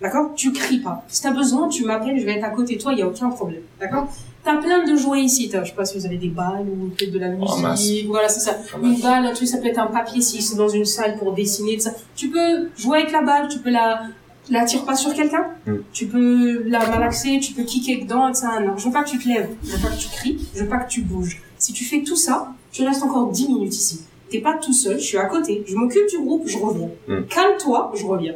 [0.00, 0.30] D'accord?
[0.34, 1.04] Tu cries pas.
[1.08, 3.06] Si t'as besoin, tu m'appelles, je vais être à côté de toi, il y a
[3.06, 3.62] aucun problème.
[3.80, 4.08] D'accord?
[4.44, 5.48] T'as plein de jouets ici.
[5.52, 7.80] Je sais pas si vous avez des balles ou peut-être de la En masse.
[7.80, 8.08] musique.
[8.08, 8.56] Voilà, c'est ça.
[8.76, 11.16] En Une balle, un truc, ça peut être un papier si c'est dans une salle
[11.16, 11.92] pour dessiner, tout ça.
[12.16, 14.02] Tu peux jouer avec la balle, tu peux la,
[14.50, 15.46] la tire pas sur quelqu'un.
[15.66, 15.74] Mm.
[15.92, 18.58] Tu peux la malaxer, tu peux kicker dedans, et ça.
[18.58, 19.50] Non, je veux pas que tu te lèves.
[19.64, 20.48] Je veux pas que tu cries.
[20.56, 21.40] Je veux pas que tu bouges.
[21.58, 24.00] Si tu fais tout ça, tu restes encore 10 minutes ici.
[24.32, 25.62] T'es pas tout seul, je suis à côté.
[25.66, 26.88] Je m'occupe du groupe, je reviens.
[27.06, 27.24] Mm.
[27.28, 28.34] Calme-toi, je reviens.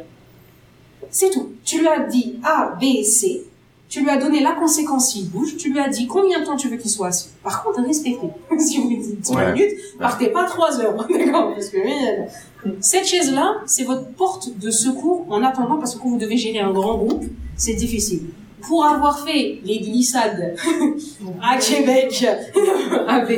[1.09, 1.49] C'est tout.
[1.63, 3.43] Tu lui as dit A, B, C.
[3.89, 5.57] Tu lui as donné la conséquence s'il bouge.
[5.57, 7.29] Tu lui as dit combien de temps tu veux qu'il soit assis.
[7.43, 8.27] Par contre, respectez.
[8.59, 9.53] si vous lui dites 10 Ouais.
[9.53, 11.07] minutes, partez pas 3 heures.
[11.09, 16.01] D'accord Parce que, oui, cette chaise-là, c'est votre porte de secours en attendant, parce que
[16.01, 17.23] quand vous devez gérer un grand groupe,
[17.55, 18.23] c'est difficile.
[18.61, 20.55] Pour avoir fait les glissades
[21.41, 22.23] à Québec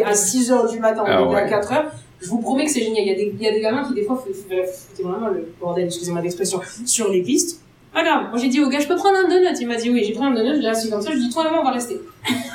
[0.06, 1.48] à 6 heures du matin, Ah à ouais.
[1.50, 1.92] 4 heures,
[2.22, 3.04] je vous promets que c'est génial.
[3.06, 4.24] Il y, a des, il y a des gamins qui, des fois,
[4.94, 7.62] c'est vraiment le bordel, excusez-moi l'expression, sur les pistes.
[7.94, 8.30] Pas grave.
[8.30, 9.58] Moi, j'ai dit au gars, je peux prendre un donut.
[9.60, 10.04] Il m'a dit oui.
[10.04, 11.12] J'ai pris un donut, je l'ai assis comme ça.
[11.12, 12.00] Je dit, toi et moi, on va rester.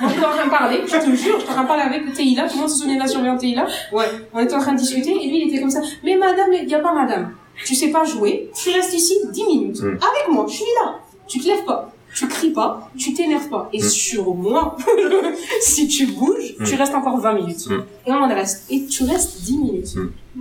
[0.03, 0.81] On était en train de parler.
[0.87, 2.49] Je te jure, j'étais en train de parler avec le TILA.
[2.49, 3.67] Tout le monde se souvenait de la surveillante TILA.
[3.93, 4.05] Ouais.
[4.33, 5.81] On était en train de discuter et lui, il était comme ça.
[6.05, 7.35] Mais madame, il n'y a pas madame.
[7.65, 8.51] Tu sais pas jouer.
[8.55, 9.81] Tu restes ici 10 minutes.
[9.81, 9.89] Mm.
[9.89, 10.47] Avec moi.
[10.49, 11.01] Je suis là.
[11.27, 11.94] Tu te lèves pas.
[12.15, 12.89] Tu cries pas.
[12.97, 13.69] Tu t'énerves pas.
[13.73, 13.89] Et Mm.
[13.89, 14.77] sur moi,
[15.61, 16.79] si tu bouges, tu Mm.
[16.79, 17.67] restes encore 20 minutes.
[17.69, 17.83] Mm.
[18.07, 18.65] Et on reste.
[18.71, 19.95] Et tu restes 10 minutes.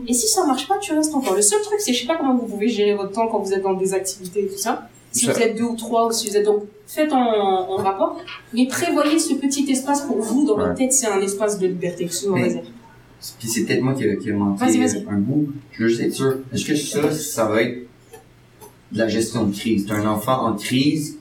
[0.07, 1.33] Et si ça marche pas, tu restes encore.
[1.35, 3.53] Le seul truc, c'est, je sais pas comment vous pouvez gérer votre temps quand vous
[3.53, 4.87] êtes dans des activités et tout ça.
[5.11, 7.19] Si vous êtes deux ou trois, ou si vous êtes donc, faites en,
[7.71, 8.17] en rapport,
[8.53, 10.45] mais prévoyez ce petit espace pour vous.
[10.47, 10.75] Dans votre Ouais.
[10.75, 12.07] tête, c'est un espace de liberté.
[12.29, 12.63] Mais-.
[13.39, 15.05] Puis c'est peut-être moi qui ai, qui ai manqué Vas-y, vas-y.
[15.09, 15.47] un bout.
[15.71, 16.33] Je veux juste être sûr.
[16.51, 17.87] Est-ce que ça, ça va être
[18.91, 19.85] de la gestion de crise?
[19.87, 21.19] T'as un enfant en crise,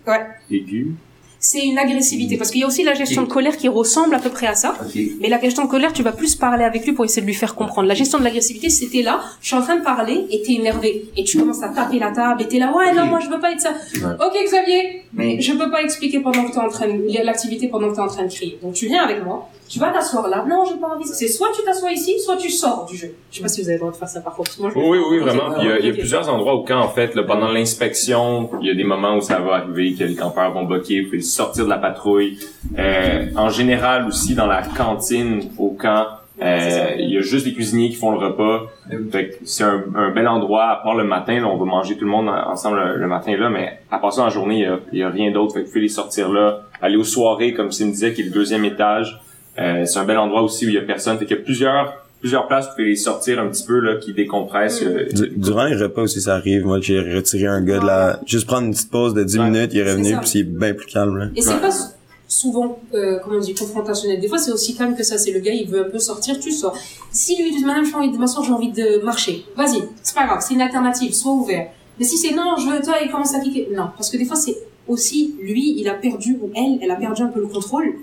[1.44, 4.20] C'est une agressivité, parce qu'il y a aussi la gestion de colère qui ressemble à
[4.20, 4.76] peu près à ça.
[5.20, 7.34] Mais la gestion de colère, tu vas plus parler avec lui pour essayer de lui
[7.34, 7.88] faire comprendre.
[7.88, 11.06] La gestion de l'agressivité, c'était là, je suis en train de parler et t'es énervé.
[11.16, 13.40] Et tu commences à taper la table et t'es là, ouais, non, moi je veux
[13.40, 13.72] pas être ça.
[13.72, 14.14] Ouais.
[14.24, 17.90] Ok Xavier, Mais je peux pas expliquer pendant que t'es en train de, l'activité pendant
[17.90, 18.60] que t'es en train de crier.
[18.62, 20.44] Donc tu viens avec moi, tu vas t'asseoir là.
[20.46, 21.06] Non, j'ai pas envie.
[21.06, 23.14] C'est soit tu t'assois ici, soit tu sors du jeu.
[23.30, 24.34] Je sais pas si vous avez le droit de faire ça moi,
[24.70, 25.56] je le Oui, oui, vraiment.
[25.62, 25.98] Il y a, il y a Ok.
[25.98, 29.22] plusieurs endroits où quand, en fait, là, pendant l'inspection, il y a des moments où
[29.22, 32.38] ça va arriver, que les campeurs vont bloquer, vous pouvez sortir de la patrouille.
[32.78, 36.04] Euh, en général aussi, dans la cantine au camp,
[36.42, 38.66] euh, il y a juste les cuisiniers qui font le repas.
[39.10, 41.96] Fait que c'est un, un bel endroit, à part le matin, là, on va manger
[41.96, 44.62] tout le monde ensemble le, le matin là, mais à part ça, en journée, il
[44.62, 45.54] y a, il y a rien d'autre.
[45.54, 48.24] Fait que vous pouvez les sortir là, aller aux soirées, comme Sim disait, qui est
[48.24, 49.18] le deuxième étage.
[49.58, 51.18] Euh, c'est un bel endroit aussi où il y a personne.
[51.18, 53.96] Fait qu'il y a plusieurs plusieurs places, vous pouvez les sortir un petit peu, là,
[53.96, 54.80] qui décompressent.
[54.84, 56.64] euh, Du- Durant les repas aussi, ça arrive.
[56.64, 58.20] Moi, j'ai retiré un gars de la...
[58.26, 59.50] Juste prendre une petite pause de 10 Ouais.
[59.50, 61.26] minutes, il est revenu, puis c'est bien plus calme, là.
[61.34, 61.60] Et c'est Ouais.
[61.60, 61.88] pas sou-
[62.28, 64.20] souvent, euh, comment on dit, confrontationnel.
[64.20, 65.18] Des fois, c'est aussi calme que ça.
[65.18, 66.78] C'est le gars, il veut un peu sortir, tu sors.
[67.10, 69.44] Si lui dit, madame, j'ai envie de m'asseoir, j'ai envie de marcher.
[69.56, 69.82] Vas-y.
[70.04, 70.38] C'est pas grave.
[70.46, 71.12] C'est une alternative.
[71.12, 71.66] Sois ouvert.
[71.98, 73.68] Mais si c'est non, je veux, toi, il commence à cliquer.
[73.74, 73.88] Non.
[73.96, 74.56] Parce que des fois, c'est
[74.86, 77.94] aussi, lui, il a perdu, ou elle, elle a perdu un peu le contrôle.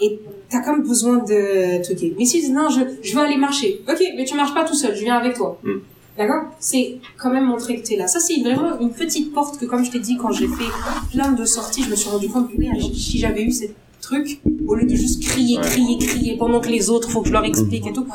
[0.00, 0.18] Et
[0.50, 2.14] t'as même besoin de truquer.
[2.18, 3.82] Mais si il dit, non, je, je veux aller marcher.
[3.88, 5.58] Ok, mais tu marches pas tout seul, je viens avec toi.
[5.62, 5.72] Mm.
[6.16, 6.44] D'accord?
[6.60, 8.06] C'est quand même montrer que t'es là.
[8.06, 10.70] Ça, c'est vraiment une petite porte que, comme je t'ai dit, quand j'ai fait
[11.12, 12.56] plein de sorties, je me suis rendu compte que
[12.94, 13.64] si j'avais eu ce
[14.04, 15.64] truc, au lieu de juste crier, Ouais.
[15.64, 18.06] crier, crier, pendant que les autres, faut que je leur explique et tout.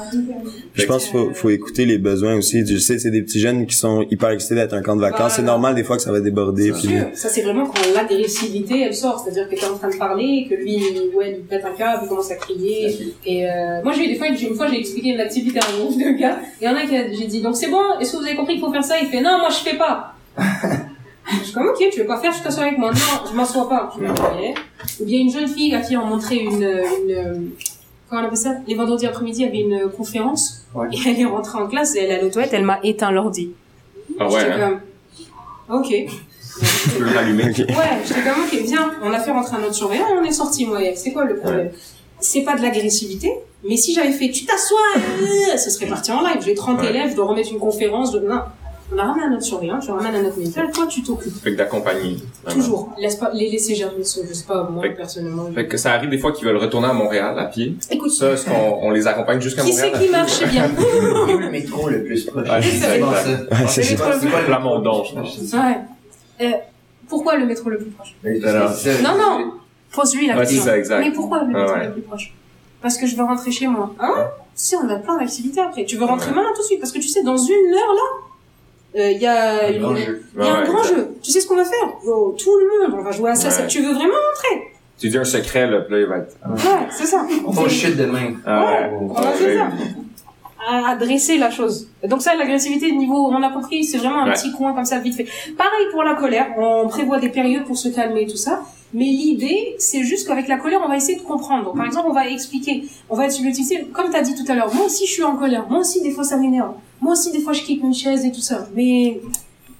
[0.73, 2.65] Je pense qu'il faut, faut écouter les besoins aussi.
[2.65, 5.19] Je sais, c'est des petits jeunes qui sont hyper excités d'être un camp de vacances.
[5.19, 5.33] Voilà.
[5.35, 6.71] C'est normal des fois que ça va déborder.
[6.71, 7.05] Bien Puis sûr.
[7.13, 9.19] Ça, c'est vraiment quand l'agressivité, elle sort.
[9.23, 10.77] C'est-à-dire que t'es en train de parler, que lui,
[11.15, 13.13] ouais, il pète un câble, il commence à crier.
[13.25, 15.63] Et euh, moi, j'ai eu des fois, j'ai- une fois, j'ai expliqué une activité à
[15.73, 16.39] un groupe de gars.
[16.61, 18.35] Il y en a qui a, j'ai dit, donc c'est bon, est-ce que vous avez
[18.35, 18.95] compris qu'il faut faire ça?
[19.01, 20.15] Il fait, non, moi, je fais pas.
[21.45, 22.91] Je comme, ok, tu veux pas faire, je t'assois avec moi?
[22.91, 23.93] Non, je m'assois pas.
[23.97, 24.53] Je me voyais.
[24.99, 27.33] Ou bien une jeune fille à qui on montrait une, une, euh,
[28.09, 28.55] comment on appelle ça?
[28.67, 30.61] Les vendredis après-midi, il y avait une conférence.
[30.73, 30.87] Ouais.
[30.91, 33.51] Et elle est rentrée en classe et elle est à toilette, elle m'a éteint l'ordi.
[34.19, 34.79] Ah ouais, J'étais hein?
[35.67, 35.87] comme, ok.
[35.87, 37.43] Tu peux le rallumer.
[37.51, 37.57] Ok.
[37.57, 37.75] Ouais,
[38.05, 40.65] j'étais comme, ok, viens, on a fait rentrer un autre surveillant et on est sorti,
[40.65, 40.97] moi, et elle.
[40.97, 41.69] c'est quoi le problème?
[42.19, 43.31] C'est pas de l'agressivité,
[43.63, 46.41] mais si j'avais fait, tu t'assois, euh, ce serait parti en live.
[46.43, 46.89] J'ai 30 Ouais.
[46.89, 48.19] élèves, je dois remettre une conférence, de...
[48.19, 48.41] non.
[48.91, 51.31] On a ramené un autre surveillant, tu ramènes un autre militaire, toi, tu t'occupes?
[51.43, 52.17] Fait que d'accompagner.
[52.49, 52.89] Toujours.
[52.97, 55.45] Laisse pas, les laisser jamais seuls, je sais pas, moi, Fait que- personnellement.
[55.53, 57.75] Fait que ça arrive des fois qu'ils veulent retourner à Montréal à pied.
[57.91, 59.91] Écoute, Ça, est-ce qu'on on les accompagne jusqu'à qui Montréal?
[59.93, 60.67] c'est qui marche bien?
[61.39, 62.49] Le métro le plus proche?
[62.49, 62.87] Ouais, c'est ça,
[63.67, 65.37] c'est Pas le Plamondon, je pense.
[65.53, 65.77] Ouais.
[66.41, 66.51] Euh,
[67.07, 68.15] pourquoi le métro le plus proche?
[68.23, 69.51] Non, non.
[69.91, 70.71] Pose-lui la Ouais, c'est question.
[70.71, 70.99] ça, exact.
[70.99, 71.85] Mais pourquoi le Ah métro ouais.
[71.85, 72.33] le plus proche?
[72.81, 73.93] Parce que je veux rentrer chez moi.
[73.99, 74.13] Hein
[74.55, 75.85] Si, on a plein d'activités après.
[75.85, 76.35] Tu veux rentrer Ouais.
[76.37, 76.79] maintenant tout de suite?
[76.79, 78.25] Parce que tu sais, dans une heure là,
[78.95, 80.23] euh, il y a, Un une- grand il jeu.
[80.35, 80.95] y a Ouais, un grand exact.
[80.95, 81.07] jeu.
[81.21, 81.89] Tu sais ce qu'on va faire?
[82.07, 83.49] Oh, Tout le monde, on va jouer à ça.
[83.61, 83.67] Ouais.
[83.67, 84.71] Tu veux vraiment rentrer?
[84.99, 86.35] Tu dis un secret, là, puis là, il va être...
[86.49, 87.25] Ouais, c'est ça.
[87.45, 88.33] On fait chute demain.
[88.45, 88.91] Ah ouais.
[88.99, 89.85] On va faire ça.
[90.69, 91.87] À adresser la chose.
[92.03, 94.33] Donc ça, l'agressivité de niveau, on a compris, c'est vraiment un Ouais.
[94.33, 95.25] petit coin comme ça, vite fait.
[95.57, 98.61] Pareil pour la colère, on prévoit des périodes pour se calmer et tout ça.
[98.93, 101.65] Mais l'idée, c'est juste qu'avec la colère, on va essayer de comprendre.
[101.65, 103.69] Donc, par exemple, on va expliquer, on va être subjectif.
[103.93, 105.67] Comme tu as dit tout à l'heure, moi aussi je suis en colère.
[105.69, 106.73] Moi aussi, des fois, ça m'énerve.
[107.01, 108.67] Moi aussi, des fois, je quitte une chaise et tout ça.
[108.75, 109.21] Mais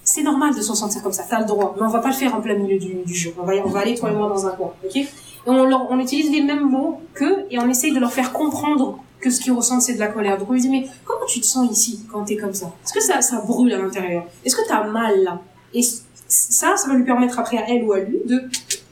[0.03, 1.23] c'est normal de se sentir comme ça.
[1.29, 1.75] T'as le droit.
[1.77, 3.33] Mais on va pas le faire en plein milieu du, du jeu.
[3.39, 4.95] On va, on va aller toi et moi dans un coin, ok?
[4.95, 5.07] Et
[5.47, 8.99] on, leur- on utilise les mêmes mots qu'eux et on essaye de leur faire comprendre
[9.21, 10.37] que ce qu'ils ressentent c'est de la colère.
[10.37, 12.71] Donc on lui dit mais comment tu te sens ici quand t'es comme ça?
[12.85, 14.25] Est-ce que ça, ça brûle à l'intérieur?
[14.45, 15.41] Est-ce que t'as mal là?
[15.73, 18.43] Et ça, ça va lui permettre après à elle ou à lui de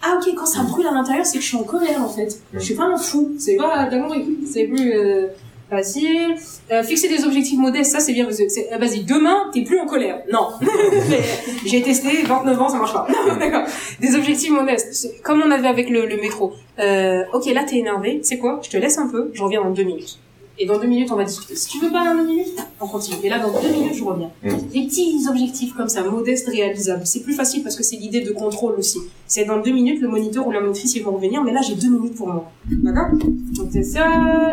[0.07, 2.39] ah ok quand ça brûle à l'intérieur c'est que je suis en colère en fait.
[2.53, 3.33] Je suis un fou.
[3.39, 4.13] C'est pas d'accord
[4.51, 5.27] C'est plus euh,
[5.69, 6.35] facile.
[6.71, 8.27] Euh, fixer des objectifs modestes, ça c'est bien.
[8.71, 10.21] ah, Vas-y, demain, t'es plus en colère.
[10.31, 10.49] Non.
[11.65, 13.07] J'ai testé, 29 ans, ça marche pas.
[13.39, 13.63] D'accord.
[13.99, 15.21] Des objectifs modestes.
[15.23, 16.53] Comme on avait avec le, le métro.
[16.79, 18.19] Euh, ok, là t'es énervé.
[18.23, 18.59] C'est quoi?
[18.63, 19.31] Je te laisse un peu.
[19.33, 20.19] Je reviens dans deux minutes.
[20.59, 21.55] Et dans deux minutes, on va discuter.
[21.55, 23.17] Si tu veux pas dans deux minutes, on continue.
[23.23, 24.31] Et là, dans deux minutes, je reviens.
[24.43, 24.49] Mm.
[24.73, 27.05] Des petits objectifs comme ça, modestes, réalisables.
[27.05, 28.99] C'est plus facile parce que c'est l'idée de contrôle aussi.
[29.27, 31.75] C'est dans deux minutes, le moniteur ou la monitrice, ils vont revenir, mais là, j'ai
[31.75, 32.51] deux minutes pour moi.
[32.65, 33.09] D'accord?
[33.55, 34.07] Donc c'est ça.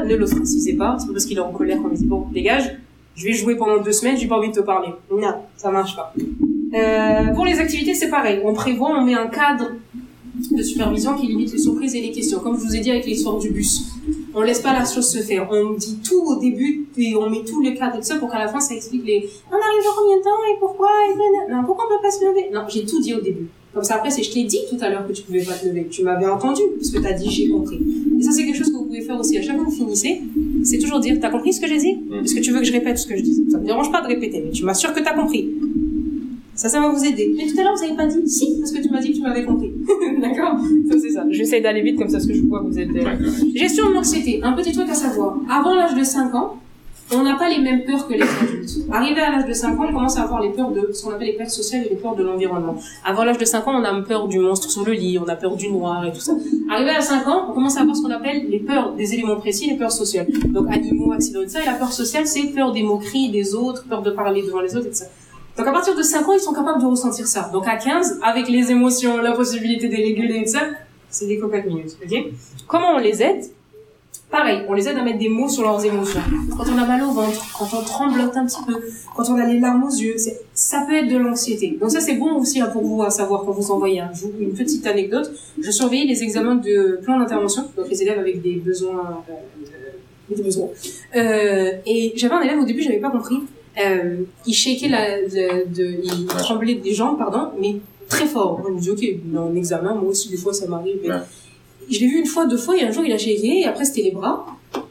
[0.06, 0.96] Ne l'ostracisez pas.
[0.98, 2.78] C'est parce qu'il est en colère qu'on lui dit, bon, dégage.
[3.16, 4.88] Je vais jouer pendant deux semaines, j'ai pas envie de te parler.
[5.10, 6.12] Non, ça marche pas.
[6.74, 8.40] Euh, pour les activités, c'est pareil.
[8.44, 9.70] On prévoit, on met un cadre
[10.52, 12.40] de supervision qui limite les surprises et les questions.
[12.40, 13.84] Comme je vous ai dit avec l'histoire du bus.
[14.34, 15.48] On laisse pas la chose se faire.
[15.50, 18.30] On dit tout au début et on met tous les cadres et tout ça pour
[18.30, 21.52] qu'à la fin ça explique les on arrive dans combien de temps et pourquoi et
[21.52, 22.50] non, pourquoi on peut pas se lever?
[22.52, 23.46] Non, j'ai tout dit au début.
[23.72, 25.66] Comme ça après c'est je t'ai dit tout à l'heure que tu pouvais pas te
[25.66, 25.86] lever.
[25.90, 27.78] Tu m'avais entendu parce que t'as dit j'ai compris.
[28.18, 29.76] Et ça c'est quelque chose que vous pouvez faire aussi à chaque fois que vous
[29.76, 30.20] finissez.
[30.64, 31.96] C'est toujours dire t'as compris ce que j'ai dit?
[32.24, 34.00] Est-ce que tu veux que je répète ce que je dis Ça me dérange pas
[34.00, 35.50] de répéter mais tu m'assures que t'as compris.
[36.64, 37.34] Ça, ça va vous aider.
[37.36, 39.16] Mais tout à l'heure, vous avez pas dit si, parce que tu m'as dit que
[39.16, 39.70] tu m'avais compris.
[40.18, 40.56] D'accord
[40.90, 41.22] Ça, c'est ça.
[41.28, 42.88] J'essaie d'aller vite comme ça, parce que je vois que vous êtes...
[42.88, 43.16] euh,
[43.54, 44.40] Gestion de l'anxiété.
[44.42, 45.36] Un petit truc à savoir.
[45.50, 46.56] Avant l'âge de 5 ans,
[47.12, 48.78] on n'a pas les mêmes peurs que les adultes.
[48.90, 51.10] Arrivé à l'âge de 5 ans, on commence à avoir les peurs de ce qu'on
[51.10, 52.76] appelle les peurs sociales et les peurs de l'environnement.
[53.04, 55.36] Avant l'âge de 5 ans, on a peur du monstre sous le lit, on a
[55.36, 56.32] peur du noir et tout ça.
[56.70, 59.36] Arrivé à 5 ans, on commence à avoir ce qu'on appelle les peurs des éléments
[59.36, 60.28] précis, les peurs sociales.
[60.46, 61.62] Donc animaux, accidents et tout ça.
[61.62, 64.74] Et la peur sociale, c'est peur des moqueries des autres, peur de parler devant les
[64.74, 65.06] autres et tout ça.
[65.56, 67.50] Donc à partir de 5 ans, ils sont capables de ressentir ça.
[67.52, 70.62] Donc à 15, avec les émotions, la possibilité de les réguler et tout ça,
[71.10, 72.24] c'est des cocottes minutes, ok?
[72.66, 73.44] Comment on les aide?
[74.30, 76.20] Pareil, on les aide à mettre des mots sur leurs émotions.
[76.56, 78.74] Quand on a mal au ventre, quand on tremblote un petit peu,
[79.14, 80.16] quand on a les larmes aux yeux,
[80.54, 81.78] ça peut être de l'anxiété.
[81.80, 84.32] Donc ça c'est bon aussi hein, pour vous à savoir quand vous envoyez un jour.
[84.40, 88.56] Une petite anecdote, je surveillais les examens de plan d'intervention, donc les élèves avec des
[88.56, 89.22] besoins...
[89.28, 90.68] euh, euh, des besoins.
[91.14, 93.36] Euh, et j'avais un élève au début, j'avais pas compris.
[93.82, 97.76] Euh, il shakeait la, de, de- il tremblait des jambes, pardon, mais
[98.08, 98.62] très fort.
[98.66, 100.96] Je me dis, ok, dans un examen, moi aussi, des fois, ça m'arrive.
[101.02, 101.20] mais- Ouais.
[101.90, 103.84] Je l'ai vu une fois, deux fois, et un jour, il a shaké, et après,
[103.84, 104.46] c'était les bras.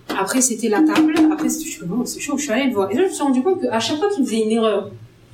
[0.10, 1.14] Après, c'était la table.
[1.32, 2.92] Après, c'était, je suis comme, oh, c'est chaud, je suis allée le voir.
[2.92, 4.92] Et là, je me suis rendu compte qu'à chaque fois qu'il faisait une erreur,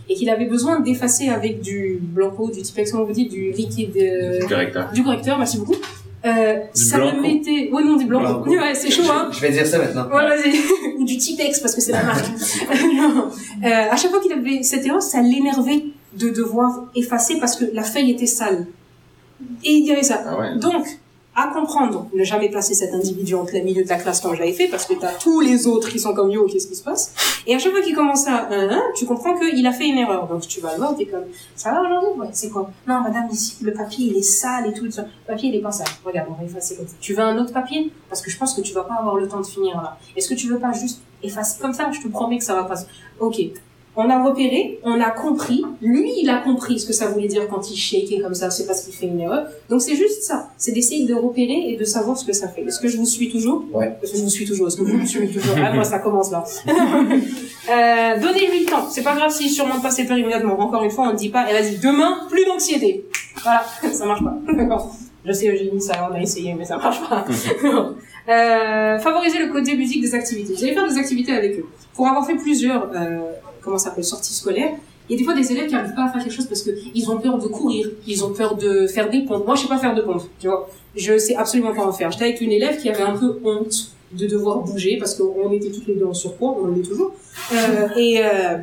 [0.07, 3.51] et qu'il avait besoin d'effacer avec du blanco, du typex, comment on vous dit, du
[3.51, 4.89] liquide, euh, Correcteur.
[4.93, 5.75] du correcteur, merci beaucoup.
[6.25, 7.15] Euh, Du ça Blanco.
[7.17, 8.05] me mettait, ouais, non, du.
[8.05, 8.49] Blanco.
[8.49, 9.29] Ouais, c'est chaud, hein.
[9.31, 10.07] Je vais dire ça maintenant.
[10.09, 10.53] Ouais, vas-y.
[10.97, 12.25] Ou du Tipex, parce que c'est la marque.
[12.95, 13.29] Non.
[13.63, 15.85] Euh, à chaque fois qu'il avait cette erreur, ça l'énervait
[16.17, 18.67] de devoir effacer parce que la feuille était sale.
[19.63, 20.21] Et il y avait ça.
[20.27, 20.57] Ah ouais.
[20.57, 20.85] Donc,
[21.41, 24.53] à comprendre, ne jamais placer cet individu en plein milieu de la classe comme j'avais
[24.53, 27.13] fait, parce que t'as tous les autres qui sont comme yo, qu'est-ce qui se passe?
[27.47, 29.97] Et à chaque fois qu'il commence à, hein, hein, tu comprends qu'il a fait une
[29.97, 30.27] erreur.
[30.27, 31.23] Donc tu vas le voir, t'es comme,
[31.55, 32.69] ça va aujourd'hui Ouais, c'est quoi?
[32.87, 34.85] Non, madame, ici, le papier, il est sale et tout.
[34.85, 34.91] Le
[35.27, 35.87] papier, il est pas sale.
[36.05, 36.95] Regarde, on va effacer comme ça.
[36.99, 37.91] Tu veux un autre papier?
[38.09, 39.97] Parce que je pense que tu vas pas avoir le temps de finir là.
[40.15, 41.89] Est-ce que tu veux pas juste effacer comme ça?
[41.91, 42.75] Je te promets que ça va pas.
[42.75, 42.85] se-
[43.19, 43.37] Ok.
[44.01, 45.61] On a repéré, on a compris.
[45.81, 48.49] Lui, il a compris ce que ça voulait dire quand il shake comme ça.
[48.49, 49.47] C'est parce qu'il fait une erreur.
[49.69, 50.47] Donc c'est juste ça.
[50.57, 52.61] C'est d'essayer de repérer et de savoir ce que ça fait.
[52.61, 53.65] Est-ce que je vous suis toujours?
[53.73, 53.97] Ouais.
[54.01, 54.67] Est-ce que je vous suis toujours?
[54.67, 55.53] Est-ce que vous me suivez toujours?
[55.61, 56.45] Ah, moi, ça commence là?
[56.67, 58.89] euh, Donnez-lui le temps.
[58.89, 60.57] C'est pas grave s'il surmonte pas ses peurs immédiatement.
[60.57, 63.03] Encore une fois, on ne dit pas, a dit demain, plus d'anxiété.
[63.43, 64.37] Voilà, ça marche pas.
[64.53, 64.95] D'accord.
[65.25, 67.25] Je sais, Eugénie, ça, on a essayé, mais ça marche pas.
[68.29, 70.53] euh, favoriser le côté ludique des activités.
[70.53, 71.65] Vous allez faire des activités avec eux.
[71.93, 73.19] Pour avoir fait plusieurs, euh,
[73.69, 74.71] comment ça s'appelle, sorties scolaires,
[75.07, 76.61] il y a des fois des élèves qui n'arrivent pas à faire quelque chose parce
[76.61, 79.45] que ils ont peur de courir, ils ont peur de faire des pompes.
[79.45, 80.69] Moi, je sais pas faire de pompes, tu vois.
[80.95, 82.11] Je sais absolument pas en faire.
[82.11, 85.71] J'étais avec une élève qui avait un peu honte de devoir bouger parce qu'on était
[85.71, 87.13] toutes les deux en surpoids, on l'est toujours.
[87.53, 88.57] Euh, et euh.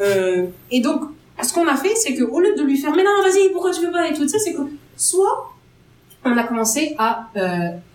[0.00, 1.02] Euh, et donc,
[1.42, 3.72] ce qu'on a fait, c'est que au lieu de lui faire mais non, vas-y, pourquoi
[3.72, 4.62] tu veux pas et tout ça, c'est que
[4.96, 5.52] soit
[6.26, 7.40] on a commencé à euh,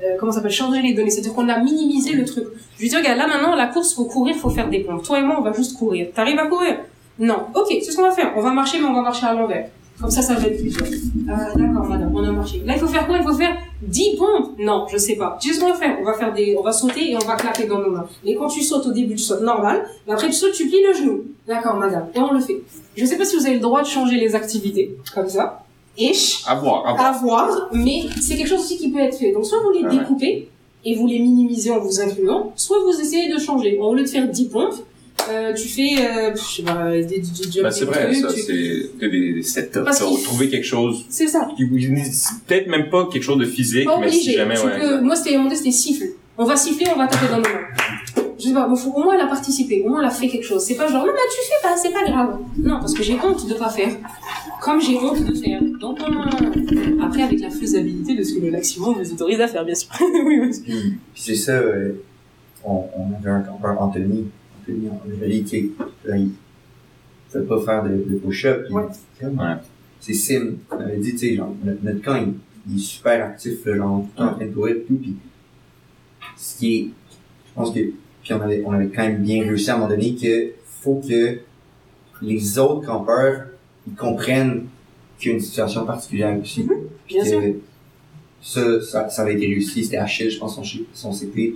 [0.03, 2.45] euh, comment s'appelle changer les données, c'est-à-dire qu'on a minimisé le truc.
[2.77, 5.03] Je lui dis regarde là maintenant la course faut courir, faut faire des pompes.
[5.03, 6.07] Toi et moi on va juste courir.
[6.13, 6.77] T'arrives à courir?
[7.19, 7.47] Non.
[7.53, 8.33] Ok, c'est ce qu'on va faire.
[8.35, 9.69] On va marcher mais on va marcher à l'envers.
[9.99, 10.75] Comme ça ça va être plus.
[11.29, 12.61] Ah d'accord madame, on a marché.
[12.65, 13.17] Là il faut faire quoi?
[13.17, 14.57] Il faut faire 10 pompes?
[14.59, 15.37] Non, je sais pas.
[15.39, 15.97] Tu sais ce qu'on va faire?
[16.01, 18.07] On va faire des on va sauter et on va claquer dans nos mains.
[18.25, 20.83] Mais quand tu sautes au début tu sautes normal, mais après tu sautes tu plies
[20.87, 21.23] le genou.
[21.47, 22.07] D'accord madame.
[22.15, 22.61] Et on le fait.
[22.95, 25.63] Je sais pas si vous avez le droit de changer les activités comme ça.
[25.97, 27.05] Ish À voir, à voir.
[27.05, 29.31] à voir, mais c'est quelque chose aussi qui peut être fait.
[29.33, 29.97] Donc soit vous les Ouais.
[29.99, 30.47] découpez
[30.85, 33.77] et vous les minimisez en vous incluant, soit vous essayez de changer.
[33.79, 34.73] Au lieu de faire 10 pompes,
[35.29, 38.51] euh, tu fais, euh, je sais pas, des, des, des, Ben, c'est vrai, ça, c'est
[38.51, 39.79] des, des setups.
[40.23, 41.47] Trouver quelque chose C'est ça.
[42.47, 44.79] peut-être même pas quelque chose de physique, Pas mais si jamais, tu ouais.
[44.79, 46.05] peux, moi, c'était, mon c'était siffle.
[46.37, 47.67] On va siffler, on va taper dans nos mains.
[48.41, 50.45] Je sais pas, faut, au moins elle a participé, au moins elle a fait quelque
[50.45, 50.63] chose.
[50.63, 52.39] C'est pas genre, non, mais tu fais pas, c'est pas grave.
[52.57, 53.91] Non, parce que j'ai honte de pas faire.
[54.61, 55.61] Comme j'ai honte de faire.
[55.79, 59.63] Donc, on- après, avec la faisabilité de ce que le maximum vous autorise à faire,
[59.65, 59.89] bien sûr.
[60.25, 60.49] oui, oui.
[60.63, 61.93] Puis, puis c'est ça, euh,
[62.63, 64.25] on, on avait un campeur, Anthony,
[64.61, 65.71] Anthony en Italie, qui
[66.05, 66.31] là, il
[67.31, 68.67] peut pas faire de, de push-up.
[68.71, 68.83] Ouais.
[69.99, 72.33] C'est Sim, on avait dit, tu sais, genre, notre, notre camp, il,
[72.71, 74.95] il est super actif, là, genre, tout le temps en train de courir et tout,
[74.95, 75.15] puis
[76.37, 76.87] ce qui est,
[77.47, 77.79] je pense que,
[78.23, 81.01] puis on avait, on avait quand même bien réussi à un moment donné que faut
[81.07, 81.39] que
[82.21, 83.45] les autres campeurs,
[83.87, 84.65] ils comprennent
[85.19, 86.63] qu'il y a une situation particulière aussi.
[86.63, 87.41] Puis Bien que sûr.
[88.41, 89.83] ça, ça, ça avait été réussi.
[89.83, 91.31] C'était Achille, je pense, son, son CP.
[91.31, 91.53] Puis,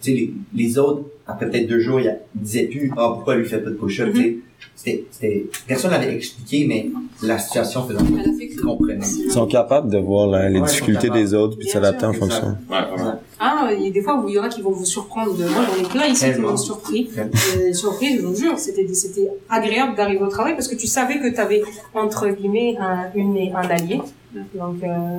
[0.00, 3.36] tu sais, les, les autres, après peut-être deux jours, ils ils disaient plus, ah, pourquoi
[3.36, 4.36] lui fait pas de push-up, tu sais.
[4.74, 6.90] C'était, c'était, personne n'avait expliqué, mais
[7.22, 9.04] la situation faisait qu'ils comprenaient.
[9.24, 12.12] Ils sont capables de voir la- les Ouais, difficultés des autres puis Bien s'adapter en
[12.12, 12.56] fonction.
[12.70, 13.10] Ouais, ouais.
[13.38, 15.34] Ah, il y a des fois où il y en a qui vont vous surprendre.
[15.36, 16.50] Moi, j'en ai plein ici qui Tellement.
[16.52, 17.10] m'ont surpris.
[17.18, 21.18] Euh, surpris, je vous jure, c'était, c'était agréable d'arriver au travail parce que tu savais
[21.18, 24.00] que tu avais, entre guillemets, un, une, un allié.
[24.54, 25.18] Donc, euh,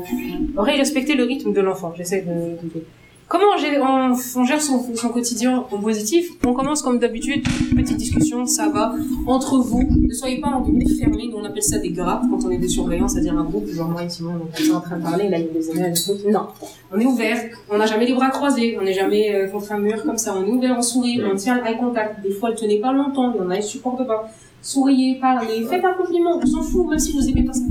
[0.58, 1.94] aurait respecté le rythme de l'enfant.
[1.96, 2.84] J'essaie de, de-
[3.28, 6.30] Comment on, gère son, quotidien en positif?
[6.46, 7.46] On commence comme d'habitude,
[7.76, 8.94] petite discussion, ça va,
[9.26, 9.84] entre vous.
[9.84, 12.70] Ne soyez pas en groupe fermé, on appelle ça des grappes quand on est des
[12.70, 15.40] surveillants, c'est-à-dire un groupe, genre moi et Simon, on est en train de parler, là
[15.40, 15.94] il y a des élèves.
[16.32, 16.48] Non,
[16.94, 17.38] on est ouvert,
[17.70, 20.34] on n'a jamais les bras croisés, on n'est jamais euh, contre un mur comme ça,
[20.34, 22.22] on est ouvert, on sourit, on tient le eye contact.
[22.22, 24.32] Des fois, elle tenait pas longtemps, il y en a, ils supportent pas.
[24.62, 27.62] Souriez, parlez, faites un compliment, on s'en fout, même si vous aimez pas ça.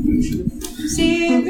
[0.89, 1.45] C'est,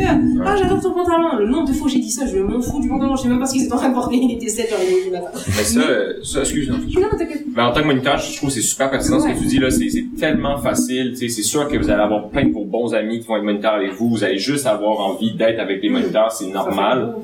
[0.44, 1.36] ah, j'adore ton pantalon.
[1.38, 3.28] Le nombre de fois où j'ai dit ça, je m'en fous du pantalon, je sais
[3.28, 5.28] même pas ce qu'ils étaient en train de porter, il était 7h30 du matin.
[5.34, 6.78] Mais ça, euh, ça, excuse-moi.
[7.00, 7.44] Non, t'inquiète.
[7.54, 9.58] Mais en tant que moniteur, je trouve que c'est super pertinent ce que tu dis
[9.58, 9.70] là.
[9.70, 11.14] C'est, c'est tellement facile.
[11.16, 13.74] C'est sûr que vous allez avoir plein de vos bons amis qui vont être moniteurs
[13.74, 14.08] avec vous.
[14.08, 16.32] Vous allez juste avoir envie d'être avec les moniteurs.
[16.32, 17.14] C'est normal.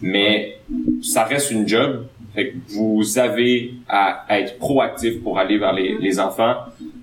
[0.00, 0.56] Mais
[1.02, 2.06] ça reste une job.
[2.34, 6.54] Fait que vous avez à, à être proactif pour aller vers les, les enfants.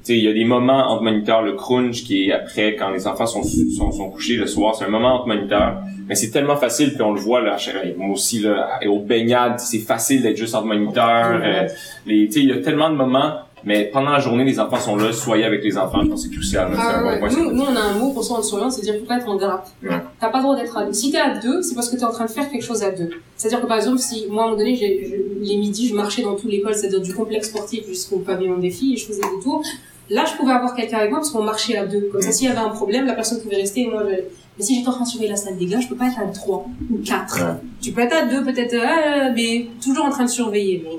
[0.05, 2.91] Tu sais, il y a des moments entre moniteurs, le crunch qui est après quand
[2.91, 5.79] les enfants sont, sont, sont couchés le soir, c'est un moment entre moniteurs.
[6.07, 7.57] Mais c'est tellement facile, puis on le voit là,
[7.97, 11.41] moi aussi là, et aux baignades, c'est facile d'être juste entre moniteurs.
[11.43, 11.67] euh,
[12.05, 14.77] les, tu sais, il y a tellement de moments, mais pendant la journée, les enfants
[14.77, 16.01] sont là, soyez avec les enfants.
[16.03, 16.67] Je pense que c'est crucial.
[16.77, 17.17] Ah ouais.
[17.17, 19.27] point, Nous, nous, on a un mot pour ça en surveillance, c'est-à-dire faut pas être
[19.27, 19.67] en grappe.
[19.81, 19.89] Ouais.
[20.19, 20.93] T'as pas le droit d'être à deux.
[20.93, 22.91] Si t'es à deux, c'est parce que t'es en train de faire quelque chose à
[22.91, 23.09] deux.
[23.35, 26.21] C'est-à-dire que par exemple, si moi à un moment donné, je- les midis, je marchais
[26.21, 29.43] dans toute l'école, c'est-à-dire du complexe sportif jusqu'au pavillon des filles, et je faisais des
[29.43, 29.63] tours.
[30.09, 32.09] Là, je pouvais avoir quelqu'un avec moi parce qu'on marchait à deux.
[32.11, 34.15] Comme ça, s'il y avait un problème, la personne pouvait rester et moi, je...
[34.57, 36.19] Mais si j'étais en train de surveiller la salle des gars, je peux pas être
[36.19, 37.39] à trois ou quatre.
[37.39, 37.59] Ouais.
[37.81, 40.81] Tu peux être à deux, peut-être, euh, mais toujours en train de surveiller.
[40.85, 40.97] Mais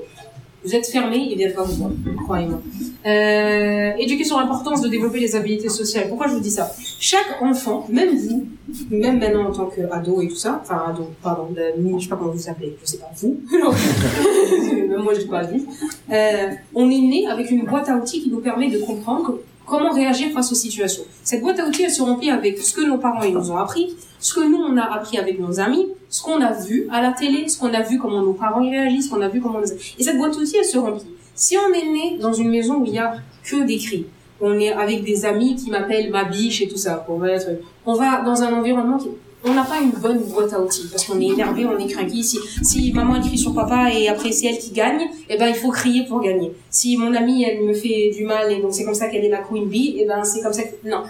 [0.67, 1.91] vous êtes fermé, ils viennent pas vous voir,
[2.25, 2.61] croyez-moi.
[3.05, 3.93] Euh,
[4.25, 6.09] sur l'importance de développer les habilités sociales.
[6.09, 6.69] Pourquoi je vous dis ça?
[6.99, 8.45] Chaque enfant, même vous,
[8.91, 12.31] même maintenant en tant qu'ado et tout ça, enfin ado, pardon, je sais pas comment
[12.31, 15.65] vous appelez, je sais pas vous, même moi je dis pas adulte,
[16.11, 19.91] euh, on est né avec une boîte à outils qui nous permet de comprendre comment
[19.91, 21.03] réagir face aux situations?
[21.23, 23.57] Cette boîte à outils, elle se remplit avec ce que nos parents ils nous ont
[23.57, 27.01] appris, ce que nous on a appris avec nos amis, ce qu'on a vu à
[27.01, 29.41] la télé, ce qu'on a vu comment nos parents y réagissent, ce qu'on a vu
[29.41, 29.71] comment les...
[29.99, 31.05] Et cette boîte à outils, elle se remplit.
[31.35, 34.05] Si on est né dans une maison où il y a que des cris.
[34.39, 37.05] On est avec des amis qui m'appellent ma biche et tout ça.
[37.07, 37.49] Va être,
[37.85, 39.09] on va dans un environnement qui,
[39.43, 42.23] on n'a pas une bonne boîte à outils parce qu'on est énervé, on est craqué.
[42.23, 45.55] Si, si maman crie sur papa et après c'est elle qui gagne, eh ben il
[45.55, 46.53] faut crier pour gagner.
[46.69, 49.29] Si mon amie elle me fait du mal et donc c'est comme ça qu'elle est
[49.29, 51.03] la queen bee, eh ben c'est comme ça que non.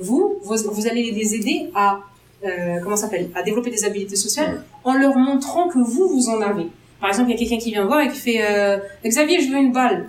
[0.00, 1.98] Vous, vous, allez les aider à
[2.44, 6.40] euh, comment s'appelle à développer des habiletés sociales en leur montrant que vous vous en
[6.40, 6.68] avez.
[7.00, 9.50] Par exemple, il y a quelqu'un qui vient voir et qui fait euh, Xavier, je
[9.50, 10.08] veux une balle.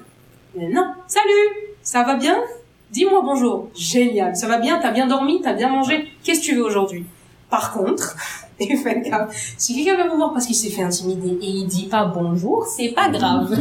[0.55, 2.39] Non, salut, ça va bien?
[2.91, 3.69] Dis-moi bonjour.
[3.75, 4.79] Génial, ça va bien?
[4.79, 5.41] T'as bien dormi?
[5.41, 6.07] T'as bien mangé?
[6.23, 7.05] Qu'est-ce que tu veux aujourd'hui?
[7.49, 8.15] Par contre,
[8.59, 8.75] et
[9.57, 12.65] si quelqu'un vient vous voir parce qu'il s'est fait intimider et il dit pas bonjour,
[12.65, 13.49] c'est pas grave.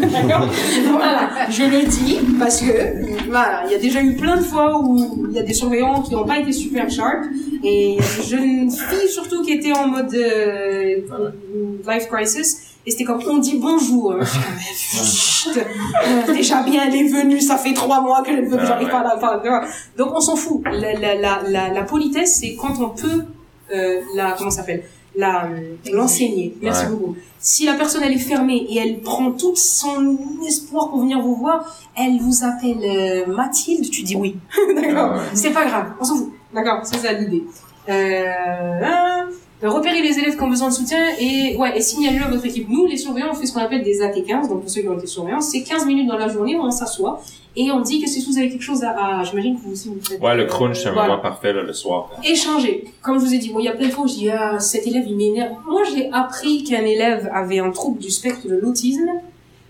[0.90, 4.80] Voilà, je le dis parce que voilà, il y a déjà eu plein de fois
[4.80, 7.24] où il y a des surveillants qui n'ont pas été super sharp
[7.62, 10.96] et il y a des jeunes filles surtout qui étaient en mode euh,
[11.88, 14.16] life crisis et c'était comme on dit bonjour.
[14.20, 18.40] Je suis comme, euh, déjà bien elle est venue, ça fait trois mois que je
[18.40, 19.40] ne veux que j'arrive pas à la fin.
[19.96, 20.62] Donc on s'en fout.
[20.64, 23.24] La, la, la, la, la politesse c'est quand on peut
[23.74, 24.84] euh, la comment ça s'appelle?
[25.16, 26.54] La euh, l'enseigner.
[26.62, 26.90] Merci Ouais.
[26.90, 27.16] beaucoup.
[27.40, 30.16] Si la personne elle est fermée et elle prend tout son
[30.46, 34.36] espoir pour venir vous voir, elle vous appelle euh, Mathilde, tu dis oui.
[34.74, 35.12] D'accord.
[35.14, 35.22] Ah ouais.
[35.34, 36.32] C'est pas grave, on s'en fout.
[36.54, 37.44] D'accord, c'est ça l'idée.
[37.88, 39.24] Euh,
[39.62, 42.68] repérer les élèves qui ont besoin de soutien et ouais et signaler à votre équipe.
[42.68, 44.96] Nous, les surveillants, on fait ce qu'on appelle des AT15, donc pour ceux qui ont
[44.96, 47.20] été surveillants, c'est 15 minutes dans la journée où on s'assoit
[47.60, 49.98] et on dit que si vous avez quelque chose à, j'imagine que vous aussi vous
[50.02, 50.20] faites.
[50.20, 52.10] Ouais, le crunch, c'est un Voilà moment parfait, là, le soir.
[52.24, 52.84] échanger.
[53.02, 54.30] Comme je vous ai dit, bon, il y a plein de fois où je dis,
[54.30, 55.52] ah, cet élève, il m'énerve.
[55.68, 59.08] Moi, j'ai appris qu'un élève avait un trouble du spectre de l'autisme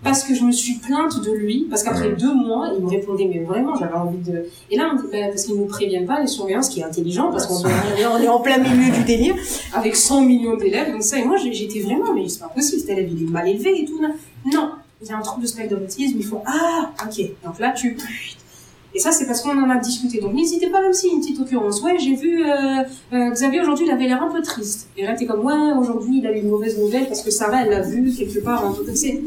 [0.05, 3.25] parce que je me suis plainte de lui, parce qu'après deux mois, il me répondait,
[3.25, 4.45] mais vraiment, j'avais envie de...
[4.71, 6.79] Et là, on me dit, ben, parce qu'ils nous préviennent pas, les surveillants, ce qui
[6.79, 9.35] est intelligent, parce qu'on est- on est en plein milieu du délire,
[9.75, 12.91] avec 100 millions d'élèves, donc ça, et moi, j'étais vraiment, mais c'est pas possible, cet
[12.91, 14.01] élève, il est mal élevé et tout.
[14.55, 14.71] Non,
[15.03, 17.97] il a un trouble de spectre de l'autisme, ils font, ah, ok, donc là, tu...
[18.95, 20.19] Et ça, c'est parce qu'on en a discuté.
[20.19, 21.83] Donc, n'hésitez pas, même si une petite occurrence.
[21.83, 24.89] Ouais, j'ai vu euh, euh, Xavier aujourd'hui, il avait l'air un peu triste.
[24.97, 27.65] Et là, t'es comme, ouais, aujourd'hui, il a eu une mauvaise nouvelle parce que Sarah,
[27.65, 28.65] elle l'a vu quelque part.
[28.67, 29.21] En tout cas, c'est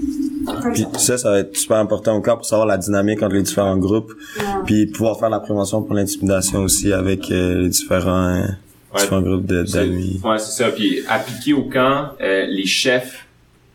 [0.46, 1.00] comme Puis ça.
[1.00, 3.78] ça, ça va être super important au cas pour savoir la dynamique entre les différents
[3.78, 4.44] groupes, Ouais.
[4.66, 9.00] puis pouvoir faire la prévention pour l'intimidation aussi avec euh, les différents, Ouais.
[9.02, 10.20] différents groupes d'amis.
[10.26, 10.72] Ouais, c'est ça.
[10.72, 13.28] Puis appliquer au camp, euh, les chefs,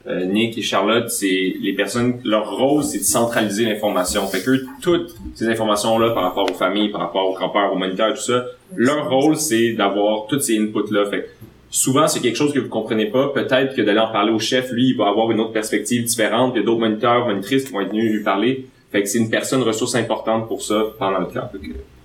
[0.08, 4.26] euh, Nick et Charlotte, c'est les personnes, leur rôle, c'est de centraliser l'information.
[4.26, 8.14] Fait que toutes ces informations-là par rapport aux familles, par rapport aux grands-pères, aux moniteurs,
[8.14, 11.06] tout ça, leur rôle, c'est d'avoir tous ces inputs-là.
[11.06, 11.26] Fait que
[11.70, 13.28] souvent, c'est quelque chose que vous comprenez pas.
[13.28, 16.52] Peut-être que d'aller en parler au chef, lui, il va avoir une autre perspective différente.
[16.54, 18.66] Il y a d'autres moniteurs, monitrices qui vont être venus lui parler.
[18.92, 21.50] Fait que c'est une personne ressource importante pour ça pendant le camp.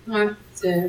[0.07, 0.27] Ouais,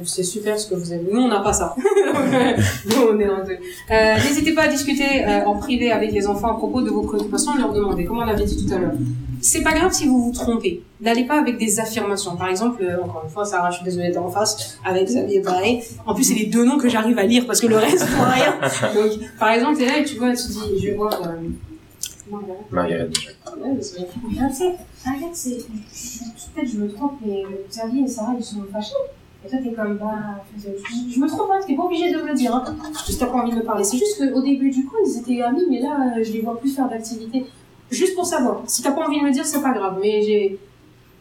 [0.05, 1.07] c'est super ce que vous avez.
[1.11, 1.75] Nous, on n'a pas ça.
[2.87, 3.59] Nous, on est en deux.
[3.91, 7.03] Euh, N'hésitez pas à discuter euh, en privé avec les enfants à propos de vos
[7.03, 8.93] préoccupations et leur demander, comme on l'avait dit tout à l'heure.
[9.41, 10.83] C'est pas grave si vous vous trompez.
[11.01, 12.37] N'allez pas avec des affirmations.
[12.37, 15.43] Par exemple, euh, encore une fois, Sarah, je suis désolée d'être en face, avec Xavier
[15.43, 15.83] pareil.
[16.07, 18.03] En plus, c'est les deux noms que j'arrive à lire parce que le reste,
[18.35, 18.55] rien.
[18.95, 21.21] Donc, par exemple, t'es là et tu vois, tu dis, je vais voir...
[22.33, 22.65] Margaret.
[24.31, 25.67] Mais c'est-
[26.55, 28.93] peut-être je me trompe, mais Xavier et Sarah, ils sont fâchés.
[29.45, 32.35] Et toi, t'es comme, bah, je, me trompe, hein, t'es pas obligé de me le
[32.35, 32.65] dire, hein.
[33.07, 33.83] Juste t'as pas envie de me parler.
[33.83, 36.59] C'est juste qu'au début du coup, ils étaient amis, mais là, euh, je les vois
[36.61, 37.47] plus faire d'activités.
[37.91, 38.63] Juste pour savoir.
[38.67, 40.59] Si t'as pas envie de me dire, c'est pas grave, mais j'ai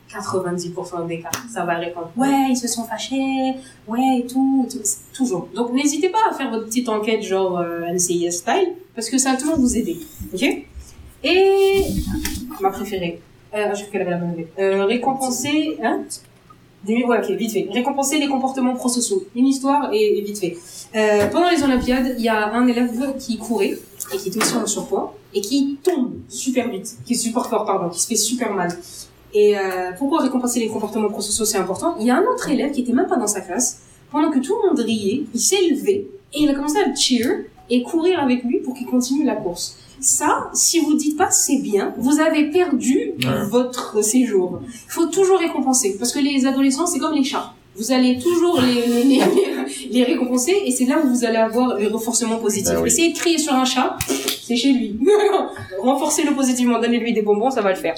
[0.09, 1.29] 90% des cas.
[1.51, 2.11] Ça va répondre.
[2.15, 3.55] Ouais, ils se sont fâchés.
[3.87, 4.67] Ouais, et tout,
[5.13, 5.49] Toujours.
[5.55, 9.31] Donc, n'hésitez pas à faire votre petite enquête, genre, euh, NCIS style, parce que ça
[9.31, 9.97] va toujours vous aider.
[10.33, 10.65] Ok?
[11.23, 11.83] Et,
[12.59, 13.21] ma préférée.
[13.53, 14.47] Euh, je crois qu'elle avait la idée.
[14.59, 16.01] Euh, récompenser, hein?
[16.87, 17.67] Ouais, ok, vite fait.
[17.71, 19.23] Récompenser les comportements prosociaux.
[19.35, 20.57] Une histoire et, vite fait.
[20.95, 23.77] Euh, pendant les Olympiades, il y a un élève qui courait
[24.13, 27.89] et qui était aussi en surpoids et qui tombe super vite, qui super fort, pardon,
[27.89, 28.69] qui se fait super mal.
[29.33, 31.95] Et euh, pourquoi récompenser les comportements prosociaux c'est important?
[31.99, 33.81] Il y a un autre élève qui était même pas dans sa classe.
[34.11, 37.45] Pendant que tout le monde riait, il s'est levé et il a commencé à cheer
[37.69, 39.77] et courir avec lui pour qu'il continue la course.
[40.01, 43.45] Ça, si vous dites pas c'est bien, vous avez perdu Ouais.
[43.49, 44.59] votre séjour.
[44.67, 47.53] Il faut toujours récompenser parce que les adolescents c'est comme les chats.
[47.75, 49.21] Vous allez toujours les, les, les,
[49.91, 52.73] les récompenser et c'est là où vous allez avoir le renforcement positif.
[52.81, 52.87] Oui.
[52.87, 54.99] Essayez de crier sur un chat, c'est chez lui.
[55.81, 57.95] Renforcez-le positivement, donnez-lui des bonbons, ça va le faire.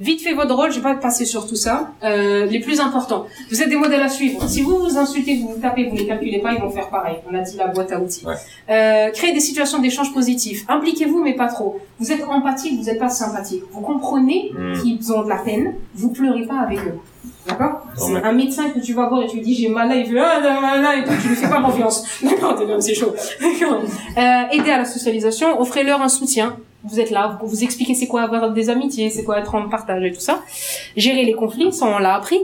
[0.00, 1.92] Vite fait votre rôle, je vais pas passer sur tout ça.
[2.02, 3.26] Euh, les plus importants.
[3.50, 4.42] Vous êtes des modèles à suivre.
[4.48, 7.16] Si vous vous insultez, vous vous tapez, vous les calculez pas, ils vont faire pareil.
[7.30, 8.26] On a dit la boîte à outils.
[8.26, 8.34] Ouais.
[8.70, 10.64] Euh, créez des situations d'échange positifs.
[10.68, 11.78] Impliquez-vous, mais pas trop.
[12.00, 13.62] Vous êtes empathique, vous n'êtes pas sympathique.
[13.72, 14.80] Vous comprenez Mm.
[14.82, 16.98] qu'ils ont de la peine, vous pleurez pas avec eux.
[17.46, 19.96] D'accord C'est un médecin que tu vas voir et tu lui dis j'ai mal là,
[19.96, 22.04] il fait ah là, là, et toi tu lui fais pas confiance.
[22.22, 23.12] D'accord, t'es comme c'est chaud.
[23.12, 26.56] Euh, aidez à la socialisation, offrez-leur un soutien.
[26.84, 29.68] Vous êtes là, vous vous expliquez c'est quoi avoir des amitiés, c'est quoi être en
[29.68, 30.40] partage et tout ça.
[30.96, 32.40] Gérer les conflits, ça on l'a appris.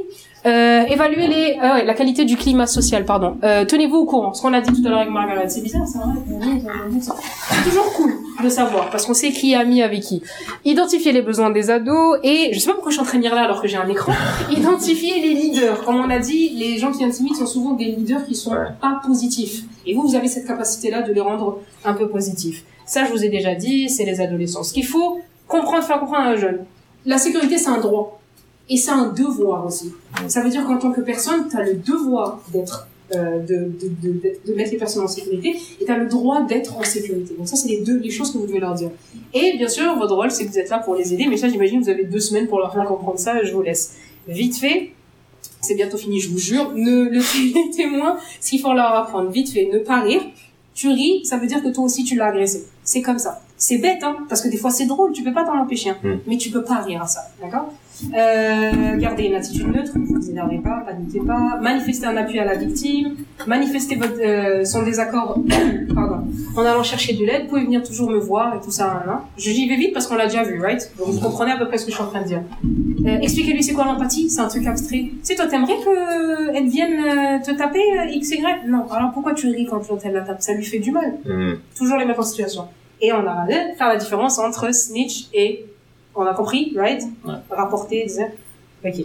[0.47, 3.37] Euh, évaluer les, ouais, la qualité du climat social, pardon.
[3.43, 4.33] Euh, Tenez-vous au courant.
[4.35, 6.15] Ce qu'on a dit tout à l'heure avec Margaret, c'est bizarre, c'est vrai.
[7.01, 8.13] C'est toujours cool
[8.43, 10.23] de savoir parce qu'on sait qui a mis avec qui.
[10.65, 13.23] Identifier les besoins des ados et je sais pas pourquoi je suis en train de
[13.23, 14.13] lire là alors que j'ai un écran.
[14.51, 15.85] Identifier les leaders.
[15.85, 19.01] Comme on a dit, les gens qui intimident sont souvent des leaders qui sont pas
[19.05, 19.65] positifs.
[19.87, 22.65] Et vous, vous avez cette capacité-là de les rendre un peu positifs.
[22.87, 24.63] Ça, je vous ai déjà dit, c'est les adolescents.
[24.63, 26.65] Ce qu'il faut comprendre, faire comprendre à un jeune.
[27.07, 28.21] La sécurité, c'est un droit.
[28.71, 29.93] Et c'est un devoir aussi.
[30.29, 34.21] Ça veut dire qu'en tant que personne, tu as le devoir d'être, euh, de, de,
[34.47, 37.35] de, mettre les personnes en sécurité et tu as le droit d'être en sécurité.
[37.39, 38.91] Donc ça, c'est les deux les choses que vous devez leur dire.
[39.33, 41.27] Et bien sûr, votre rôle, c'est que vous êtes là pour les aider.
[41.29, 43.43] Mais ça, j'imagine, vous avez deux semaines pour leur faire comprendre ça.
[43.43, 43.95] Je vous laisse.
[44.29, 44.93] Vite fait,
[45.63, 46.73] c'est bientôt fini, je vous jure.
[46.75, 47.21] Ne le
[47.55, 49.31] les témoins, ce qu'il faut leur apprendre.
[49.31, 50.21] Vite fait, ne pas rire.
[50.75, 52.67] Tu ris, ça veut dire que toi aussi tu l'as agressé.
[52.85, 53.41] C'est comme ça.
[53.57, 55.97] C'est bête, hein, parce que des fois c'est drôle, tu peux pas t'en empêcher, hein,
[56.05, 56.19] Mm.
[56.29, 57.73] mais tu peux pas rire à ça, d'accord?
[58.17, 62.45] Euh, Gardez une attitude neutre, ne vous énervez pas, paniquez pas, manifestez un appui à
[62.45, 63.17] la victime,
[63.47, 65.39] manifestez votre, euh, son désaccord,
[65.95, 66.27] pardon,
[66.57, 69.21] en allant chercher de l'aide, vous pouvez venir toujours me voir et tout ça, hein.
[69.37, 70.91] Je j'y vais vite parce qu'on l'a déjà vu, right?
[70.99, 72.43] Donc vous comprenez à peu près ce que je suis en train de dire.
[73.07, 75.11] Euh, Expliquez-lui c'est quoi l'empathie, c'est un truc abstrait.
[75.11, 77.81] Tu sais, toi, t'aimerais qu'elle vienne euh, te taper
[78.11, 78.67] X, Y?
[78.67, 78.91] Non.
[78.91, 80.43] Alors pourquoi tu ris quand elle la tape?
[80.43, 81.15] Ça lui fait du mal.
[81.25, 81.55] Hmm.
[81.77, 82.65] Toujours les mettre en situation.
[83.01, 83.47] Et on a
[83.77, 85.65] faire la différence entre snitch et
[86.19, 87.03] on a compris, right?
[87.25, 87.35] Ouais.
[87.51, 88.31] Rapporter, dire.
[88.85, 89.05] Ok.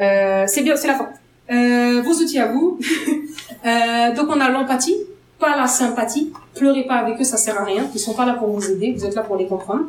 [0.00, 1.08] Euh, c'est bien, c'est la fin.
[1.50, 2.78] Euh, vos outils à vous.
[3.66, 4.96] euh, donc on a l'empathie,
[5.38, 6.32] pas la sympathie.
[6.54, 7.86] Pleurez pas avec eux, ça sert à rien.
[7.94, 9.84] Ils sont pas là pour vous aider, vous êtes là pour les comprendre.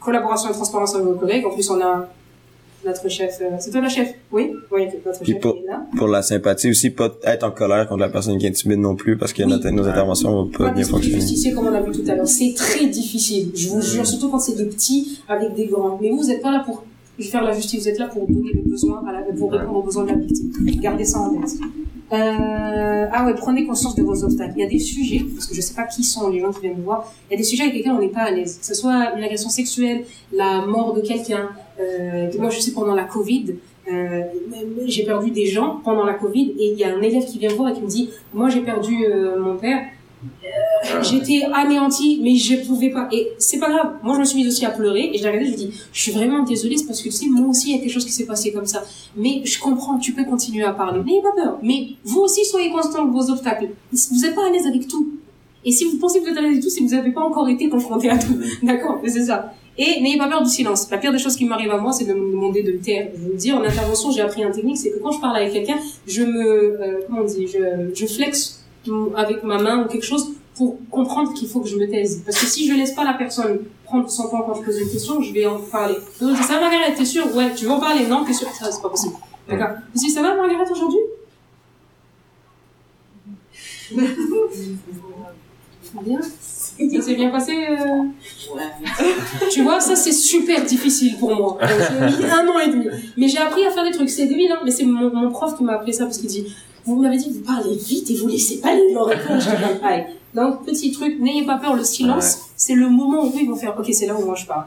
[0.00, 1.46] Collaboration et transparence avec vos collègues.
[1.46, 2.08] En plus, on a
[2.84, 3.38] notre chef.
[3.40, 4.14] euh, c'est toi la chef?
[4.32, 4.52] Oui?
[4.70, 5.84] Oui, notre Puis chef pour- est là.
[5.96, 9.16] Pour la sympathie aussi, pas être en colère contre la personne qui intimide non plus,
[9.16, 9.48] parce que Oui.
[9.50, 11.20] notre- nos interventions vont pas bien fonctionner.
[11.20, 12.26] justicier comme on a vu tout à l'heure.
[12.28, 15.98] C'est très difficile, je vous jure, surtout quand c'est des petits avec des grands.
[16.00, 16.84] Mais vous, vous êtes pas là pour
[17.20, 19.82] faire la justice, vous êtes là pour donner le besoin, à la, pour répondre aux
[19.82, 20.50] besoins de la victime.
[20.80, 21.50] Gardez ça en tête.
[22.12, 24.52] Euh, ah ouais, prenez conscience de vos obstacles.
[24.56, 26.60] Il y a des sujets, parce que je sais pas qui sont les gens qui
[26.60, 28.58] viennent me voir, il y a des sujets avec lesquels on n'est pas à l'aise.
[28.58, 31.48] Que ce soit une agression sexuelle, la mort de quelqu'un.
[31.80, 33.56] Euh, moi, je sais pendant la Covid,
[33.92, 34.22] euh,
[34.86, 37.50] j'ai perdu des gens pendant la Covid et il y a un élève qui vient
[37.50, 39.84] me voir et qui me dit, moi j'ai perdu euh, mon père.
[40.42, 43.08] Euh, J'étais anéantie, mais je pouvais pas.
[43.12, 43.94] Et c'est pas grave.
[44.02, 45.80] Moi, je me suis mise aussi à pleurer et je l'ai regardé, je lui dis,
[45.92, 47.92] je suis vraiment désolée, c'est parce que tu sais, moi aussi, il y a quelque
[47.92, 48.82] chose qui s'est passé comme ça.
[49.16, 51.02] Mais je comprends, tu peux continuer à parler.
[51.04, 51.58] N'ayez pas peur.
[51.62, 53.68] Mais vous aussi, soyez constant de vos obstacles.
[53.92, 55.10] Vous n'êtes pas à l'aise avec tout.
[55.64, 57.12] Et si vous pensez que vous êtes à l'aise avec tout, c'est que vous n'avez
[57.12, 58.38] pas encore été confronté à tout.
[58.62, 59.52] D'accord Mais C'est ça.
[59.76, 60.88] Et n'ayez pas peur du silence.
[60.90, 63.08] La pire des choses qui m'arrive à moi, c'est de me demander de me taire.
[63.14, 65.36] Je vous le dis, en intervention, j'ai appris un technique, c'est que quand je parle
[65.36, 68.64] avec quelqu'un, je me, euh, comment on dit, je, je flexe
[69.16, 72.22] avec ma main ou quelque chose pour comprendre qu'il faut que je me taise.
[72.24, 74.88] Parce que si je laisse pas la personne prendre son temps quand je pose une
[74.90, 75.96] question, je vais en parler.
[76.20, 77.34] Donc, ça va, Margaret, t'es sûre?
[77.34, 78.06] Ouais, tu veux en parler?
[78.06, 78.48] Non, t'es sûre?
[78.52, 79.14] Ça, c'est pas possible.
[79.48, 79.76] D'accord.
[79.94, 81.00] Si ça va, Margaret, aujourd'hui?
[86.02, 86.20] Bien.
[86.78, 88.02] Ça s'est bien passé euh...
[89.50, 91.58] Tu vois, ça c'est super difficile pour moi.
[91.62, 92.86] J'ai mis un an et demi.
[93.16, 94.10] Mais j'ai appris à faire des trucs.
[94.10, 96.46] C'est débile, hein, mais c'est mon, mon prof qui m'a appelé ça parce qu'il dit
[96.84, 99.42] Vous m'avez dit que vous parlez vite et vous laissez pas les gens répondre.
[100.34, 103.74] Donc, petit truc, n'ayez pas peur, le silence, c'est le moment où ils vont faire
[103.78, 104.64] Ok, c'est là où moi je parle.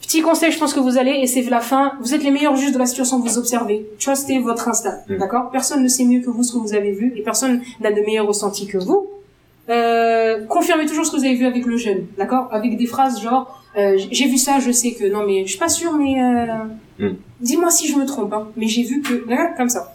[0.00, 2.54] Petit conseil, je pense que vous allez, et c'est la fin, vous êtes les meilleurs
[2.54, 3.84] juges de la situation, vous observez.
[3.98, 5.16] Trustez votre instinct, Mm.
[5.16, 5.50] d'accord?
[5.50, 8.00] Personne ne sait mieux que vous ce que vous avez vu, et personne n'a de
[8.02, 9.08] meilleur ressenti que vous.
[9.68, 12.48] Euh, confirmez toujours ce que vous avez vu avec le jeune, d'accord?
[12.52, 15.58] Avec des phrases genre, euh, j'ai vu ça, je sais que, non mais je suis
[15.58, 16.46] pas sûre, mais euh,
[16.98, 17.16] Mm.
[17.40, 19.26] dis-moi si je me trompe, hein, mais j'ai vu que,
[19.56, 19.92] Comme ça.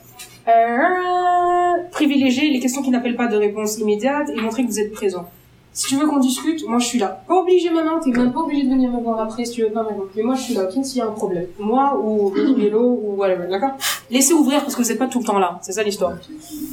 [0.48, 4.92] Euh, privilégier les questions qui n'appellent pas de réponse immédiate et montrer que vous êtes
[4.92, 5.28] présent.
[5.74, 7.24] Si tu veux qu'on discute, moi je suis là.
[7.28, 9.70] Pas obligé maintenant, t'es même pas obligé de venir me voir après si tu veux
[9.70, 10.04] pas maintenant.
[10.16, 11.46] Mais moi je suis là, ok, s'il y a un problème.
[11.60, 13.72] Moi ou Hello ou whatever, d'accord?
[14.10, 16.14] Laissez ouvrir parce que vous êtes pas tout le temps là, c'est ça l'histoire.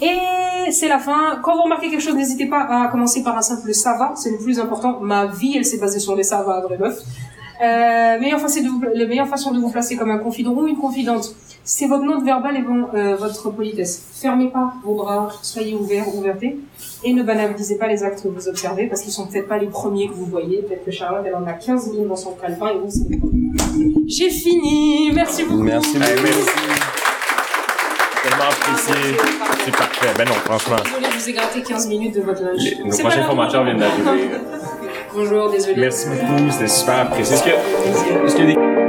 [0.03, 1.39] Et c'est la fin.
[1.43, 4.33] Quand vous remarquez quelque chose, n'hésitez pas à commencer par un simple ça va, c'est
[4.33, 4.99] le plus important.
[5.01, 6.99] Ma vie, elle s'est basée sur les ça va, vrai meuf.
[7.61, 10.66] Euh, meilleure façon de vous, la meilleure façon de vous placer comme un confident ou
[10.69, 11.35] une confidente,
[11.70, 14.03] c'est votre note verbale et bon, euh, votre politesse.
[14.15, 16.57] Fermez pas vos bras, soyez ouverts, ouvertés,
[17.05, 19.66] et ne banalisez pas les actes que vous observez, parce qu'ils sont peut-être pas les
[19.66, 20.62] premiers que vous voyez.
[20.62, 23.19] Peut-être que Charlotte, elle en a 15 000 dans son calepin, et vous, c'est les
[23.19, 23.53] premiers.
[24.07, 25.11] J'ai fini.
[25.12, 25.62] Merci beaucoup.
[25.62, 26.05] Merci beaucoup.
[26.23, 26.47] merci.
[28.23, 28.95] Tellement apprécié.
[29.65, 30.09] C'est parfait.
[30.16, 30.77] Ben non, franchement.
[30.85, 32.61] Désolée, je vous ai gratté 15 minutes de votre lunch.
[32.62, 33.27] Les- nos C'est prochains grave.
[33.27, 34.31] formateurs viennent d'arriver.
[35.15, 35.74] Bonjour, désolé.
[35.77, 37.35] Merci beaucoup, c'était super apprécié.
[37.36, 38.24] Est-ce que, Plaisir.
[38.24, 38.88] est-ce qu'il y a des